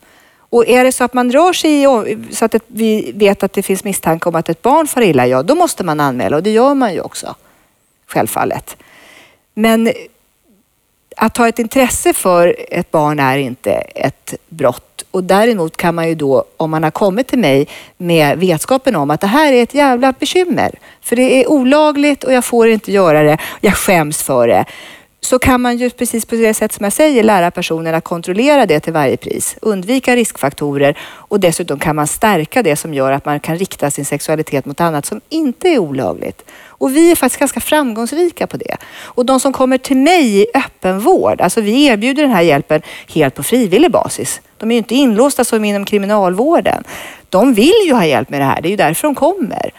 Och 0.55 0.69
är 0.69 0.85
det 0.85 0.93
så 0.93 1.05
att 1.05 1.15
man 1.15 1.33
rör 1.33 1.53
sig 1.53 1.83
i, 1.83 1.87
så 2.31 2.45
att 2.45 2.55
vi 2.67 3.13
vet 3.15 3.43
att 3.43 3.53
det 3.53 3.63
finns 3.63 3.85
misstanke 3.85 4.29
om 4.29 4.35
att 4.35 4.49
ett 4.49 4.63
barn 4.63 4.87
far 4.87 5.03
illa, 5.03 5.27
ja 5.27 5.43
då 5.43 5.55
måste 5.55 5.85
man 5.85 6.01
anmäla 6.01 6.37
och 6.37 6.43
det 6.43 6.51
gör 6.51 6.75
man 6.75 6.95
ju 6.95 7.01
också. 7.01 7.35
Självfallet. 8.07 8.77
Men 9.55 9.93
att 11.17 11.37
ha 11.37 11.49
ett 11.49 11.59
intresse 11.59 12.13
för 12.13 12.57
ett 12.71 12.91
barn 12.91 13.19
är 13.19 13.39
inte 13.39 13.73
ett 13.95 14.35
brott. 14.49 15.05
Och 15.11 15.25
däremot 15.25 15.77
kan 15.77 15.95
man 15.95 16.09
ju 16.09 16.15
då, 16.15 16.45
om 16.57 16.71
man 16.71 16.83
har 16.83 16.91
kommit 16.91 17.27
till 17.27 17.39
mig 17.39 17.69
med 17.97 18.39
vetskapen 18.39 18.97
om 18.97 19.11
att 19.11 19.21
det 19.21 19.27
här 19.27 19.53
är 19.53 19.63
ett 19.63 19.75
jävla 19.75 20.13
bekymmer, 20.13 20.79
för 21.01 21.17
det 21.17 21.43
är 21.43 21.51
olagligt 21.51 22.25
och 22.25 22.33
jag 22.33 22.45
får 22.45 22.69
inte 22.69 22.93
göra 22.93 23.23
det, 23.23 23.39
jag 23.61 23.75
skäms 23.75 24.23
för 24.23 24.49
det, 24.49 24.65
så 25.25 25.39
kan 25.39 25.61
man 25.61 25.77
ju 25.77 25.91
precis 25.91 26.27
på 26.27 26.35
det 26.35 26.55
sätt 26.55 26.73
som 26.73 26.85
jag 26.85 26.93
säger 26.93 27.23
lära 27.23 27.51
personen 27.51 27.95
att 27.95 28.05
kontrollera 28.05 28.67
det 28.67 28.81
till 28.81 28.93
varje 28.93 29.17
pris, 29.17 29.57
undvika 29.63 30.17
riskfaktorer 30.17 30.99
och 31.05 31.41
dessutom 31.41 31.79
kan 31.79 31.97
man 31.97 32.07
stärka 32.07 32.63
det 32.63 32.77
som 32.77 32.95
gör 32.95 33.13
att 33.13 33.25
man 33.25 33.41
kan 33.41 33.59
rikta 33.59 33.91
sin 33.91 34.05
sexualitet 34.05 34.67
mot 34.67 34.81
annat 34.81 35.07
som 35.07 35.21
inte 35.29 35.69
är 35.69 35.79
olagligt. 35.79 36.45
Och 36.67 36.97
vi 36.97 37.11
är 37.11 37.17
faktiskt 37.17 37.41
ganska 37.41 37.61
framgångsrika 37.61 38.47
på 38.47 38.57
det. 38.57 38.77
Och 39.03 39.27
de 39.27 39.41
som 39.41 39.53
kommer 39.53 39.79
till 39.79 39.97
mig 39.97 40.43
i 40.43 40.47
öppenvård, 40.55 41.41
alltså 41.41 41.61
vi 41.61 41.87
erbjuder 41.87 42.23
den 42.23 42.33
här 42.33 42.43
hjälpen 42.43 42.83
helt 43.09 43.35
på 43.35 43.43
frivillig 43.43 43.91
basis. 43.91 44.41
De 44.59 44.71
är 44.71 44.75
ju 44.75 44.79
inte 44.79 44.95
inlåsta 44.95 45.45
som 45.45 45.65
inom 45.65 45.85
kriminalvården. 45.85 46.85
De 47.31 47.55
vill 47.55 47.85
ju 47.87 47.93
ha 47.93 48.07
hjälp 48.07 48.31
med 48.31 48.41
det 48.41 48.45
här, 48.45 48.63
det 48.63 48.69
är 48.69 48.71
ju 48.71 48.77
därför 48.77 49.09
de 49.09 49.15
kommer. 49.15 49.71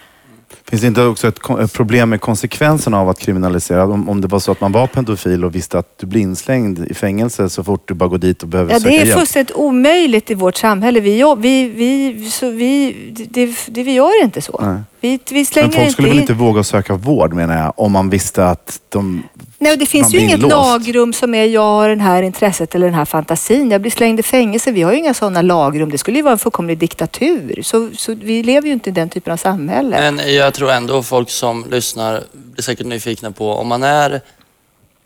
Finns 0.70 0.82
det 0.82 0.88
inte 0.88 1.04
också 1.04 1.28
ett, 1.28 1.40
ett 1.62 1.74
problem 1.74 2.10
med 2.10 2.22
konsekvenserna 2.22 3.00
av 3.00 3.10
att 3.10 3.20
kriminalisera? 3.20 3.84
Om, 3.84 4.10
om 4.10 4.22
det 4.22 4.28
var 4.28 4.40
så 4.40 4.52
att 4.52 4.62
man 4.62 4.72
var 4.72 4.88
pedofil 4.88 5.46
och 5.46 5.56
visste 5.56 5.80
att 5.80 5.98
du 5.98 6.08
blir 6.08 6.22
inslängd 6.22 6.80
i 6.90 6.94
fängelse 6.94 7.50
så 7.50 7.64
fort 7.64 7.88
du 7.88 7.94
bara 7.94 8.10
går 8.10 8.18
dit 8.18 8.44
och 8.44 8.50
behöver 8.50 8.74
Ja, 8.74 8.80
söka 8.80 8.90
det 8.90 8.96
är 9.02 9.06
hjälp. 9.06 9.18
fullständigt 9.18 9.56
omöjligt 9.56 10.32
i 10.32 10.34
vårt 10.34 10.56
samhälle. 10.58 11.00
Vi, 11.00 11.34
vi, 11.38 11.70
vi, 11.70 12.30
så 12.32 12.50
vi, 12.50 12.96
det, 13.30 13.56
det, 13.68 13.84
vi 13.84 13.92
gör 13.94 14.24
inte 14.24 14.42
så. 14.42 14.60
Nej. 14.64 14.82
Vi, 15.00 15.20
vi 15.32 15.46
slänger 15.46 15.68
Men 15.68 15.74
folk 15.74 15.82
inte 15.84 15.94
skulle 15.94 16.08
väl 16.08 16.18
in... 16.18 16.22
inte 16.24 16.34
våga 16.34 16.64
söka 16.64 16.96
vård 16.96 17.34
menar 17.34 17.58
jag, 17.58 17.74
om 17.76 17.92
man 17.92 18.10
visste 18.10 18.50
att 18.50 18.80
de... 18.90 19.24
Nej, 19.66 19.74
och 19.74 19.80
det 19.80 19.86
finns 19.86 20.14
ju 20.14 20.20
inget 20.20 20.36
inlåst. 20.36 20.52
lagrum 20.52 21.14
som 21.14 21.36
är 21.36 21.46
jag 21.46 21.62
har 21.62 21.90
det 21.90 22.02
här 22.02 22.24
intresset 22.24 22.76
eller 22.76 22.86
den 22.86 22.96
här 22.96 23.06
fantasin. 23.06 23.72
Jag 23.72 23.82
blir 23.82 23.92
slängd 23.92 24.20
i 24.20 24.24
fängelse. 24.24 24.72
Vi 24.72 24.82
har 24.82 24.92
ju 24.92 24.98
inga 24.98 25.14
sådana 25.14 25.42
lagrum. 25.42 25.90
Det 25.92 25.98
skulle 25.98 26.18
ju 26.18 26.24
vara 26.24 26.32
en 26.32 26.40
fullkomlig 26.40 26.78
diktatur. 26.78 27.62
Så, 27.64 27.90
så 27.98 28.14
vi 28.16 28.44
lever 28.44 28.68
ju 28.68 28.74
inte 28.74 28.90
i 28.90 28.94
den 28.94 29.10
typen 29.10 29.34
av 29.34 29.38
samhälle. 29.38 30.12
Men 30.12 30.34
jag 30.36 30.54
tror 30.54 30.72
ändå 30.72 31.04
folk 31.04 31.30
som 31.30 31.66
lyssnar 31.72 32.24
blir 32.34 32.64
säkert 32.64 32.86
nyfikna 32.88 33.32
på 33.32 33.52
om 33.52 33.68
man 33.68 33.84
är, 33.84 34.22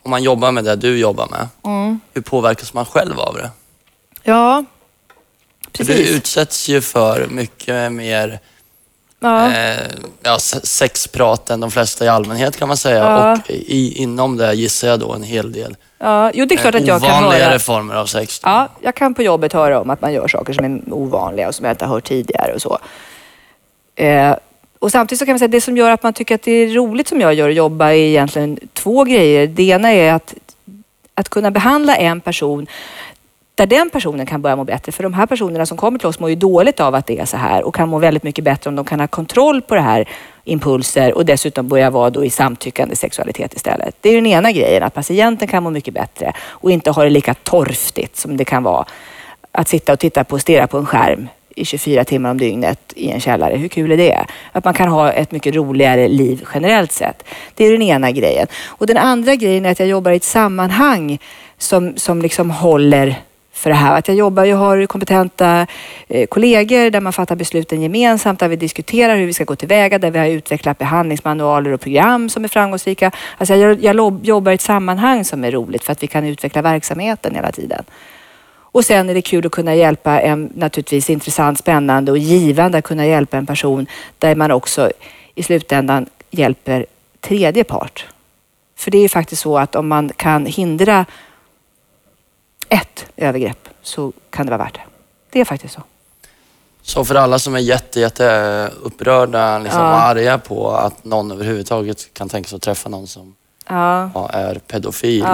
om 0.03 0.11
man 0.11 0.23
jobbar 0.23 0.51
med 0.51 0.63
det 0.63 0.75
du 0.75 0.97
jobbar 0.99 1.27
med, 1.31 1.47
Mm. 1.65 1.99
hur 2.13 2.21
påverkas 2.21 2.73
man 2.73 2.85
själv 2.85 3.19
av 3.19 3.33
det? 3.35 3.49
Ja, 4.23 4.65
För 5.77 5.85
precis. 5.85 6.07
du 6.09 6.15
utsätts 6.17 6.69
ju 6.69 6.81
för 6.81 7.27
mycket 7.29 7.91
mer 7.91 8.39
ja. 9.19 9.51
eh, 9.51 9.77
ja, 10.23 10.39
se- 10.39 10.65
sexprat 10.65 11.49
än 11.49 11.59
de 11.59 11.71
flesta 11.71 12.05
i 12.05 12.07
allmänhet 12.07 12.57
kan 12.57 12.67
man 12.67 12.77
säga. 12.77 13.03
Ja. 13.03 13.31
Och 13.33 13.51
i, 13.51 13.93
inom 14.01 14.37
det 14.37 14.53
gissar 14.53 14.87
jag 14.87 14.99
då 14.99 15.13
en 15.13 15.23
hel 15.23 15.51
del 15.51 15.75
ja, 15.99 16.31
jo, 16.33 16.45
det 16.45 16.55
är 16.55 16.57
klart 16.57 16.75
att 16.75 16.87
jag 16.87 17.01
kan 17.01 17.23
ovanligare 17.23 17.49
höra. 17.49 17.59
former 17.59 17.95
av 17.95 18.05
sex. 18.05 18.41
Ja, 18.43 18.67
jag 18.81 18.95
kan 18.95 19.13
på 19.13 19.23
jobbet 19.23 19.53
höra 19.53 19.81
om 19.81 19.89
att 19.89 20.01
man 20.01 20.13
gör 20.13 20.27
saker 20.27 20.53
som 20.53 20.65
är 20.65 20.93
ovanliga 20.93 21.47
och 21.47 21.55
som 21.55 21.65
jag 21.65 21.73
inte 21.73 21.85
har 21.85 21.95
hört 21.95 22.03
tidigare 22.07 22.53
och 22.53 22.61
så. 22.61 22.79
Eh, 23.95 24.35
och 24.79 24.91
samtidigt 24.91 25.19
så 25.19 25.25
kan 25.25 25.33
man 25.33 25.39
säga 25.39 25.45
att 25.45 25.51
det 25.51 25.61
som 25.61 25.77
gör 25.77 25.91
att 25.91 26.03
man 26.03 26.13
tycker 26.13 26.35
att 26.35 26.41
det 26.41 26.51
är 26.51 26.67
roligt 26.67 27.07
som 27.07 27.21
jag 27.21 27.33
gör 27.33 27.49
att 27.49 27.55
jobba 27.55 27.89
är 27.89 27.93
egentligen 27.93 28.59
två 28.73 29.03
grejer. 29.03 29.47
Det 29.47 29.63
ena 29.63 29.91
är 29.91 30.13
att, 30.13 30.33
att 31.13 31.29
kunna 31.29 31.51
behandla 31.51 31.95
en 31.95 32.21
person 32.21 32.67
där 33.59 33.65
den 33.65 33.89
personen 33.89 34.25
kan 34.25 34.41
börja 34.41 34.55
må 34.55 34.63
bättre. 34.63 34.91
För 34.91 35.03
de 35.03 35.13
här 35.13 35.25
personerna 35.25 35.65
som 35.65 35.77
kommer 35.77 35.99
till 35.99 36.07
oss 36.07 36.19
mår 36.19 36.29
ju 36.29 36.35
dåligt 36.35 36.79
av 36.79 36.95
att 36.95 37.07
det 37.07 37.19
är 37.19 37.25
så 37.25 37.37
här 37.37 37.63
och 37.63 37.75
kan 37.75 37.89
må 37.89 37.99
väldigt 37.99 38.23
mycket 38.23 38.43
bättre 38.43 38.69
om 38.69 38.75
de 38.75 38.85
kan 38.85 38.99
ha 38.99 39.07
kontroll 39.07 39.61
på 39.61 39.75
det 39.75 39.81
här 39.81 40.09
impulser 40.43 41.13
och 41.13 41.25
dessutom 41.25 41.67
börja 41.67 41.89
vara 41.89 42.09
då 42.09 42.25
i 42.25 42.29
samtyckande 42.29 42.95
sexualitet 42.95 43.53
istället. 43.53 43.95
Det 44.01 44.09
är 44.09 44.15
den 44.15 44.25
ena 44.25 44.51
grejen, 44.51 44.83
att 44.83 44.93
patienten 44.93 45.47
kan 45.47 45.63
må 45.63 45.69
mycket 45.69 45.93
bättre 45.93 46.33
och 46.39 46.71
inte 46.71 46.91
ha 46.91 47.03
det 47.03 47.09
lika 47.09 47.33
torftigt 47.33 48.17
som 48.17 48.37
det 48.37 48.45
kan 48.45 48.63
vara 48.63 48.85
att 49.51 49.67
sitta 49.67 49.93
och 49.93 49.99
titta 49.99 50.23
på 50.23 50.35
och 50.35 50.41
stirra 50.41 50.67
på 50.67 50.77
en 50.77 50.85
skärm 50.85 51.27
i 51.55 51.65
24 51.65 52.03
timmar 52.03 52.31
om 52.31 52.37
dygnet 52.37 52.93
i 52.95 53.11
en 53.11 53.19
källare. 53.19 53.55
Hur 53.55 53.67
kul 53.67 53.91
är 53.91 53.97
det? 53.97 54.25
Att 54.51 54.65
man 54.65 54.73
kan 54.73 54.89
ha 54.89 55.11
ett 55.11 55.31
mycket 55.31 55.55
roligare 55.55 56.07
liv 56.07 56.45
generellt 56.53 56.91
sett. 56.91 57.23
Det 57.55 57.65
är 57.65 57.71
den 57.71 57.81
ena 57.81 58.11
grejen. 58.11 58.47
Och 58.65 58.87
den 58.87 58.97
andra 58.97 59.35
grejen 59.35 59.65
är 59.65 59.71
att 59.71 59.79
jag 59.79 59.89
jobbar 59.89 60.11
i 60.11 60.15
ett 60.15 60.23
sammanhang 60.23 61.19
som, 61.57 61.97
som 61.97 62.21
liksom 62.21 62.51
håller 62.51 63.15
för 63.59 63.69
det 63.69 63.75
här. 63.75 63.97
Att 63.97 64.07
jag 64.07 64.17
jobbar, 64.17 64.45
jag 64.45 64.57
har 64.57 64.85
kompetenta 64.85 65.67
eh, 66.07 66.27
kollegor 66.27 66.89
där 66.89 67.01
man 67.01 67.13
fattar 67.13 67.35
besluten 67.35 67.81
gemensamt, 67.81 68.39
där 68.39 68.47
vi 68.47 68.55
diskuterar 68.55 69.15
hur 69.15 69.25
vi 69.25 69.33
ska 69.33 69.43
gå 69.43 69.55
tillväga, 69.55 69.99
där 69.99 70.11
vi 70.11 70.19
har 70.19 70.27
utvecklat 70.27 70.77
behandlingsmanualer 70.77 71.71
och 71.71 71.81
program 71.81 72.29
som 72.29 72.43
är 72.43 72.47
framgångsrika. 72.47 73.11
Alltså 73.37 73.55
jag, 73.55 73.83
jag 73.83 74.19
jobbar 74.25 74.51
i 74.51 74.55
ett 74.55 74.61
sammanhang 74.61 75.25
som 75.25 75.43
är 75.43 75.51
roligt 75.51 75.83
för 75.83 75.91
att 75.91 76.03
vi 76.03 76.07
kan 76.07 76.25
utveckla 76.25 76.61
verksamheten 76.61 77.35
hela 77.35 77.51
tiden. 77.51 77.83
Och 78.71 78.85
sen 78.85 79.09
är 79.09 79.13
det 79.13 79.21
kul 79.21 79.45
att 79.45 79.51
kunna 79.51 79.75
hjälpa 79.75 80.21
en, 80.21 80.51
naturligtvis 80.55 81.09
intressant, 81.09 81.59
spännande 81.59 82.11
och 82.11 82.17
givande 82.17 82.77
att 82.77 82.83
kunna 82.83 83.05
hjälpa 83.05 83.37
en 83.37 83.45
person 83.45 83.87
där 84.19 84.35
man 84.35 84.51
också 84.51 84.91
i 85.35 85.43
slutändan 85.43 86.05
hjälper 86.31 86.85
tredje 87.21 87.63
part. 87.63 88.05
För 88.75 88.91
det 88.91 88.97
är 88.97 89.01
ju 89.01 89.09
faktiskt 89.09 89.41
så 89.41 89.57
att 89.57 89.75
om 89.75 89.87
man 89.87 90.11
kan 90.15 90.45
hindra 90.45 91.05
ett 92.69 93.05
övergrepp 93.17 93.69
så 93.81 94.13
kan 94.29 94.45
det 94.45 94.49
vara 94.51 94.63
värt 94.63 94.73
det. 94.73 94.81
Det 95.31 95.39
är 95.41 95.45
faktiskt 95.45 95.73
så. 95.73 95.81
Så 96.81 97.05
för 97.05 97.15
alla 97.15 97.39
som 97.39 97.55
är 97.55 97.59
jätte, 97.59 97.99
jätte 97.99 98.71
upprörda 98.81 99.59
liksom, 99.59 99.81
Ja. 99.81 99.93
och 99.93 99.99
arga 100.01 100.37
på 100.37 100.71
att 100.71 101.03
någon 101.03 101.31
överhuvudtaget 101.31 102.13
kan 102.13 102.29
tänka 102.29 102.49
sig 102.49 102.55
att 102.55 102.61
träffa 102.61 102.89
någon 102.89 103.07
som 103.07 103.35
Ja. 103.67 104.09
ja, 104.13 104.29
är 104.29 104.55
pedofil 104.55 105.25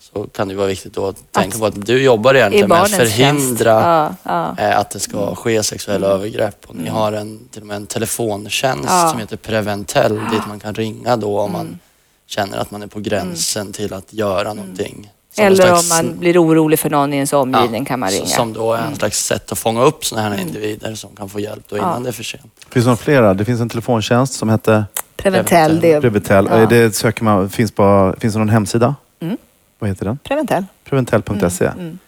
så 0.00 0.24
kan 0.26 0.48
det 0.48 0.54
vara 0.54 0.66
viktigt 0.66 0.92
då 0.94 1.06
att 1.06 1.32
tänka 1.32 1.54
Att- 1.54 1.60
på 1.60 1.66
att 1.66 1.86
du 1.86 2.02
jobbar 2.02 2.34
egentligen 2.34 2.68
med 2.68 2.82
att 2.82 2.90
förhindra 2.90 4.14
eh, 4.58 4.78
att 4.78 4.90
det 4.90 5.00
ska 5.00 5.34
ske 5.34 5.62
sexuella 5.62 6.06
övergrepp. 6.06 6.64
Och 6.66 6.74
ni 6.76 6.88
har 6.88 7.12
en, 7.12 7.48
till 7.52 7.60
och 7.60 7.66
med 7.66 7.76
en 7.76 7.86
telefontjänst. 7.86 8.90
Mm. 8.90 9.10
som 9.10 9.18
heter 9.18 9.36
Preventell 9.36 10.14
dit 10.30 10.46
man 10.48 10.60
kan 10.60 10.74
ringa 10.74 11.16
då 11.16 11.40
om 11.40 11.52
man 11.52 11.78
känner 12.26 12.58
att 12.58 12.70
man 12.70 12.82
är 12.82 12.86
på 12.86 13.00
gränsen 13.00 13.72
till 13.72 13.92
att 13.94 14.12
göra 14.12 14.52
någonting. 14.54 15.10
Eller 15.38 15.72
om 15.72 15.78
slags- 15.78 16.02
man 16.02 16.18
blir 16.18 16.42
orolig 16.44 16.78
för 16.78 16.90
någon 16.90 17.12
i 17.12 17.16
ens 17.16 17.32
omgivning 17.32 17.84
kan 17.84 18.00
man 18.00 18.10
ringa. 18.10 18.26
Som 18.26 18.52
då 18.52 18.72
är 18.72 18.82
en 18.82 18.96
slags 18.96 19.24
sätt 19.26 19.52
att 19.52 19.58
fånga 19.58 19.82
upp 19.82 20.04
sådana 20.04 20.26
Mm. 20.26 20.38
här 20.38 20.46
individer 20.46 20.94
som 20.94 21.10
kan 21.16 21.28
få 21.28 21.40
hjälp 21.40 21.64
då 21.68 21.76
innan 21.76 21.92
Ja. 21.92 21.98
det 22.00 22.08
är 22.08 22.12
för 22.12 22.24
sent. 22.24 22.52
Finns 22.70 22.84
det 22.84 22.88
några 22.88 22.96
flera? 22.96 23.34
Det 23.34 23.44
finns 23.44 23.60
en 23.60 23.68
telefontjänst 23.68 24.32
som 24.34 24.48
heter 24.50 24.84
Preventell, 25.16 25.80
det 25.80 25.92
är... 25.92 26.00
Previtel. 26.00 26.48
Ja. 26.50 26.66
Det 26.66 26.94
söker 26.96 27.24
man, 27.24 27.48
finns, 27.50 27.72
på, 27.72 28.14
finns 28.18 28.32
det 28.34 28.38
någon 28.38 28.48
hemsida? 28.48 28.94
Mm. 29.20 29.36
Vad 29.78 29.90
heter 29.90 30.04
den? 30.04 30.18
Preventell. 30.18 30.64
Preventell.se. 30.84 31.64
Mm. 31.66 31.98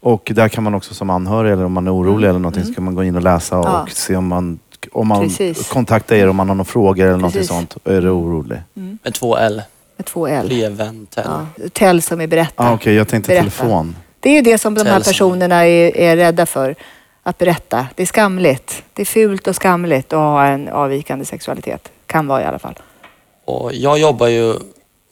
Och 0.00 0.32
där 0.34 0.48
kan 0.48 0.64
man 0.64 0.74
också 0.74 0.94
som 0.94 1.10
anhörig 1.10 1.52
eller 1.52 1.64
om 1.64 1.72
man 1.72 1.86
är 1.86 1.94
orolig 1.94 2.28
eller 2.28 2.38
någonting 2.38 2.64
så 2.64 2.74
kan 2.74 2.84
man 2.84 2.94
gå 2.94 3.04
in 3.04 3.16
och 3.16 3.22
läsa 3.22 3.58
och 3.58 3.64
Ja. 3.66 3.86
se 3.92 4.16
om 4.16 4.26
man, 4.26 4.58
om 4.92 5.08
man 5.08 5.20
Precis. 5.22 5.68
kontaktar 5.68 6.16
er 6.16 6.28
om 6.28 6.36
man 6.36 6.48
har 6.48 6.54
några 6.54 6.64
frågor 6.64 7.06
eller 7.06 7.18
Precis. 7.28 7.48
sånt. 7.48 7.76
Är 7.84 8.00
du 8.00 8.10
orolig? 8.10 8.58
Med 8.74 9.14
två 9.14 9.36
L. 9.36 9.62
Med 9.98 10.06
två 10.06 10.26
L. 10.26 10.48
Preventell. 10.48 11.24
Ja. 11.26 11.68
Tell 11.72 12.02
som 12.02 12.20
är 12.20 12.26
berätta. 12.26 12.52
Ah, 12.68 12.72
Okej, 12.74 12.94
jag 12.94 13.08
tänkte 13.08 13.28
Berätta. 13.28 13.42
telefon. 13.50 13.96
Det 14.20 14.28
är 14.30 14.34
ju 14.34 14.42
det 14.42 14.58
som 14.58 14.74
de 14.74 14.80
här 14.86 14.92
Tell 14.94 15.04
som- 15.04 15.10
personerna 15.12 15.66
är, 15.66 15.96
är 15.96 16.16
rädda 16.16 16.46
för. 16.46 16.74
Att 17.22 17.38
berätta. 17.38 17.86
Det 17.94 18.02
är 18.02 18.06
skamligt. 18.06 18.82
Det 18.94 19.02
är 19.02 19.06
fult 19.06 19.46
och 19.46 19.56
skamligt 19.56 20.12
att 20.12 20.18
ha 20.18 20.46
en 20.46 20.68
avvikande 20.68 21.24
sexualitet. 21.24 21.88
Kan 22.06 22.26
vara 22.26 22.42
i 22.42 22.44
alla 22.44 22.58
fall. 22.58 22.74
Och 23.44 23.74
jag 23.74 23.98
jobbar 23.98 24.26
ju 24.26 24.54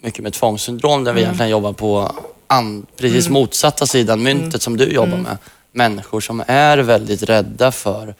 mycket 0.02 0.22
med 0.22 0.32
tvångssyndrom 0.32 1.04
där 1.04 1.12
vi 1.12 1.20
egentligen 1.20 1.50
jobbar 1.50 1.72
på 1.72 2.12
an, 2.46 2.86
precis 2.96 3.28
motsatta 3.28 3.86
sidan 3.86 4.22
myntet 4.22 4.62
som 4.62 4.76
du 4.76 4.84
jobbar 4.92 5.16
med. 5.18 5.38
Människor 5.76 6.20
som 6.20 6.42
är 6.46 6.78
väldigt 6.78 7.22
rädda 7.22 7.72
för 7.72 8.14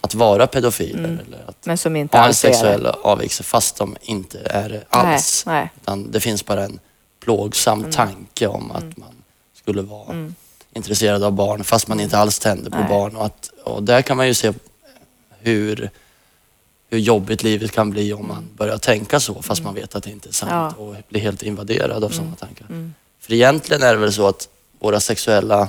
att 0.00 0.14
vara 0.14 0.46
pedofiler 0.46 1.18
eller 1.26 1.44
att 1.46 1.66
Men 1.66 1.78
som 1.78 1.96
inte 1.96 2.18
ha 2.18 2.26
en 2.26 2.34
sexuell 2.34 2.86
avvikelse 2.86 3.42
fast 3.42 3.76
de 3.76 3.96
inte 4.02 4.38
är 4.44 4.68
det 4.68 4.84
alls. 4.88 5.42
Nej, 5.46 5.70
nej. 5.86 6.04
Det 6.08 6.20
finns 6.20 6.46
bara 6.46 6.64
en 6.64 6.78
plågsam 7.20 7.90
tanke 7.90 8.46
om 8.46 8.70
att 8.70 8.96
man 8.96 9.14
skulle 9.54 9.82
vara 9.82 10.32
intresserad 10.74 11.22
av 11.22 11.32
barn 11.32 11.64
fast 11.64 11.88
man 11.88 12.00
inte 12.00 12.18
alls 12.18 12.38
tänder 12.38 12.70
på 12.70 12.78
Nej. 12.78 12.88
barn. 12.88 13.16
Och, 13.16 13.26
att, 13.26 13.50
och 13.64 13.82
där 13.82 14.02
kan 14.02 14.16
man 14.16 14.26
ju 14.26 14.34
se 14.34 14.52
hur, 15.40 15.90
hur 16.90 16.98
jobbigt 16.98 17.42
livet 17.42 17.72
kan 17.72 17.90
bli 17.90 18.12
om 18.12 18.28
man 18.28 18.48
börjar 18.56 18.78
tänka 18.78 19.20
så 19.20 19.42
fast 19.42 19.62
man 19.62 19.74
vet 19.74 19.94
att 19.94 20.02
det 20.04 20.10
inte 20.10 20.28
är 20.28 20.32
sant 20.32 20.52
Ja. 20.78 20.84
och 20.84 20.96
blir 21.08 21.20
helt 21.20 21.42
invaderad 21.42 22.04
av 22.04 22.08
sådana 22.10 22.36
tankar. 22.36 22.66
För 23.20 23.32
egentligen 23.32 23.82
är 23.82 23.92
det 23.92 23.98
väl 24.00 24.12
så 24.12 24.26
att 24.28 24.48
våra 24.78 25.00
sexuella, 25.00 25.68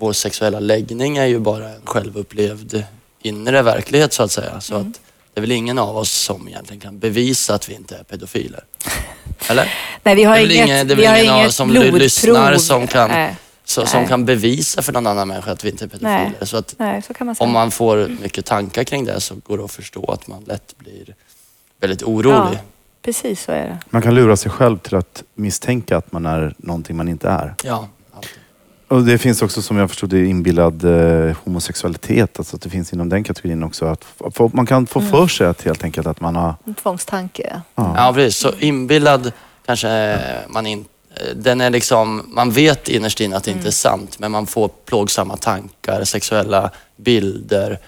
vår 0.00 0.12
sexuella 0.12 0.60
läggning 0.60 1.16
är 1.16 1.26
ju 1.26 1.38
bara 1.38 1.68
en 1.68 1.80
självupplevd 1.84 2.84
inre 3.22 3.62
verklighet 3.62 4.12
så 4.12 4.22
att 4.22 4.30
säga. 4.30 4.60
Så 4.60 4.74
att 4.74 4.86
det 5.34 5.38
är 5.38 5.40
väl 5.40 5.52
ingen 5.52 5.78
av 5.78 5.96
oss 5.96 6.10
som 6.12 6.48
egentligen 6.48 6.80
kan 6.80 6.98
bevisa 6.98 7.54
att 7.54 7.68
vi 7.68 7.74
inte 7.74 7.96
är 7.96 8.02
pedofiler. 8.02 8.64
Eller? 9.48 9.74
Nej, 10.02 10.14
vi 10.14 10.24
har 10.24 10.34
Det 10.36 10.40
är 10.40 10.42
väl 10.42 10.52
inget, 10.52 10.66
ingen- 10.66 10.86
det 10.88 10.94
är 10.94 10.96
vi 10.96 11.02
väl 11.02 11.10
har 11.12 11.18
ingen 11.18 11.32
av 11.32 11.38
inget 11.38 11.48
oss 11.48 11.56
som 11.56 11.68
blodprov. 11.68 11.98
lyssnar 11.98 12.56
som 12.56 12.86
kan- 12.86 13.10
Nej. 13.10 13.36
Så, 13.64 13.86
som 13.86 14.00
Nej. 14.00 14.08
kan 14.08 14.24
bevisa 14.24 14.82
för 14.82 14.92
någon 14.92 15.06
annan 15.06 15.28
människa 15.28 15.52
att 15.52 15.64
vi 15.64 15.70
inte 15.70 15.84
är 15.84 15.88
pedofiler. 15.88 16.32
Nej. 16.38 16.48
Så 16.48 16.56
att 16.56 16.74
Nej, 16.78 17.02
så 17.02 17.14
kan 17.14 17.26
man 17.26 17.36
säga. 17.36 17.46
om 17.46 17.52
man 17.52 17.70
får 17.70 18.08
mycket 18.22 18.44
tankar 18.46 18.84
kring 18.84 19.04
det 19.04 19.20
så 19.20 19.34
går 19.34 19.58
det 19.58 19.64
att 19.64 19.72
förstå 19.72 20.12
att 20.12 20.26
man 20.26 20.44
lätt 20.44 20.74
blir 20.78 21.14
väldigt 21.80 22.02
orolig. 22.02 22.54
Ja, 22.58 22.58
precis 23.02 23.42
så 23.44 23.52
är 23.52 23.62
det. 23.68 23.78
Man 23.90 24.02
kan 24.02 24.14
lura 24.14 24.36
sig 24.36 24.50
själv 24.50 24.78
till 24.78 24.94
att 24.96 25.22
misstänka 25.34 25.96
att 25.96 26.12
man 26.12 26.26
är 26.26 26.54
någonting 26.58 26.96
man 26.96 27.08
inte 27.08 27.28
är. 27.28 27.54
Ja. 27.64 27.88
Och 28.90 29.04
det 29.04 29.18
finns 29.18 29.42
också 29.42 29.62
som 29.62 29.76
jag 29.76 29.88
förstod 29.88 30.10
det 30.10 30.26
inbillad 30.26 30.84
eh, 30.84 31.36
homosexualitet. 31.44 32.38
Alltså 32.38 32.56
att 32.56 32.62
det 32.62 32.70
finns 32.70 32.92
inom 32.92 33.08
den 33.08 33.24
kategorin 33.24 33.62
också. 33.62 33.86
Att 33.86 34.06
man 34.52 34.66
kan 34.66 34.86
få 34.86 35.00
för 35.00 35.26
sig 35.26 35.46
att 35.46 35.62
helt 35.62 35.84
enkelt 35.84 36.06
att 36.06 36.20
man 36.20 36.36
har... 36.36 36.54
En 36.64 36.74
tvångstanke. 36.74 37.60
Ja. 37.74 37.94
Ja, 37.96 38.12
precis. 38.14 38.36
Så 38.36 38.52
inbillad 38.58 39.32
kanske 39.66 40.18
man 40.48 40.66
inte... 40.66 40.90
Den 41.36 41.60
är 41.60 41.70
liksom, 41.70 42.22
man 42.28 42.50
vet 42.50 42.88
innerst 42.88 43.20
inne 43.20 43.36
att 43.36 43.44
det 43.44 43.50
inte 43.50 43.68
är 43.68 43.72
sant, 43.72 44.18
men 44.18 44.30
man 44.30 44.46
får 44.46 44.68
plågsamma 44.68 45.36
tankar, 45.36 46.04
sexuella 46.04 46.70
bilder 46.96 47.78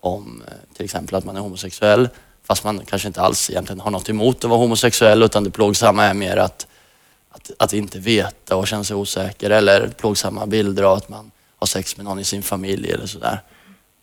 om 0.00 0.42
eh, 0.46 0.52
till 0.76 0.84
exempel 0.84 1.14
att 1.14 1.24
man 1.24 1.36
är 1.36 1.40
homosexuell. 1.40 2.08
Fast 2.46 2.64
man 2.64 2.80
kanske 2.86 3.08
inte 3.08 3.20
alls 3.20 3.50
egentligen 3.50 3.80
har 3.80 3.90
något 3.90 4.08
emot 4.08 4.44
att 4.44 4.50
vara 4.50 4.60
homosexuell, 4.60 5.22
utan 5.22 5.44
det 5.44 5.50
plågsamma 5.50 6.04
är 6.04 6.14
mer 6.14 6.36
att, 6.36 6.66
att, 7.42 7.62
att 7.62 7.72
inte 7.72 7.98
veta 7.98 8.56
och 8.56 8.66
känna 8.66 8.84
sig 8.84 8.96
osäker. 8.96 9.50
Eller 9.50 9.88
plågsamma 9.88 10.46
bilder 10.46 10.82
av 10.82 10.96
att 10.96 11.08
man 11.08 11.30
har 11.56 11.66
sex 11.66 11.96
med 11.96 12.04
någon 12.04 12.18
i 12.18 12.24
sin 12.24 12.42
familj 12.42 12.90
eller 12.90 13.06
sådär. 13.06 13.42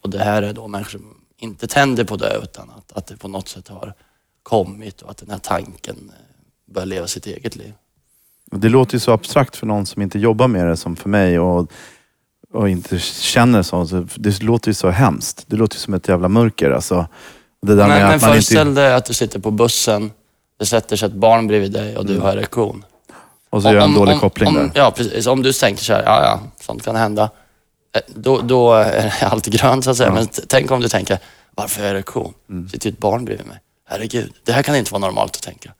Och 0.01 0.09
det 0.09 0.19
här 0.19 0.41
är 0.41 0.53
då 0.53 0.67
människor 0.67 0.99
som 0.99 1.15
inte 1.37 1.67
tänder 1.67 2.03
på 2.03 2.15
det, 2.15 2.39
utan 2.43 2.69
att, 2.77 2.97
att 2.97 3.07
det 3.07 3.17
på 3.17 3.27
något 3.27 3.47
sätt 3.47 3.67
har 3.67 3.93
kommit 4.43 5.01
och 5.01 5.11
att 5.11 5.17
den 5.17 5.29
här 5.29 5.37
tanken 5.37 5.95
eh, 5.95 6.73
börjar 6.73 6.85
leva 6.85 7.07
sitt 7.07 7.25
eget 7.25 7.55
liv. 7.55 7.73
Det 8.51 8.69
låter 8.69 8.93
ju 8.93 8.99
så 8.99 9.11
abstrakt 9.11 9.55
för 9.55 9.67
någon 9.67 9.85
som 9.85 10.01
inte 10.01 10.19
jobbar 10.19 10.47
med 10.47 10.67
det 10.67 10.77
som 10.77 10.95
för 10.95 11.09
mig 11.09 11.39
och, 11.39 11.71
och 12.53 12.69
inte 12.69 12.99
känner 12.99 13.63
så. 13.63 13.87
Så 13.87 14.07
Det 14.15 14.43
låter 14.43 14.67
ju 14.67 14.73
så 14.73 14.89
hemskt. 14.89 15.43
Det 15.47 15.55
låter 15.55 15.75
ju 15.75 15.79
som 15.79 15.93
ett 15.93 16.07
jävla 16.07 16.27
mörker. 16.27 16.71
Alltså, 16.71 17.07
det 17.61 17.75
där 17.75 17.87
Men, 17.87 18.07
men 18.07 18.19
föreställ 18.19 18.67
inte... 18.67 18.81
dig 18.81 18.93
att 18.93 19.05
du 19.05 19.13
sitter 19.13 19.39
på 19.39 19.51
bussen, 19.51 20.11
det 20.59 20.65
sätter 20.65 20.95
sig 20.95 21.07
ett 21.07 21.13
barn 21.13 21.47
bredvid 21.47 21.71
dig 21.71 21.97
och 21.97 22.05
du 22.05 22.19
har 22.19 22.33
erektion. 22.33 22.85
Och 23.49 23.61
så 23.61 23.67
gör 23.67 23.75
jag 23.75 23.83
en 23.83 23.89
Om- 23.89 23.95
dålig 23.95 24.13
om- 24.13 24.19
koppling 24.19 24.47
om, 24.47 24.55
där. 24.55 24.71
Ja, 24.73 24.91
precis. 24.91 25.27
Om 25.27 25.41
du 25.43 25.53
tänker 25.53 25.83
så 25.83 25.93
här, 25.93 26.03
ja, 26.03 26.23
ja, 26.23 26.39
sånt 26.61 26.83
kan 26.85 26.95
hända. 26.95 27.29
Eh, 27.95 28.01
Då, 28.15 28.41
då 28.41 28.73
är 28.73 29.13
allt 29.23 29.45
grönt 29.45 29.83
så 29.83 29.91
att 29.91 29.97
säga. 29.97 30.11
Men 30.13 30.27
t- 30.27 30.41
tänk 30.47 30.71
om 30.71 30.79
du 30.81 30.89
tänker, 30.89 31.19
varför 31.55 31.79
har 31.81 31.87
jag 31.87 31.95
erektion? 31.95 32.33
Mm. 32.49 32.69
sitter 32.69 32.89
ju 32.89 32.93
ett 32.93 32.99
barn 32.99 33.25
bredvid 33.25 33.47
mig. 33.47 33.57
Herregud, 33.89 34.33
det 34.45 34.51
här 34.51 34.63
kan 34.63 34.75
inte 34.75 34.91
vara 34.91 34.99
normalt 34.99 35.35
att 35.35 35.41
tänka. 35.41 35.73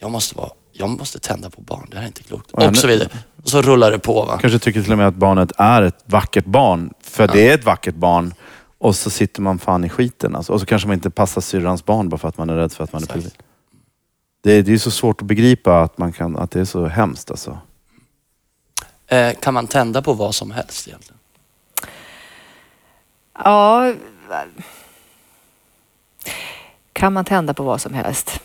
Jag 0.00 0.10
måste, 0.10 0.36
vara, 0.36 0.48
jag 0.72 0.88
måste 0.88 1.18
tända 1.18 1.50
på 1.50 1.60
barn, 1.60 1.86
det 1.90 1.96
här 1.96 2.02
är 2.02 2.06
inte 2.06 2.22
klokt. 2.22 2.50
Ja, 2.52 2.68
Och 2.68 2.76
så 2.76 2.86
vidare. 2.86 3.08
Och 3.42 3.48
så 3.48 3.62
rullar 3.62 3.90
det 3.90 3.98
på. 3.98 4.22
Va? 4.24 4.38
Kanske 4.40 4.58
tycker 4.58 4.82
till 4.82 4.92
och 4.92 4.98
med 4.98 5.08
att 5.08 5.14
barnet 5.14 5.52
är 5.58 5.82
ett 5.82 5.98
vackert 6.04 6.44
barn. 6.44 6.90
För 7.02 7.28
det 7.28 7.48
är 7.50 7.54
ett 7.54 7.64
vackert 7.64 7.94
barn. 7.94 8.34
Och 8.78 8.96
så 8.96 9.10
sitter 9.10 9.42
man 9.42 9.58
fan 9.58 9.84
i 9.84 9.88
skiten. 9.88 10.36
Alltså. 10.36 10.52
Och 10.52 10.60
så 10.60 10.66
kanske 10.66 10.88
man 10.88 10.94
inte 10.94 11.10
passar 11.10 11.40
syrrans 11.40 11.84
barn 11.84 12.08
bara 12.08 12.18
för 12.18 12.28
att 12.28 12.38
man 12.38 12.50
är 12.50 12.54
rädd 12.54 12.72
för 12.72 12.84
att 12.84 12.92
man 12.92 13.02
är 13.02 13.06
pedofil. 13.06 13.30
Det, 14.44 14.52
är- 14.52 14.62
det 14.62 14.72
är 14.72 14.78
så 14.78 14.90
svårt 14.90 15.20
att 15.20 15.26
begripa 15.26 15.80
att, 15.82 15.98
man 15.98 16.12
kan, 16.12 16.36
att 16.36 16.50
det 16.50 16.60
är 16.60 16.64
så 16.64 16.86
hemskt. 16.86 17.30
Alltså. 17.30 17.58
Eh, 19.06 19.32
kan 19.40 19.54
man 19.54 19.66
tända 19.66 20.02
på 20.02 20.12
vad 20.12 20.34
som 20.34 20.50
helst 20.50 20.88
egentligen? 20.88 21.18
Ja, 23.38 23.92
kan 26.92 27.12
man 27.12 27.24
tända 27.24 27.54
på 27.54 27.62
vad 27.62 27.80
som 27.80 27.94
helst? 27.94 28.40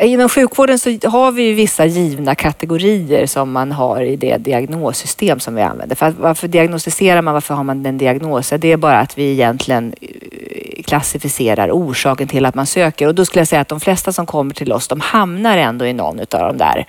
Inom 0.00 0.28
sjukvården 0.28 0.78
så 0.78 0.90
har 1.08 1.32
vi 1.32 1.42
ju 1.42 1.54
vissa 1.54 1.86
givna 1.86 2.34
kategorier 2.34 3.26
som 3.26 3.52
man 3.52 3.72
har 3.72 4.02
i 4.02 4.16
det 4.16 4.36
diagnossystem 4.38 5.40
som 5.40 5.54
vi 5.54 5.62
använder. 5.62 5.96
För 5.96 6.06
att, 6.06 6.14
varför 6.18 6.48
diagnostiserar 6.48 7.22
man? 7.22 7.34
Varför 7.34 7.54
har 7.54 7.64
man 7.64 7.86
en 7.86 7.98
diagnos? 7.98 8.48
Det 8.58 8.72
är 8.72 8.76
bara 8.76 8.98
att 8.98 9.18
vi 9.18 9.32
egentligen 9.32 9.94
eh, 10.00 10.63
klassificerar 10.94 11.70
orsaken 11.70 12.28
till 12.28 12.46
att 12.46 12.54
man 12.54 12.66
söker. 12.66 13.06
Och 13.08 13.14
då 13.14 13.24
skulle 13.24 13.40
jag 13.40 13.48
säga 13.48 13.60
att 13.60 13.68
de 13.68 13.80
flesta 13.80 14.12
som 14.12 14.26
kommer 14.26 14.54
till 14.54 14.72
oss, 14.72 14.88
de 14.88 15.00
hamnar 15.00 15.58
ändå 15.58 15.86
i 15.86 15.92
någon 15.92 16.20
av 16.20 16.26
de 16.28 16.56
där 16.58 16.74
Men 16.76 16.86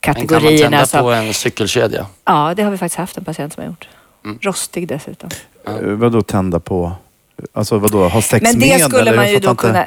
kan 0.00 0.14
man 0.14 0.26
kategorierna. 0.26 0.86
tända 0.86 1.02
på 1.02 1.10
en 1.12 1.34
cykelkedja? 1.34 2.06
Ja, 2.24 2.52
det 2.56 2.62
har 2.62 2.70
vi 2.70 2.78
faktiskt 2.78 2.98
haft 2.98 3.16
en 3.16 3.24
patient 3.24 3.54
som 3.54 3.62
har 3.62 3.68
gjort. 3.70 3.88
Mm. 4.24 4.38
Rostig 4.42 4.88
dessutom. 4.88 5.30
Eh, 5.66 5.74
Vadå 5.80 6.22
tända 6.22 6.60
på? 6.60 6.92
Alltså 7.52 7.78
vadå, 7.78 8.08
ha 8.08 8.22
sex 8.22 8.42
Men 8.42 8.58
med? 8.58 8.68
det 8.68 8.78
skulle 8.84 9.00
eller? 9.00 9.16
man 9.16 9.30
ju 9.30 9.38
då 9.38 9.50
inte. 9.50 9.62
kunna, 9.62 9.84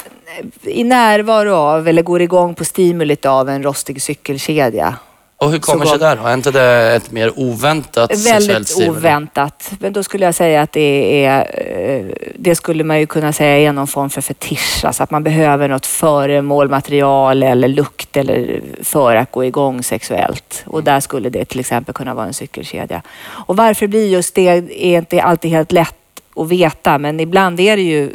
i 0.64 0.84
närvaro 0.84 1.54
av 1.54 1.88
eller 1.88 2.02
går 2.04 2.22
igång 2.22 2.56
på 2.56 2.66
stimulit 2.66 3.26
av 3.26 3.50
en 3.50 3.64
rostig 3.64 4.02
cykelkedja. 4.02 4.96
Och 5.40 5.52
hur 5.52 5.60
kommer 5.60 5.86
sig 5.86 6.00
det 6.00 6.16
då? 6.16 6.28
Är 6.28 6.34
inte 6.34 6.52
det 6.52 6.96
ett 6.96 7.12
mer 7.12 7.40
oväntat 7.40 8.26
Väldigt 8.26 8.90
oväntat. 8.90 9.72
Men 9.80 9.94
då 9.94 10.04
skulle 10.04 10.26
jag 10.26 10.36
säga 10.36 10.62
att 10.62 10.72
det 10.72 11.26
är, 11.26 11.40
eh, 11.54 12.06
det 12.36 12.56
skulle 12.56 12.84
man 12.84 13.00
ju 13.00 13.08
kunna 13.08 13.34
säga 13.34 13.70
är 13.70 13.74
någon 13.74 13.88
form 13.88 14.10
för 14.10 14.22
fetisch. 14.22 14.86
Alltså 14.86 15.04
att 15.04 15.12
man 15.12 15.24
behöver 15.24 15.68
något 15.68 15.86
föremål, 15.86 16.70
material 16.70 17.44
eller 17.44 17.68
lukt 17.68 18.18
eller 18.18 18.62
för 18.84 19.16
att 19.16 19.32
gå 19.32 19.46
igång 19.46 19.84
sexuellt. 19.84 20.64
Och 20.66 20.84
där 20.84 21.00
skulle 21.00 21.30
det 21.30 21.46
till 21.46 21.60
exempel 21.60 21.94
kunna 21.94 22.14
vara 22.14 22.26
en 22.26 22.34
cykelkedja. 22.34 23.02
Och 23.48 23.58
varför 23.58 23.86
det 23.86 23.90
blir 23.90 24.08
just 24.08 24.36
det 24.36 24.48
är 24.48 24.98
inte 24.98 25.22
alltid 25.22 25.52
helt 25.52 25.72
lätt 25.72 25.96
att 26.36 26.50
veta, 26.50 26.98
men 26.98 27.20
ibland 27.20 27.60
är 27.60 27.78
det 27.78 27.84
ju 27.84 28.12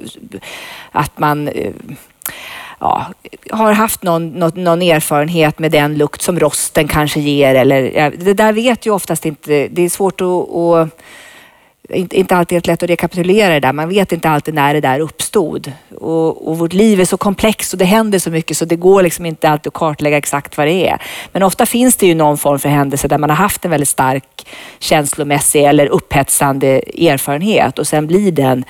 att 0.92 1.18
man 1.18 1.48
eh, 1.48 1.72
ja, 2.82 3.06
har 3.50 3.72
haft 3.72 4.02
någon, 4.02 4.28
något, 4.28 4.56
någon 4.56 4.82
erfarenhet 4.82 5.58
med 5.58 5.72
den 5.72 5.98
lukt 5.98 6.22
som 6.22 6.40
rosten 6.40 6.88
kanske 6.88 7.20
ger. 7.20 7.54
Eller, 7.54 8.10
det 8.16 8.34
där 8.34 8.52
vet 8.52 8.86
ju 8.86 8.90
oftast 8.90 9.26
inte, 9.26 9.68
det 9.68 9.82
är 9.82 9.88
svårt 9.88 10.20
att, 10.20 10.28
att 10.28 10.88
inte, 11.90 12.18
inte 12.18 12.36
alltid 12.36 12.56
helt 12.56 12.66
lätt 12.66 12.82
att 12.82 12.90
rekapitulera 12.90 13.52
det 13.52 13.60
där. 13.60 13.72
Man 13.72 13.88
vet 13.88 14.12
inte 14.12 14.28
alltid 14.28 14.54
när 14.54 14.74
det 14.74 14.80
där 14.80 15.00
uppstod. 15.00 15.72
Och, 16.00 16.48
och 16.48 16.58
vårt 16.58 16.72
liv 16.72 17.00
är 17.00 17.04
så 17.04 17.16
komplext 17.16 17.72
och 17.72 17.78
det 17.78 17.84
händer 17.84 18.18
så 18.18 18.30
mycket 18.30 18.56
så 18.56 18.64
det 18.64 18.76
går 18.76 19.02
liksom 19.02 19.26
inte 19.26 19.48
alltid 19.48 19.70
att 19.70 19.74
kartlägga 19.74 20.16
exakt 20.16 20.56
vad 20.56 20.66
det 20.66 20.88
är. 20.88 21.02
Men 21.32 21.42
ofta 21.42 21.66
finns 21.66 21.96
det 21.96 22.06
ju 22.06 22.14
någon 22.14 22.38
form 22.38 22.58
för 22.58 22.68
händelse 22.68 23.08
där 23.08 23.18
man 23.18 23.30
har 23.30 23.36
haft 23.36 23.64
en 23.64 23.70
väldigt 23.70 23.88
stark 23.88 24.46
känslomässig 24.78 25.64
eller 25.64 25.86
upphetsande 25.86 26.68
erfarenhet 27.10 27.78
och 27.78 27.86
sen 27.86 28.06
blir 28.06 28.32
den 28.32 28.64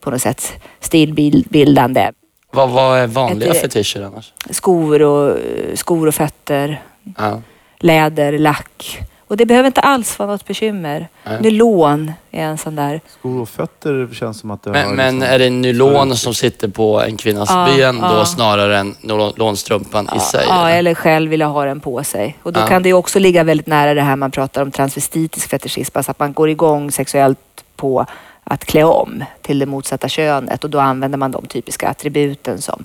på 0.00 0.10
något 0.10 0.22
sätt 0.22 0.52
stilbildande. 0.80 2.10
Vad, 2.58 2.70
vad 2.70 2.98
är 2.98 3.06
vanliga 3.06 3.50
Ett- 3.50 3.60
fetischer 3.60 4.02
annars? 4.02 4.32
Skor 4.50 5.02
och, 5.02 5.36
skor 5.74 6.06
och 6.06 6.14
fötter, 6.14 6.82
Ja. 7.18 7.42
läder, 7.78 8.38
lack. 8.38 9.00
Och 9.26 9.36
det 9.36 9.46
behöver 9.46 9.66
inte 9.66 9.80
alls 9.80 10.18
vara 10.18 10.30
något 10.30 10.46
bekymmer. 10.46 11.08
Nej. 11.24 11.40
Nylon 11.40 12.12
är 12.30 12.42
en 12.44 12.58
sån 12.58 12.76
där. 12.76 13.00
Skor 13.18 13.40
och 13.40 13.48
fötter 13.48 14.08
känns 14.14 14.40
som 14.40 14.50
att 14.50 14.62
det 14.62 14.70
Men, 14.70 14.86
har 14.86 14.94
men 14.94 15.14
liksom- 15.14 15.34
är 15.34 15.38
det 15.38 15.50
nylon 15.50 16.16
som 16.16 16.34
sitter 16.34 16.68
på 16.68 17.00
en 17.02 17.16
kvinnas 17.16 17.48
Ja, 17.50 17.68
ben 17.76 18.00
då 18.00 18.06
ja. 18.06 18.24
snarare 18.24 18.78
än 18.78 18.94
nylonstrumpan 19.00 20.08
i 20.16 20.20
sig? 20.20 20.44
Ja, 20.48 20.68
eller? 20.68 20.78
eller 20.78 20.94
själv 20.94 21.30
vilja 21.30 21.46
ha 21.46 21.64
den 21.64 21.80
på 21.80 22.04
sig. 22.04 22.36
Och 22.42 22.52
då 22.52 22.60
Ja. 22.60 22.66
kan 22.66 22.82
det 22.82 22.92
också 22.92 23.18
ligga 23.18 23.44
väldigt 23.44 23.66
nära 23.66 23.94
det 23.94 24.02
här 24.02 24.16
man 24.16 24.30
pratar 24.30 24.62
om 24.62 24.70
transvestitisk 24.70 25.48
fetischism, 25.48 25.98
alltså 25.98 26.10
att 26.10 26.18
man 26.18 26.32
går 26.32 26.48
igång 26.50 26.90
sexuellt 26.90 27.38
på 27.76 28.06
att 28.50 28.64
klä 28.64 28.84
om 28.84 29.24
till 29.42 29.58
det 29.58 29.66
motsatta 29.66 30.08
könet 30.08 30.64
och 30.64 30.70
då 30.70 30.80
använder 30.80 31.18
man 31.18 31.30
de 31.30 31.46
typiska 31.46 31.88
attributen 31.88 32.60
som 32.60 32.84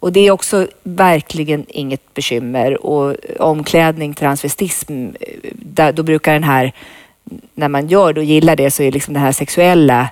och 0.00 0.12
det 0.12 0.20
är 0.20 0.30
också 0.30 0.66
verkligen 0.82 1.66
inget 1.68 2.14
bekymmer. 2.14 2.86
Och 2.86 3.16
omklädning, 3.38 4.14
transvestism, 4.14 5.08
där, 5.52 5.92
då 5.92 6.02
brukar 6.02 6.32
den 6.32 6.44
här, 6.44 6.72
när 7.54 7.68
man 7.68 7.88
gör 7.88 8.12
det 8.12 8.20
och 8.20 8.24
gillar 8.24 8.56
det 8.56 8.70
så 8.70 8.82
är 8.82 8.92
liksom 8.92 9.14
den 9.14 9.22
här 9.22 9.32
sexuella 9.32 10.08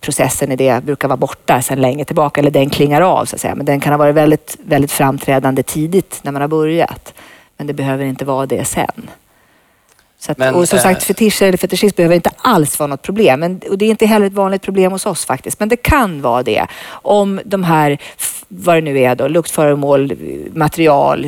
processen 0.00 0.52
i 0.52 0.56
det 0.56 0.84
brukar 0.84 1.08
vara 1.08 1.16
borta 1.16 1.62
sedan 1.62 1.80
länge 1.80 2.04
tillbaka, 2.04 2.40
eller 2.40 2.50
den 2.50 2.70
klingar 2.70 3.00
av 3.00 3.24
så 3.24 3.36
att 3.36 3.40
säga. 3.40 3.54
Men 3.54 3.66
den 3.66 3.80
kan 3.80 3.92
ha 3.92 3.98
varit 3.98 4.14
väldigt, 4.14 4.56
väldigt 4.64 4.92
framträdande 4.92 5.62
tidigt 5.62 6.20
när 6.22 6.32
man 6.32 6.42
har 6.42 6.48
börjat. 6.48 7.14
Men 7.56 7.66
det 7.66 7.72
behöver 7.72 8.04
inte 8.04 8.24
vara 8.24 8.46
det 8.46 8.64
sen. 8.64 9.10
Så 10.26 10.32
att, 10.32 10.38
Men, 10.38 10.54
och 10.54 10.68
som 10.68 10.76
eh, 10.76 10.82
sagt, 10.82 11.02
fetischer 11.02 11.42
eller 11.46 11.58
fetischism 11.58 11.96
behöver 11.96 12.14
inte 12.14 12.30
alls 12.36 12.78
vara 12.78 12.86
något 12.86 13.02
problem. 13.02 13.40
Men, 13.40 13.60
och 13.70 13.78
det 13.78 13.84
är 13.84 13.90
inte 13.90 14.06
heller 14.06 14.26
ett 14.26 14.32
vanligt 14.32 14.62
problem 14.62 14.92
hos 14.92 15.06
oss 15.06 15.24
faktiskt. 15.24 15.60
Men 15.60 15.68
det 15.68 15.76
kan 15.76 16.22
vara 16.22 16.42
det. 16.42 16.66
Om 16.90 17.40
de 17.44 17.64
här, 17.64 17.98
vad 18.48 18.76
det 18.76 18.80
nu 18.80 18.98
är 18.98 19.14
då, 19.14 19.28
luktföremål, 19.28 20.12
material, 20.54 21.26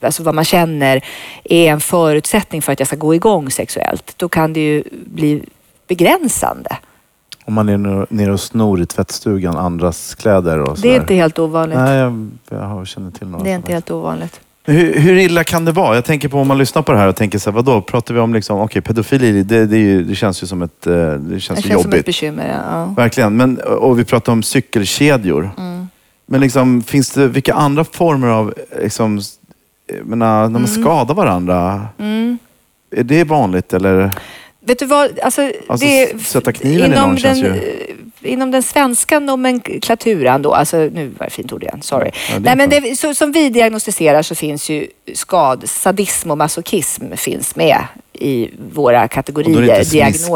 alltså 0.00 0.22
vad 0.22 0.34
man 0.34 0.44
känner 0.44 1.04
är 1.44 1.70
en 1.72 1.80
förutsättning 1.80 2.62
för 2.62 2.72
att 2.72 2.78
jag 2.80 2.86
ska 2.86 2.96
gå 2.96 3.14
igång 3.14 3.50
sexuellt. 3.50 4.14
Då 4.16 4.28
kan 4.28 4.52
det 4.52 4.60
ju 4.60 4.84
bli 5.06 5.42
begränsande. 5.88 6.76
Om 7.44 7.54
man 7.54 7.68
är 7.68 8.06
nere- 8.12 8.32
och 8.32 8.40
snor 8.40 8.80
i 8.82 8.86
tvättstugan 8.86 9.56
andras 9.56 10.14
kläder 10.14 10.58
och 10.58 10.66
Det 10.66 10.72
är 10.72 10.76
sådär. 10.92 11.00
inte 11.00 11.14
helt 11.14 11.38
ovanligt. 11.38 11.78
Nej, 11.78 11.96
jag, 11.98 12.30
jag 12.50 12.86
känner 12.86 13.10
till 13.10 13.26
några. 13.26 13.44
Det 13.44 13.50
är 13.50 13.56
inte 13.56 13.72
helt 13.72 13.90
ovanligt. 13.90 14.40
Hur, 14.66 14.94
hur 14.98 15.16
illa 15.16 15.44
kan 15.44 15.64
det 15.64 15.72
vara? 15.72 15.94
Jag 15.94 16.04
tänker 16.04 16.28
på 16.28 16.38
om 16.40 16.48
man 16.48 16.58
lyssnar 16.58 16.82
på 16.82 16.92
det 16.92 16.98
här 16.98 17.08
och 17.08 17.16
tänker 17.16 17.38
så 17.38 17.50
här, 17.50 17.54
vadå, 17.54 17.80
pratar 17.80 18.14
vi 18.14 18.20
om 18.20 18.34
liksom, 18.34 18.60
okej 18.60 18.82
pedofili, 18.82 19.42
det, 19.42 19.66
det, 19.66 19.78
ju, 19.78 20.04
det 20.04 20.14
känns 20.14 20.42
ju 20.42 20.46
som 20.46 20.62
ett, 20.62 20.86
eh, 20.86 20.92
det 21.12 21.40
känns 21.40 21.62
Det 21.62 21.68
känns 21.68 21.82
som 21.82 21.92
ett 21.92 22.04
bekymmer. 22.06 22.60
Ja. 22.72 22.84
Verkligen. 22.84 23.36
Men, 23.36 23.56
och 23.60 23.98
vi 23.98 24.04
pratar 24.04 24.32
om 24.32 24.42
cykelkedjor. 24.42 25.50
Mm. 25.58 25.88
Men 26.26 26.40
liksom, 26.40 26.82
finns 26.82 27.10
det, 27.10 27.28
vilka 27.28 27.54
andra 27.54 27.84
former 27.84 28.28
av, 28.28 28.54
liksom, 28.82 29.20
menar, 30.02 30.42
när 30.42 30.48
man 30.60 30.64
Mm. 30.64 30.82
skadar 30.82 31.14
varandra, 31.14 31.88
är 32.96 33.02
det 33.02 33.24
vanligt 33.24 33.72
eller? 33.72 34.10
Vet 34.66 34.78
du 34.78 34.86
vad? 34.86 35.18
Alltså, 35.18 35.52
Alltså, 35.68 35.86
det, 35.86 36.20
sätta 36.22 36.52
kniven 36.52 36.92
i 36.92 36.96
någon 36.96 37.16
känns 37.16 37.40
den, 37.40 37.54
ju- 37.54 37.60
eh, 37.60 37.94
Inom 38.24 38.50
den 38.50 38.62
svenska 38.62 39.18
nomenklaturan 39.18 40.42
då, 40.42 40.52
alltså 40.54 40.76
nu 40.76 41.08
var 41.18 41.26
det 41.26 41.30
fint 41.30 41.52
ord 41.52 41.62
igen, 41.62 41.82
sorry. 41.82 42.10
Ja, 42.30 42.38
Nej, 42.38 42.56
men 42.56 42.70
det, 42.70 42.98
så, 42.98 43.14
som 43.14 43.32
vi 43.32 43.48
diagnostiserar 43.48 44.22
så 44.22 44.34
finns 44.34 44.70
ju 44.70 44.86
skad, 45.14 45.68
sadism 45.68 46.30
och 46.30 46.38
masochism 46.38 47.04
finns 47.16 47.56
med 47.56 47.78
i 48.12 48.50
våra 48.72 49.08
kategorier, 49.08 49.62
inte 49.62 49.84
smisk. 49.84 50.30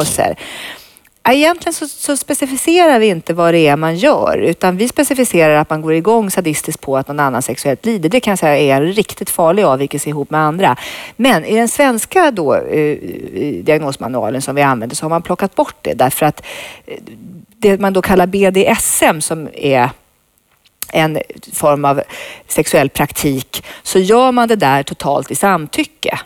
Egentligen 1.24 1.74
så, 1.74 1.88
så 1.88 2.16
specificerar 2.16 2.98
vi 2.98 3.06
inte 3.06 3.34
vad 3.34 3.54
det 3.54 3.66
är 3.66 3.76
man 3.76 3.96
gör, 3.96 4.38
utan 4.38 4.76
vi 4.76 4.88
specificerar 4.88 5.54
att 5.56 5.70
man 5.70 5.82
går 5.82 5.94
igång 5.94 6.30
sadistiskt 6.30 6.80
på 6.80 6.96
att 6.96 7.08
någon 7.08 7.20
annan 7.20 7.42
sexuellt 7.42 7.86
lider. 7.86 8.08
Det 8.08 8.20
kan 8.20 8.32
jag 8.32 8.38
säga 8.38 8.58
är 8.58 8.82
en 8.82 8.92
riktigt 8.92 9.30
farlig 9.30 9.62
avvikelse 9.62 10.08
ihop 10.08 10.30
med 10.30 10.40
andra. 10.40 10.76
Men 11.16 11.44
i 11.44 11.56
den 11.56 11.68
svenska 11.68 12.30
då, 12.30 12.54
eh, 12.54 12.80
eh 12.80 13.54
diagnosmanualen 13.64 14.42
som 14.42 14.54
vi 14.54 14.62
använder 14.62 14.96
så 14.96 15.04
har 15.04 15.10
man 15.10 15.22
plockat 15.22 15.54
bort 15.54 15.76
det 15.82 15.94
därför 15.94 16.26
att 16.26 16.42
eh, 16.86 16.98
det 17.56 17.80
man 17.80 17.92
då 17.92 18.02
kallar 18.02 18.26
BDSM 18.26 19.20
som 19.20 19.48
är 19.54 19.90
en 20.92 21.18
form 21.52 21.84
av 21.84 22.02
sexuell 22.48 22.88
praktik 22.88 23.64
så 23.82 23.98
gör 23.98 24.32
man 24.32 24.48
det 24.48 24.56
där 24.56 24.82
totalt 24.82 25.30
i 25.30 25.34
samtycke 25.34 26.18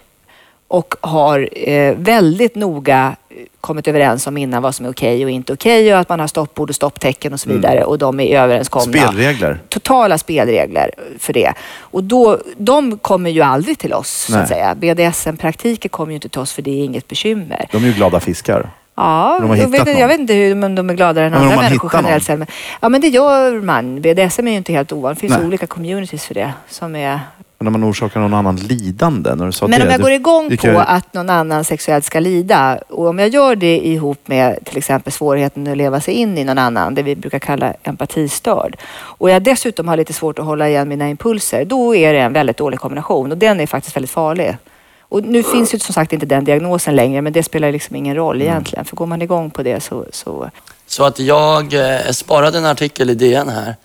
och 0.68 0.94
har 1.00 1.48
eh, 1.52 1.94
väldigt 1.96 2.54
noga 2.54 3.16
kommit 3.62 3.88
överens 3.88 4.26
om 4.26 4.36
innan 4.36 4.62
vad 4.62 4.74
som 4.74 4.86
är 4.86 4.90
okej 4.90 5.24
och 5.24 5.30
inte 5.30 5.52
okej 5.52 5.94
och 5.94 6.00
att 6.00 6.08
man 6.08 6.20
har 6.20 6.26
stoppord 6.26 6.68
och 6.68 6.74
stopptecken 6.74 7.32
och 7.32 7.40
så 7.40 7.48
vidare 7.48 7.84
och 7.84 7.98
de 7.98 8.20
är 8.20 8.38
överenskomna. 8.38 8.92
Spelregler. 8.92 9.60
Totala 9.68 10.18
spelregler 10.18 10.90
för 11.18 11.32
det. 11.32 11.52
Och 11.78 12.04
då, 12.04 12.38
de 12.56 12.98
kommer 12.98 13.30
ju 13.30 13.42
aldrig 13.42 13.78
till 13.78 13.92
oss 13.92 14.10
så 14.10 14.32
Nej. 14.32 14.42
att 14.42 14.48
säga. 14.48 14.74
BDSM-praktiker 14.74 15.88
kommer 15.88 16.12
ju 16.12 16.14
inte 16.14 16.28
till 16.28 16.40
oss 16.40 16.52
för 16.52 16.62
det 16.62 16.70
är 16.70 16.84
inget 16.84 17.08
bekymmer. 17.08 17.68
De 17.72 17.82
är 17.82 17.86
ju 17.86 17.92
glada 17.92 18.20
fiskar. 18.20 18.70
Ja, 18.94 19.56
jag, 19.56 19.68
vet, 19.68 19.98
jag 19.98 20.08
vet 20.08 20.20
inte 20.20 20.34
hur 20.34 20.54
men 20.54 20.74
de 20.74 20.90
är 20.90 20.94
gladare 20.94 21.26
än 21.26 21.32
men 21.32 21.40
om 21.40 21.48
andra 21.48 21.62
människor 21.62 21.90
generellt 21.94 22.24
sett. 22.24 22.40
Ja, 22.80 22.88
men 22.88 23.00
det 23.00 23.08
gör 23.08 23.60
man. 23.60 24.00
BDSM 24.00 24.46
är 24.46 24.50
ju 24.50 24.56
inte 24.56 24.72
helt 24.72 24.92
ovanligt. 24.92 25.16
Det 25.16 25.20
finns 25.20 25.38
Nej. 25.38 25.46
olika 25.46 25.66
communities 25.66 26.26
för 26.26 26.34
det. 26.34 26.52
Som 26.68 26.96
är... 26.96 27.20
Men 27.62 27.72
när 27.72 27.78
man 27.78 27.90
orsakar 27.90 28.20
någon 28.20 28.34
annan 28.34 28.56
lidande, 28.56 29.34
när 29.34 29.46
du 29.46 29.52
sa 29.52 29.66
Men 29.66 29.80
det. 29.80 29.86
om 29.86 29.92
jag 29.92 30.00
går 30.00 30.10
igång 30.12 30.56
på 30.56 30.66
ju- 30.66 30.76
att 30.78 31.14
någon 31.14 31.30
annan 31.30 31.64
sexuellt 31.64 32.04
ska 32.04 32.20
lida 32.20 32.78
och 32.88 33.06
om 33.08 33.18
jag 33.18 33.28
gör 33.28 33.56
det 33.56 33.78
ihop 33.86 34.28
med 34.28 34.58
till 34.64 34.78
exempel 34.78 35.12
svårigheten 35.12 35.66
att 35.68 35.76
leva 35.76 36.00
sig 36.00 36.14
in 36.14 36.38
i 36.38 36.44
någon 36.44 36.58
annan, 36.58 36.94
det 36.94 37.02
vi 37.02 37.16
brukar 37.16 37.38
kalla 37.38 37.74
empatistörd, 37.82 38.76
och 39.00 39.30
jag 39.30 39.42
dessutom 39.42 39.88
har 39.88 39.96
lite 39.96 40.12
svårt 40.12 40.38
att 40.38 40.44
hålla 40.44 40.68
igen 40.68 40.88
mina 40.88 41.08
impulser, 41.08 41.64
då 41.64 41.94
är 41.94 42.12
det 42.12 42.20
en 42.20 42.32
väldigt 42.32 42.56
dålig 42.56 42.80
kombination 42.80 43.32
och 43.32 43.38
den 43.38 43.60
är 43.60 43.66
faktiskt 43.66 43.96
väldigt 43.96 44.10
farlig. 44.10 44.56
Och 45.00 45.22
nu 45.24 45.42
finns 45.42 45.74
ju 45.74 45.78
som 45.78 45.92
sagt 45.94 46.12
inte 46.12 46.26
den 46.26 46.44
diagnosen 46.44 46.96
längre, 46.96 47.22
men 47.22 47.32
det 47.32 47.42
spelar 47.42 47.72
liksom 47.72 47.96
ingen 47.96 48.16
roll 48.16 48.36
Mm. 48.36 48.48
egentligen, 48.48 48.84
för 48.84 48.96
går 48.96 49.06
man 49.06 49.22
igång 49.22 49.50
på 49.50 49.62
det 49.62 49.80
så... 49.82 50.04
så 50.12 50.50
Så 50.86 51.04
att 51.04 51.18
jag 51.18 51.74
eh, 51.74 52.00
sparade 52.10 52.58
en 52.58 52.64
artikel 52.66 53.10
i 53.10 53.14
DN 53.14 53.48
här. 53.48 53.76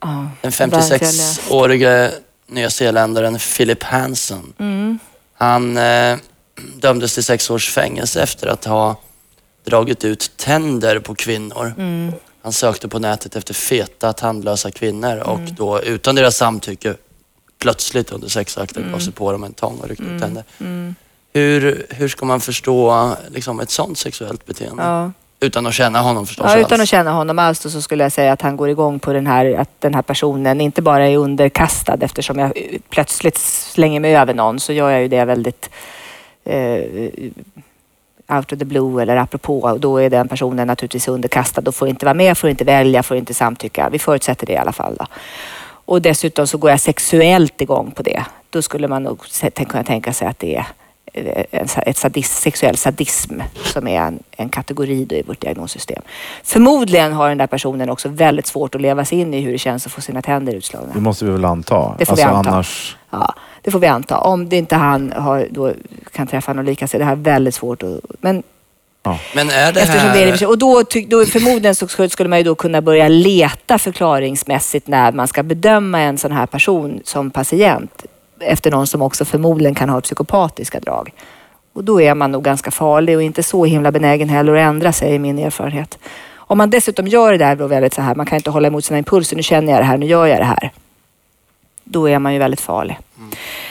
ja, 0.00 0.08
Den 0.40 0.50
där 0.50 0.58
har 0.58 0.64
inte 0.64 0.76
jag 0.76 1.00
läst. 1.00 1.40
56-årige 1.50 2.10
nyzeeländaren 2.50 3.38
Philip 3.38 3.82
Hansen. 3.82 4.52
Mm. 4.58 4.98
Han 5.34 5.76
eh, 5.76 6.18
dömdes 6.76 7.14
till 7.14 7.24
sex 7.24 7.50
års 7.50 7.70
fängelse 7.70 8.22
efter 8.22 8.46
att 8.46 8.64
ha 8.64 8.96
dragit 9.64 10.04
ut 10.04 10.30
tänder 10.36 10.98
på 10.98 11.14
kvinnor. 11.14 11.74
Mm. 11.78 12.12
Han 12.42 12.52
sökte 12.52 12.88
på 12.88 12.98
nätet 12.98 13.36
efter 13.36 13.54
feta 13.54 14.12
tandlösa 14.12 14.70
kvinnor 14.70 15.16
och 15.18 15.38
Mm. 15.38 15.54
då 15.54 15.82
utan 15.82 16.14
deras 16.14 16.36
samtycke 16.36 16.94
plötsligt 17.58 18.12
under 18.12 18.28
sexakten 18.28 18.82
Mm. 18.82 18.92
gav 18.92 18.98
sig 18.98 19.12
på 19.12 19.32
dem 19.32 19.44
en 19.44 19.52
tång 19.52 19.78
och 19.80 19.88
ryckte 19.88 20.04
ut 20.04 20.22
tänder. 20.22 20.44
Hur, 21.32 21.86
hur 21.90 22.08
ska 22.08 22.26
man 22.26 22.40
förstå 22.40 23.12
liksom, 23.28 23.60
ett 23.60 23.70
sånt 23.70 23.98
sexuellt 23.98 24.46
beteende? 24.46 24.82
Ja. 24.82 25.12
Utan 25.40 25.66
att 25.66 25.74
känna 25.74 26.00
honom 26.00 26.26
förstås 26.26 26.46
Ja, 26.54 26.58
utan 26.58 26.72
alls. 26.72 26.82
att 26.82 26.88
känna 26.88 27.10
honom 27.10 27.38
alls 27.38 27.60
så 27.60 27.82
skulle 27.82 28.02
jag 28.02 28.12
säga 28.12 28.32
att 28.32 28.42
han 28.42 28.56
går 28.56 28.68
igång 28.68 28.98
på 28.98 29.12
den 29.12 29.26
här, 29.26 29.54
att 29.58 29.70
den 29.78 29.94
här 29.94 30.02
personen 30.02 30.60
inte 30.60 30.82
bara 30.82 31.08
är 31.08 31.16
underkastad 31.16 31.98
eftersom 32.00 32.38
jag 32.38 32.52
plötsligt 32.88 33.38
slänger 33.38 34.00
mig 34.00 34.16
över 34.16 34.34
någon 34.34 34.60
så 34.60 34.72
gör 34.72 34.90
jag 34.90 35.02
ju 35.02 35.08
det 35.08 35.24
väldigt 35.24 35.70
eh, 36.44 36.82
out 38.36 38.52
of 38.52 38.58
the 38.58 38.64
blue 38.64 39.02
eller 39.02 39.16
apropå 39.16 39.60
och 39.60 39.80
då 39.80 39.98
är 39.98 40.10
den 40.10 40.28
personen 40.28 40.66
naturligtvis 40.66 41.08
underkastad 41.08 41.62
och 41.66 41.74
får 41.74 41.88
inte 41.88 42.06
vara 42.06 42.14
med, 42.14 42.38
får 42.38 42.50
inte 42.50 42.64
välja, 42.64 43.02
får 43.02 43.16
inte 43.16 43.34
samtycka. 43.34 43.88
Vi 43.92 43.98
förutsätter 43.98 44.46
det 44.46 44.52
i 44.52 44.56
alla 44.56 44.72
fall. 44.72 44.96
Då. 44.98 45.06
Och 45.84 46.02
dessutom 46.02 46.46
så 46.46 46.58
går 46.58 46.70
jag 46.70 46.80
sexuellt 46.80 47.60
igång 47.60 47.90
på 47.90 48.02
det. 48.02 48.24
Då 48.50 48.62
skulle 48.62 48.88
man 48.88 49.02
nog 49.02 49.20
kunna 49.68 49.84
tänka 49.84 50.12
sig 50.12 50.28
att 50.28 50.38
det 50.38 50.56
är 50.56 50.66
ett 51.12 51.96
sadis, 51.96 52.30
sexuell 52.40 52.76
sadism 52.76 53.40
som 53.64 53.88
är 53.88 54.00
en, 54.00 54.18
en 54.30 54.48
kategori 54.48 55.04
då 55.04 55.14
i 55.14 55.22
vårt 55.22 55.40
diagnossystem. 55.40 56.02
Förmodligen 56.44 57.12
har 57.12 57.28
den 57.28 57.38
där 57.38 57.46
personen 57.46 57.90
också 57.90 58.08
väldigt 58.08 58.46
svårt 58.46 58.74
att 58.74 58.80
leva 58.80 59.04
sig 59.04 59.20
in 59.20 59.34
i 59.34 59.40
hur 59.40 59.52
det 59.52 59.58
känns 59.58 59.86
att 59.86 59.92
få 59.92 60.00
sina 60.00 60.22
tänder 60.22 60.54
utslagna. 60.54 60.92
Det 60.94 61.00
måste 61.00 61.24
vi 61.24 61.30
väl 61.30 61.44
anta? 61.44 61.94
Det 61.98 62.06
får 62.06 62.16
vi 62.16 62.22
alltså, 62.22 62.36
anta. 62.36 62.50
Annars, 62.50 62.96
Ja, 63.10 63.34
det 63.62 63.70
får 63.70 63.78
vi 63.78 63.86
anta. 63.86 64.18
Om 64.18 64.48
det 64.48 64.56
inte 64.56 64.76
han 64.76 65.12
har, 65.12 65.46
då 65.50 65.72
kan 66.12 66.26
träffa 66.26 66.52
någon 66.52 66.64
lika 66.64 66.88
sig. 66.88 66.98
Det 66.98 67.04
här 67.04 67.12
är 67.12 67.16
väldigt 67.16 67.54
svårt. 67.54 67.82
Att, 67.82 68.00
men 68.20 68.42
Men 69.34 69.50
är 69.50 69.72
det 69.72 69.80
eftersom 69.80 70.08
här... 70.08 70.14
det 70.14 70.22
är 70.22 70.38
det, 70.38 70.46
och 70.46 70.58
då, 70.58 70.82
då 71.08 71.26
förmodligen 71.26 71.74
så 71.74 71.88
skulle 71.88 72.08
skulle 72.08 72.28
man 72.28 72.38
ju 72.38 72.44
då 72.44 72.54
kunna 72.54 72.82
börja 72.82 73.08
leta 73.08 73.78
förklaringsmässigt 73.78 74.88
när 74.88 75.12
man 75.12 75.28
ska 75.28 75.42
bedöma 75.42 76.00
en 76.00 76.18
sån 76.18 76.32
här 76.32 76.46
person 76.46 77.00
som 77.04 77.30
patient 77.30 78.04
efter 78.40 78.70
någon 78.70 78.86
som 78.86 79.02
också 79.02 79.24
förmodligen 79.24 79.74
kan 79.74 79.88
ha 79.88 80.00
psykopatiska 80.00 80.80
drag. 80.80 81.12
Och 81.72 81.84
då 81.84 82.00
är 82.00 82.14
man 82.14 82.32
nog 82.32 82.44
ganska 82.44 82.70
farlig 82.70 83.16
och 83.16 83.22
inte 83.22 83.42
så 83.42 83.64
himla 83.64 83.92
benägen 83.92 84.28
heller 84.28 84.54
att 84.54 84.68
ändra 84.68 84.92
sig, 84.92 85.14
i 85.14 85.18
min 85.18 85.38
erfarenhet. 85.38 85.98
Om 86.36 86.58
man 86.58 86.70
dessutom 86.70 87.06
gör 87.06 87.32
det 87.32 87.38
där 87.38 87.56
då 87.56 87.66
väldigt 87.66 87.94
så 87.94 88.02
här, 88.02 88.14
man 88.14 88.26
kan 88.26 88.36
inte 88.36 88.50
hålla 88.50 88.68
emot 88.68 88.84
sina 88.84 88.98
impulser, 88.98 89.36
nu 89.36 89.42
känner 89.42 89.72
jag 89.72 89.80
det 89.80 89.84
här, 89.84 89.98
nu 89.98 90.06
gör 90.06 90.26
jag 90.26 90.38
det 90.38 90.44
här. 90.44 90.70
Då 91.84 92.08
är 92.08 92.18
man 92.18 92.32
ju 92.32 92.38
väldigt 92.38 92.60
farlig. 92.60 92.98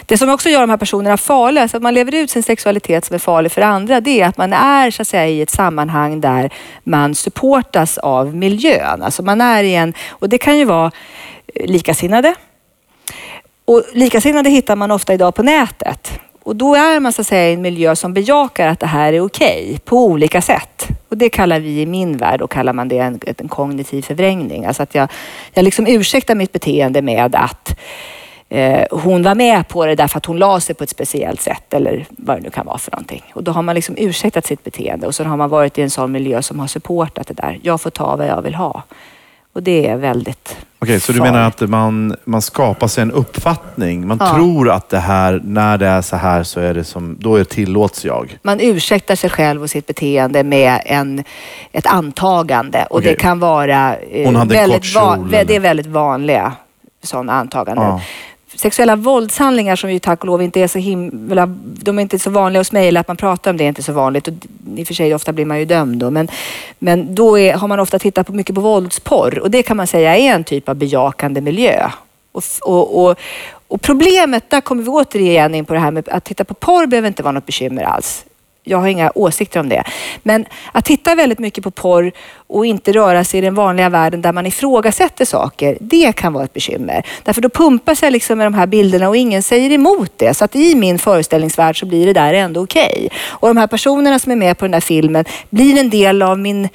Det 0.05 0.17
som 0.17 0.29
också 0.29 0.49
gör 0.49 0.61
de 0.61 0.69
här 0.69 0.77
personerna 0.77 1.17
farliga, 1.17 1.67
så 1.67 1.77
att 1.77 1.83
man 1.83 1.93
lever 1.93 2.15
ut 2.15 2.29
sin 2.29 2.43
sexualitet 2.43 3.05
som 3.05 3.13
är 3.13 3.19
farlig 3.19 3.51
för 3.51 3.61
andra, 3.61 4.01
det 4.01 4.21
är 4.21 4.27
att 4.27 4.37
man 4.37 4.53
är 4.53 4.91
så 4.91 5.01
att 5.01 5.07
säga 5.07 5.27
i 5.27 5.41
ett 5.41 5.49
sammanhang 5.49 6.21
där 6.21 6.53
man 6.83 7.15
supportas 7.15 7.97
av 7.97 8.35
miljön. 8.35 9.01
Alltså 9.01 9.23
man 9.23 9.41
är 9.41 9.63
i 9.63 9.75
en, 9.75 9.93
och 10.09 10.29
det 10.29 10.37
kan 10.37 10.57
ju 10.57 10.65
vara 10.65 10.91
eh, 11.55 11.65
likasinnade. 11.65 12.35
Och 13.69 13.83
likasinnade 13.93 14.49
hittar 14.49 14.75
man 14.75 14.91
ofta 14.91 15.13
idag 15.13 15.35
på 15.35 15.43
nätet. 15.43 16.19
Och 16.43 16.55
då 16.55 16.75
är 16.75 16.99
man 16.99 17.13
så 17.13 17.21
att 17.21 17.27
säga 17.27 17.49
i 17.49 17.53
en 17.53 17.61
miljö 17.61 17.95
som 17.95 18.13
bejakar 18.13 18.67
att 18.67 18.79
det 18.79 18.87
här 18.87 19.13
är 19.13 19.19
okej 19.19 19.79
på 19.85 20.05
olika 20.05 20.41
sätt. 20.41 20.87
Och 21.09 21.17
det 21.17 21.29
kallar 21.29 21.59
vi 21.59 21.81
i 21.81 21.85
min 21.85 22.17
värld, 22.17 22.41
och 22.41 22.51
kallar 22.51 22.73
man 22.73 22.87
det 22.87 22.97
en, 22.97 23.19
en 23.37 23.47
kognitiv 23.47 24.01
förvrängning. 24.01 24.65
Alltså 24.65 24.83
att 24.83 24.95
jag, 24.95 25.11
jag 25.53 25.63
liksom 25.63 25.87
ursäktar 25.87 26.35
mitt 26.35 26.51
beteende 26.51 27.01
med 27.01 27.35
att 27.35 27.79
eh, 28.49 28.83
hon 28.91 29.23
var 29.23 29.35
med 29.35 29.67
på 29.67 29.85
det 29.85 29.95
därför 29.95 30.17
att 30.17 30.25
hon 30.25 30.37
la 30.37 30.59
sig 30.59 30.75
på 30.75 30.83
ett 30.83 30.89
speciellt 30.89 31.41
sätt 31.41 31.73
eller 31.73 32.05
vad 32.09 32.37
det 32.37 32.41
nu 32.41 32.49
kan 32.49 32.65
vara 32.65 32.77
för 32.77 32.91
någonting. 32.91 33.23
Och 33.33 33.43
då 33.43 33.51
har 33.51 33.61
man 33.61 33.75
liksom 33.75 33.95
ursäktat 33.97 34.45
sitt 34.45 34.63
beteende 34.63 35.07
och 35.07 35.15
så 35.15 35.23
har 35.23 35.37
man 35.37 35.49
varit 35.49 35.77
i 35.77 35.81
en 35.81 35.89
sån 35.89 36.11
miljö 36.11 36.41
som 36.41 36.59
har 36.59 36.67
supportat 36.67 37.27
det 37.27 37.33
där. 37.33 37.59
Jag 37.63 37.81
får 37.81 37.89
ta 37.89 38.15
vad 38.15 38.27
jag 38.27 38.41
vill 38.41 38.55
ha. 38.55 38.83
Och 39.53 39.63
det 39.63 39.87
är 39.87 39.97
väldigt 39.97 40.57
Okej, 40.81 40.99
så 40.99 41.11
du 41.11 41.21
menar 41.21 41.41
att 41.47 41.61
man, 41.61 42.15
man 42.25 42.41
skapar 42.41 42.87
sig 42.87 43.01
en 43.01 43.11
uppfattning. 43.11 44.07
Man 44.07 44.17
Ja. 44.21 44.33
tror 44.35 44.69
att 44.71 44.89
det 44.89 44.99
här, 44.99 45.41
när 45.43 45.77
det 45.77 45.87
är 45.87 46.01
så 46.01 46.15
här 46.15 46.43
så 46.43 46.59
är 46.59 46.73
det 46.73 46.83
som, 46.83 47.17
då 47.19 47.35
är 47.35 47.43
tillåts 47.43 48.05
jag. 48.05 48.37
Man 48.43 48.59
ursäktar 48.59 49.15
sig 49.15 49.29
själv 49.29 49.61
och 49.63 49.69
sitt 49.69 49.87
beteende 49.87 50.43
med 50.43 50.81
en, 50.85 51.23
ett 51.71 51.85
antagande. 51.85 52.87
Och 52.89 52.97
Okej. 52.97 53.11
det 53.11 53.15
kan 53.19 53.39
vara 53.39 53.95
eh, 53.97 54.25
Hon 54.25 54.35
hade 54.35 54.55
en 54.55 54.69
väldigt, 54.69 54.93
kort 54.93 55.17
kjol, 55.17 55.31
det 55.31 55.55
är 55.55 55.59
väldigt 55.59 55.87
vanliga 55.87 56.53
sådana 57.03 57.33
antaganden. 57.33 57.85
Ja. 57.85 58.01
Sexuella 58.59 58.95
våldshandlingar 58.95 59.75
som 59.75 59.91
ju 59.91 59.99
tack 59.99 60.19
och 60.19 60.27
lov 60.27 60.41
inte 60.41 60.59
är 60.59 60.67
så 60.67 60.79
himla, 60.79 61.45
de 61.63 61.99
är 61.99 62.01
inte 62.01 62.19
så 62.19 62.29
vanliga 62.29 62.59
hos 62.59 62.71
mig, 62.71 62.87
eller 62.87 63.01
att 63.01 63.07
man 63.07 63.17
pratar 63.17 63.51
om 63.51 63.57
det 63.57 63.63
är 63.63 63.67
inte 63.67 63.83
så 63.83 63.93
vanligt. 63.93 64.27
Och 64.27 64.33
I 64.75 64.83
och 64.83 64.87
för 64.87 64.93
sig 64.93 65.15
ofta 65.15 65.33
blir 65.33 65.45
man 65.45 65.59
ju 65.59 65.65
dömd 65.65 65.97
då, 65.99 66.11
men, 66.11 66.27
men 66.79 67.15
då 67.15 67.39
är, 67.39 67.53
har 67.53 67.67
man 67.67 67.79
ofta 67.79 67.99
tittat 67.99 68.27
på 68.27 68.33
mycket 68.33 68.55
på 68.55 68.61
våldsporr 68.61 69.39
och 69.39 69.51
det 69.51 69.63
kan 69.63 69.77
man 69.77 69.87
säga 69.87 70.17
är 70.17 70.35
en 70.35 70.43
typ 70.43 70.69
av 70.69 70.75
bejakande 70.75 71.41
miljö. 71.41 71.89
Och, 72.31 72.43
och, 72.61 73.03
och, 73.03 73.19
och 73.67 73.81
problemet, 73.81 74.49
där 74.49 74.61
kommer 74.61 74.83
vi 74.83 74.89
återigen 74.89 75.55
in 75.55 75.65
på 75.65 75.73
det 75.73 75.79
här 75.79 75.91
med 75.91 76.09
att 76.09 76.23
titta 76.23 76.43
på 76.43 76.53
porr 76.53 76.87
behöver 76.87 77.07
inte 77.07 77.23
vara 77.23 77.31
något 77.31 77.45
bekymmer 77.45 77.83
alls. 77.83 78.25
Jag 78.69 78.77
har 78.77 78.87
inga 78.87 79.11
åsikter 79.15 79.59
om 79.59 79.69
det. 79.69 79.83
Men 80.23 80.45
att 80.71 80.85
titta 80.85 81.15
väldigt 81.15 81.39
mycket 81.39 81.63
på 81.63 81.71
porr 81.71 82.11
och 82.47 82.65
inte 82.65 82.91
röra 82.91 83.23
sig 83.23 83.37
i 83.37 83.41
den 83.41 83.55
vanliga 83.55 83.89
världen 83.89 84.21
där 84.21 84.31
man 84.31 84.45
ifrågasätter 84.45 85.25
saker, 85.25 85.77
det 85.81 86.15
kan 86.15 86.33
vara 86.33 86.43
ett 86.43 86.53
bekymmer. 86.53 87.05
Därför 87.23 87.41
då 87.41 87.49
pumpas 87.49 88.03
jag 88.03 88.13
liksom 88.13 88.37
med 88.37 88.47
de 88.47 88.53
här 88.53 88.67
bilderna 88.67 89.09
och 89.09 89.17
ingen 89.17 89.43
säger 89.43 89.71
emot 89.71 90.11
det. 90.17 90.33
Så 90.33 90.45
att 90.45 90.55
i 90.55 90.75
min 90.75 90.99
föreställningsvärld 90.99 91.79
så 91.79 91.85
blir 91.85 92.05
det 92.05 92.13
där 92.13 92.33
ändå 92.33 92.63
okej. 92.63 93.09
Och 93.27 93.47
de 93.47 93.57
här 93.57 93.67
personerna 93.67 94.19
som 94.19 94.31
är 94.31 94.35
med 94.35 94.57
på 94.57 94.65
den 94.65 94.71
där 94.71 94.79
filmen 94.79 95.25
blir 95.49 95.79
en 95.79 95.89
del 95.89 96.21
av 96.21 96.39
min, 96.39 96.69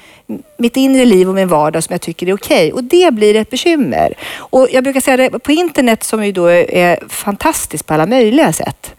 mitt 0.57 0.77
inre 0.77 1.05
liv 1.05 1.29
och 1.29 1.35
min 1.35 1.47
vardag 1.47 1.83
som 1.83 1.93
jag 1.93 2.01
tycker 2.01 2.27
är 2.27 2.33
okej. 2.33 2.73
Och 2.73 2.83
det 2.83 3.13
blir 3.13 3.35
ett 3.35 3.49
bekymmer. 3.49 4.13
Och 4.37 4.67
jag 4.71 4.83
brukar 4.83 5.01
säga 5.01 5.17
det 5.17 5.39
på 5.39 5.51
internet 5.51 6.03
som 6.03 6.25
ju 6.25 6.31
då 6.31 6.47
är 6.51 6.99
fantastiskt 7.09 7.85
på 7.85 7.93
alla 7.93 8.05
möjliga 8.05 8.53
sätt 8.53 8.95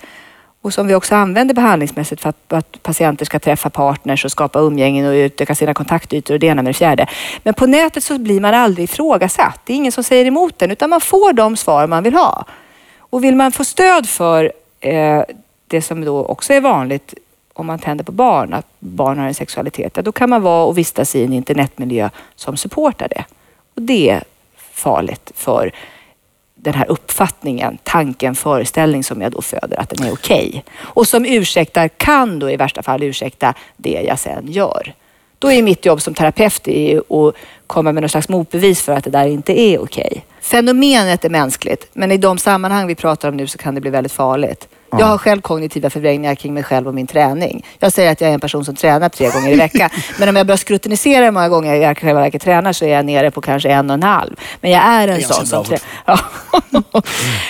och 0.66 0.74
som 0.74 0.86
vi 0.86 0.94
också 0.94 1.14
använder 1.14 1.54
behandlingsmässigt 1.54 2.22
för 2.22 2.28
att, 2.28 2.52
att 2.52 2.82
patienter 2.82 3.24
ska 3.24 3.38
träffa 3.38 3.70
partners 3.70 4.24
och 4.24 4.30
skapa 4.30 4.60
umgängen 4.60 5.06
och 5.06 5.12
utöka 5.12 5.54
sina 5.54 5.74
kontaktytor 5.74 6.34
och 6.34 6.40
det 6.40 6.46
ena 6.46 6.62
med 6.62 6.70
det 6.70 6.78
fjärde. 6.78 7.06
Men 7.42 7.54
på 7.54 7.66
nätet 7.66 8.04
så 8.04 8.18
blir 8.18 8.40
man 8.40 8.54
aldrig 8.54 8.84
ifrågasatt. 8.84 9.60
Det 9.64 9.72
är 9.72 9.76
ingen 9.76 9.92
som 9.92 10.04
säger 10.04 10.24
emot 10.24 10.58
den 10.58 10.70
utan 10.70 10.90
man 10.90 11.00
får 11.00 11.32
de 11.32 11.56
svar 11.56 11.86
man 11.86 12.02
vill 12.02 12.14
ha. 12.14 12.44
Och 12.98 13.24
vill 13.24 13.36
man 13.36 13.52
få 13.52 13.64
stöd 13.64 14.08
för 14.08 14.52
eh, 14.80 15.22
det 15.66 15.82
som 15.82 16.04
då 16.04 16.24
också 16.24 16.52
är 16.52 16.60
vanligt 16.60 17.14
om 17.52 17.66
man 17.66 17.78
tänder 17.78 18.04
på 18.04 18.12
barn, 18.12 18.52
att 18.52 18.66
barn 18.78 19.18
har 19.18 19.26
en 19.26 19.34
sexualitet, 19.34 19.92
ja, 19.96 20.02
då 20.02 20.12
kan 20.12 20.30
man 20.30 20.42
vara 20.42 20.64
och 20.64 20.78
vistas 20.78 21.16
i 21.16 21.24
en 21.24 21.32
internetmiljö 21.32 22.10
som 22.36 22.56
supportar 22.56 23.08
det. 23.08 23.24
Och 23.74 23.82
det 23.82 24.10
är 24.10 24.22
farligt 24.72 25.32
för 25.34 25.72
den 26.58 26.74
här 26.74 26.86
uppfattningen, 26.90 27.78
tanken, 27.82 28.34
föreställning 28.34 29.04
som 29.04 29.20
jag 29.20 29.32
då 29.32 29.42
föder, 29.42 29.80
att 29.80 29.90
den 29.90 30.06
är 30.06 30.12
okej. 30.12 30.64
Och 30.78 31.08
som 31.08 31.24
ursäktar, 31.24 31.88
kan 31.88 32.38
då 32.38 32.50
i 32.50 32.56
värsta 32.56 32.82
fall 32.82 33.02
ursäkta 33.02 33.54
det 33.76 34.02
jag 34.08 34.18
sen 34.18 34.52
gör. 34.52 34.94
Då 35.38 35.52
är 35.52 35.62
mitt 35.62 35.86
jobb 35.86 36.02
som 36.02 36.14
terapeut 36.14 36.68
att 37.10 37.34
komma 37.66 37.92
med 37.92 38.02
någon 38.02 38.08
slags 38.08 38.28
motbevis 38.28 38.82
för 38.82 38.92
att 38.92 39.04
det 39.04 39.10
där 39.10 39.26
inte 39.26 39.60
är 39.60 39.78
okej. 39.82 40.24
Fenomenet 40.40 41.24
är 41.24 41.30
mänskligt, 41.30 41.88
men 41.92 42.12
i 42.12 42.16
de 42.16 42.38
sammanhang 42.38 42.86
vi 42.86 42.94
pratar 42.94 43.28
om 43.28 43.36
nu 43.36 43.46
så 43.46 43.58
kan 43.58 43.74
det 43.74 43.80
bli 43.80 43.90
väldigt 43.90 44.12
farligt. 44.12 44.68
Jag 44.98 45.06
har 45.06 45.18
själv 45.18 45.40
kognitiva 45.40 45.90
förvrängningar 45.90 46.34
kring 46.34 46.54
mig 46.54 46.62
själv 46.62 46.88
och 46.88 46.94
min 46.94 47.06
träning. 47.06 47.66
Jag 47.78 47.92
säger 47.92 48.12
att 48.12 48.20
jag 48.20 48.30
är 48.30 48.34
en 48.34 48.40
person 48.40 48.64
som 48.64 48.76
tränar 48.76 49.08
tre 49.08 49.30
gånger 49.30 49.52
i 49.52 49.56
veckan. 49.56 49.90
Men 50.18 50.28
om 50.28 50.36
jag 50.36 50.46
börjar 50.46 50.56
skrutinisera 50.56 51.24
hur 51.24 51.30
många 51.30 51.48
gånger 51.48 51.74
jag 51.74 51.92
i 51.92 51.94
själva 52.00 52.20
verket 52.20 52.42
tränar 52.42 52.72
så 52.72 52.84
är 52.84 52.88
jag 52.88 53.04
nere 53.04 53.30
på 53.30 53.40
kanske 53.40 53.68
en 53.68 53.90
och 53.90 53.94
en 53.94 54.02
halv. 54.02 54.36
Men 54.60 54.70
jag 54.70 54.82
är 54.82 55.08
en 55.08 55.22
sån 55.22 55.46
som 55.46 55.64
tränar. 55.64 55.82
Ja. 56.04 56.18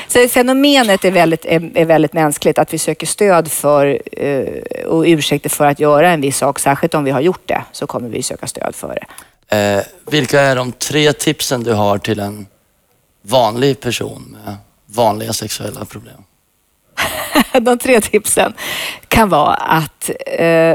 så 0.08 0.28
fenomenet 0.28 1.04
är 1.04 1.10
väldigt, 1.10 1.44
är, 1.44 1.70
är 1.74 1.84
väldigt 1.84 2.12
mänskligt. 2.12 2.58
Att 2.58 2.74
vi 2.74 2.78
söker 2.78 3.06
stöd 3.06 3.50
för 3.50 4.00
eh, 4.12 4.86
och 4.86 5.02
ursäkter 5.06 5.50
för 5.50 5.66
att 5.66 5.80
göra 5.80 6.10
en 6.10 6.20
viss 6.20 6.36
sak. 6.36 6.58
Särskilt 6.58 6.94
om 6.94 7.04
vi 7.04 7.10
har 7.10 7.20
gjort 7.20 7.48
det 7.48 7.64
så 7.72 7.86
kommer 7.86 8.08
vi 8.08 8.22
söka 8.22 8.46
stöd 8.46 8.74
för 8.74 8.94
det. 8.94 9.06
Eh, 9.48 9.82
vilka 10.10 10.40
är 10.40 10.56
de 10.56 10.72
tre 10.72 11.12
tipsen 11.12 11.62
du 11.62 11.72
har 11.72 11.98
till 11.98 12.20
en 12.20 12.46
vanlig 13.22 13.80
person 13.80 14.36
med 14.44 14.56
vanliga 14.86 15.32
sexuella 15.32 15.84
problem? 15.84 16.25
De 17.60 17.78
tre 17.78 18.00
tipsen 18.00 18.52
kan 19.08 19.28
vara 19.28 19.54
att 19.54 20.10
eh, 20.26 20.74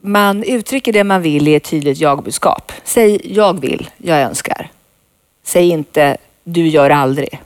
man 0.00 0.42
uttrycker 0.42 0.92
det 0.92 1.04
man 1.04 1.22
vill 1.22 1.48
i 1.48 1.54
ett 1.54 1.64
tydligt 1.64 1.98
jagbudskap. 1.98 2.72
Säg 2.84 3.34
jag 3.36 3.60
vill, 3.60 3.90
jag 3.96 4.20
önskar. 4.20 4.70
Säg 5.44 5.68
inte 5.68 6.16
du 6.44 6.68
gör 6.68 6.90
aldrig. 6.90 7.40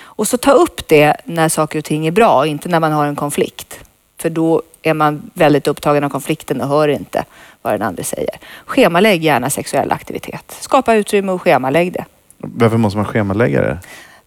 Och 0.00 0.28
så 0.28 0.36
ta 0.36 0.52
upp 0.52 0.88
det 0.88 1.16
när 1.24 1.48
saker 1.48 1.78
och 1.78 1.84
ting 1.84 2.06
är 2.06 2.10
bra, 2.10 2.46
inte 2.46 2.68
när 2.68 2.80
man 2.80 2.92
har 2.92 3.06
en 3.06 3.16
konflikt. 3.16 3.80
För 4.18 4.30
då 4.30 4.62
är 4.82 4.94
man 4.94 5.30
väldigt 5.34 5.68
upptagen 5.68 6.04
av 6.04 6.08
konflikten 6.08 6.60
och 6.60 6.68
hör 6.68 6.88
inte 6.88 7.24
vad 7.62 7.74
den 7.74 7.82
andra 7.82 8.02
säger. 8.02 8.36
Schemalägg 8.66 9.24
gärna 9.24 9.50
sexuell 9.50 9.92
aktivitet. 9.92 10.56
Skapa 10.60 10.94
utrymme 10.94 11.32
och 11.32 11.42
schemalägg 11.42 11.92
det. 11.92 12.04
Varför 12.38 12.76
måste 12.76 12.96
man 12.96 13.06
schemalägga 13.06 13.60
det? 13.62 13.78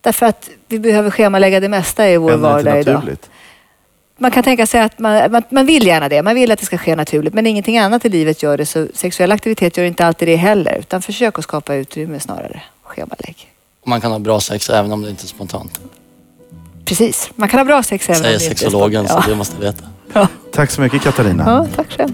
Därför 0.06 0.26
att 0.26 0.50
vi 0.68 0.80
behöver 0.80 1.12
schemalägga 1.12 1.60
det 1.60 1.70
mesta 1.70 2.10
i 2.10 2.18
vår 2.18 2.38
vardag 2.38 2.78
inte 2.78 2.92
idag. 2.92 3.18
Man 4.18 4.32
kan 4.32 4.44
tänka 4.44 4.68
sig 4.68 4.82
att 4.82 5.00
man, 5.00 5.32
man, 5.32 5.44
man 5.50 5.66
vill 5.66 5.88
gärna 5.88 6.10
det. 6.10 6.22
Man 6.22 6.36
vill 6.36 6.52
att 6.52 6.60
det 6.60 6.66
ska 6.66 6.78
ske 6.78 6.96
naturligt. 6.96 7.34
Men 7.34 7.48
ingenting 7.48 7.78
annat 7.78 8.06
i 8.06 8.10
livet 8.10 8.44
gör 8.44 8.58
det. 8.58 8.66
Så 8.66 8.88
sexuell 8.94 9.32
aktivitet 9.32 9.78
gör 9.78 9.86
inte 9.86 10.06
alltid 10.06 10.28
det 10.28 10.36
heller. 10.36 10.78
Utan 10.80 11.02
försök 11.02 11.38
att 11.40 11.44
skapa 11.44 11.76
utrymme 11.76 12.20
snarare. 12.20 12.62
Schemalägg. 12.84 13.52
Man 13.86 14.02
kan 14.02 14.12
ha 14.12 14.20
bra 14.20 14.40
sex 14.40 14.70
även 14.70 14.92
om 14.92 15.02
det 15.02 15.10
inte 15.10 15.26
är 15.26 15.28
spontant. 15.28 15.80
Precis. 16.86 17.30
Man 17.36 17.50
kan 17.50 17.60
ha 17.60 17.66
bra 17.66 17.84
sex 17.84 18.10
även 18.10 18.20
om 18.20 18.24
Säger 18.24 18.40
det 18.40 18.44
inte 18.44 18.56
är 18.56 18.58
sexologen, 18.58 19.04
så 19.04 19.08
spontant. 19.08 19.30
det 19.30 19.36
måste 19.36 19.62
veta. 19.62 19.86
Ja. 20.14 20.28
Tack 20.52 20.72
så 20.72 20.82
mycket 20.82 21.02
Katarina. 21.02 21.44
ja, 21.48 21.68
tack 21.76 21.92
själv. 21.92 22.14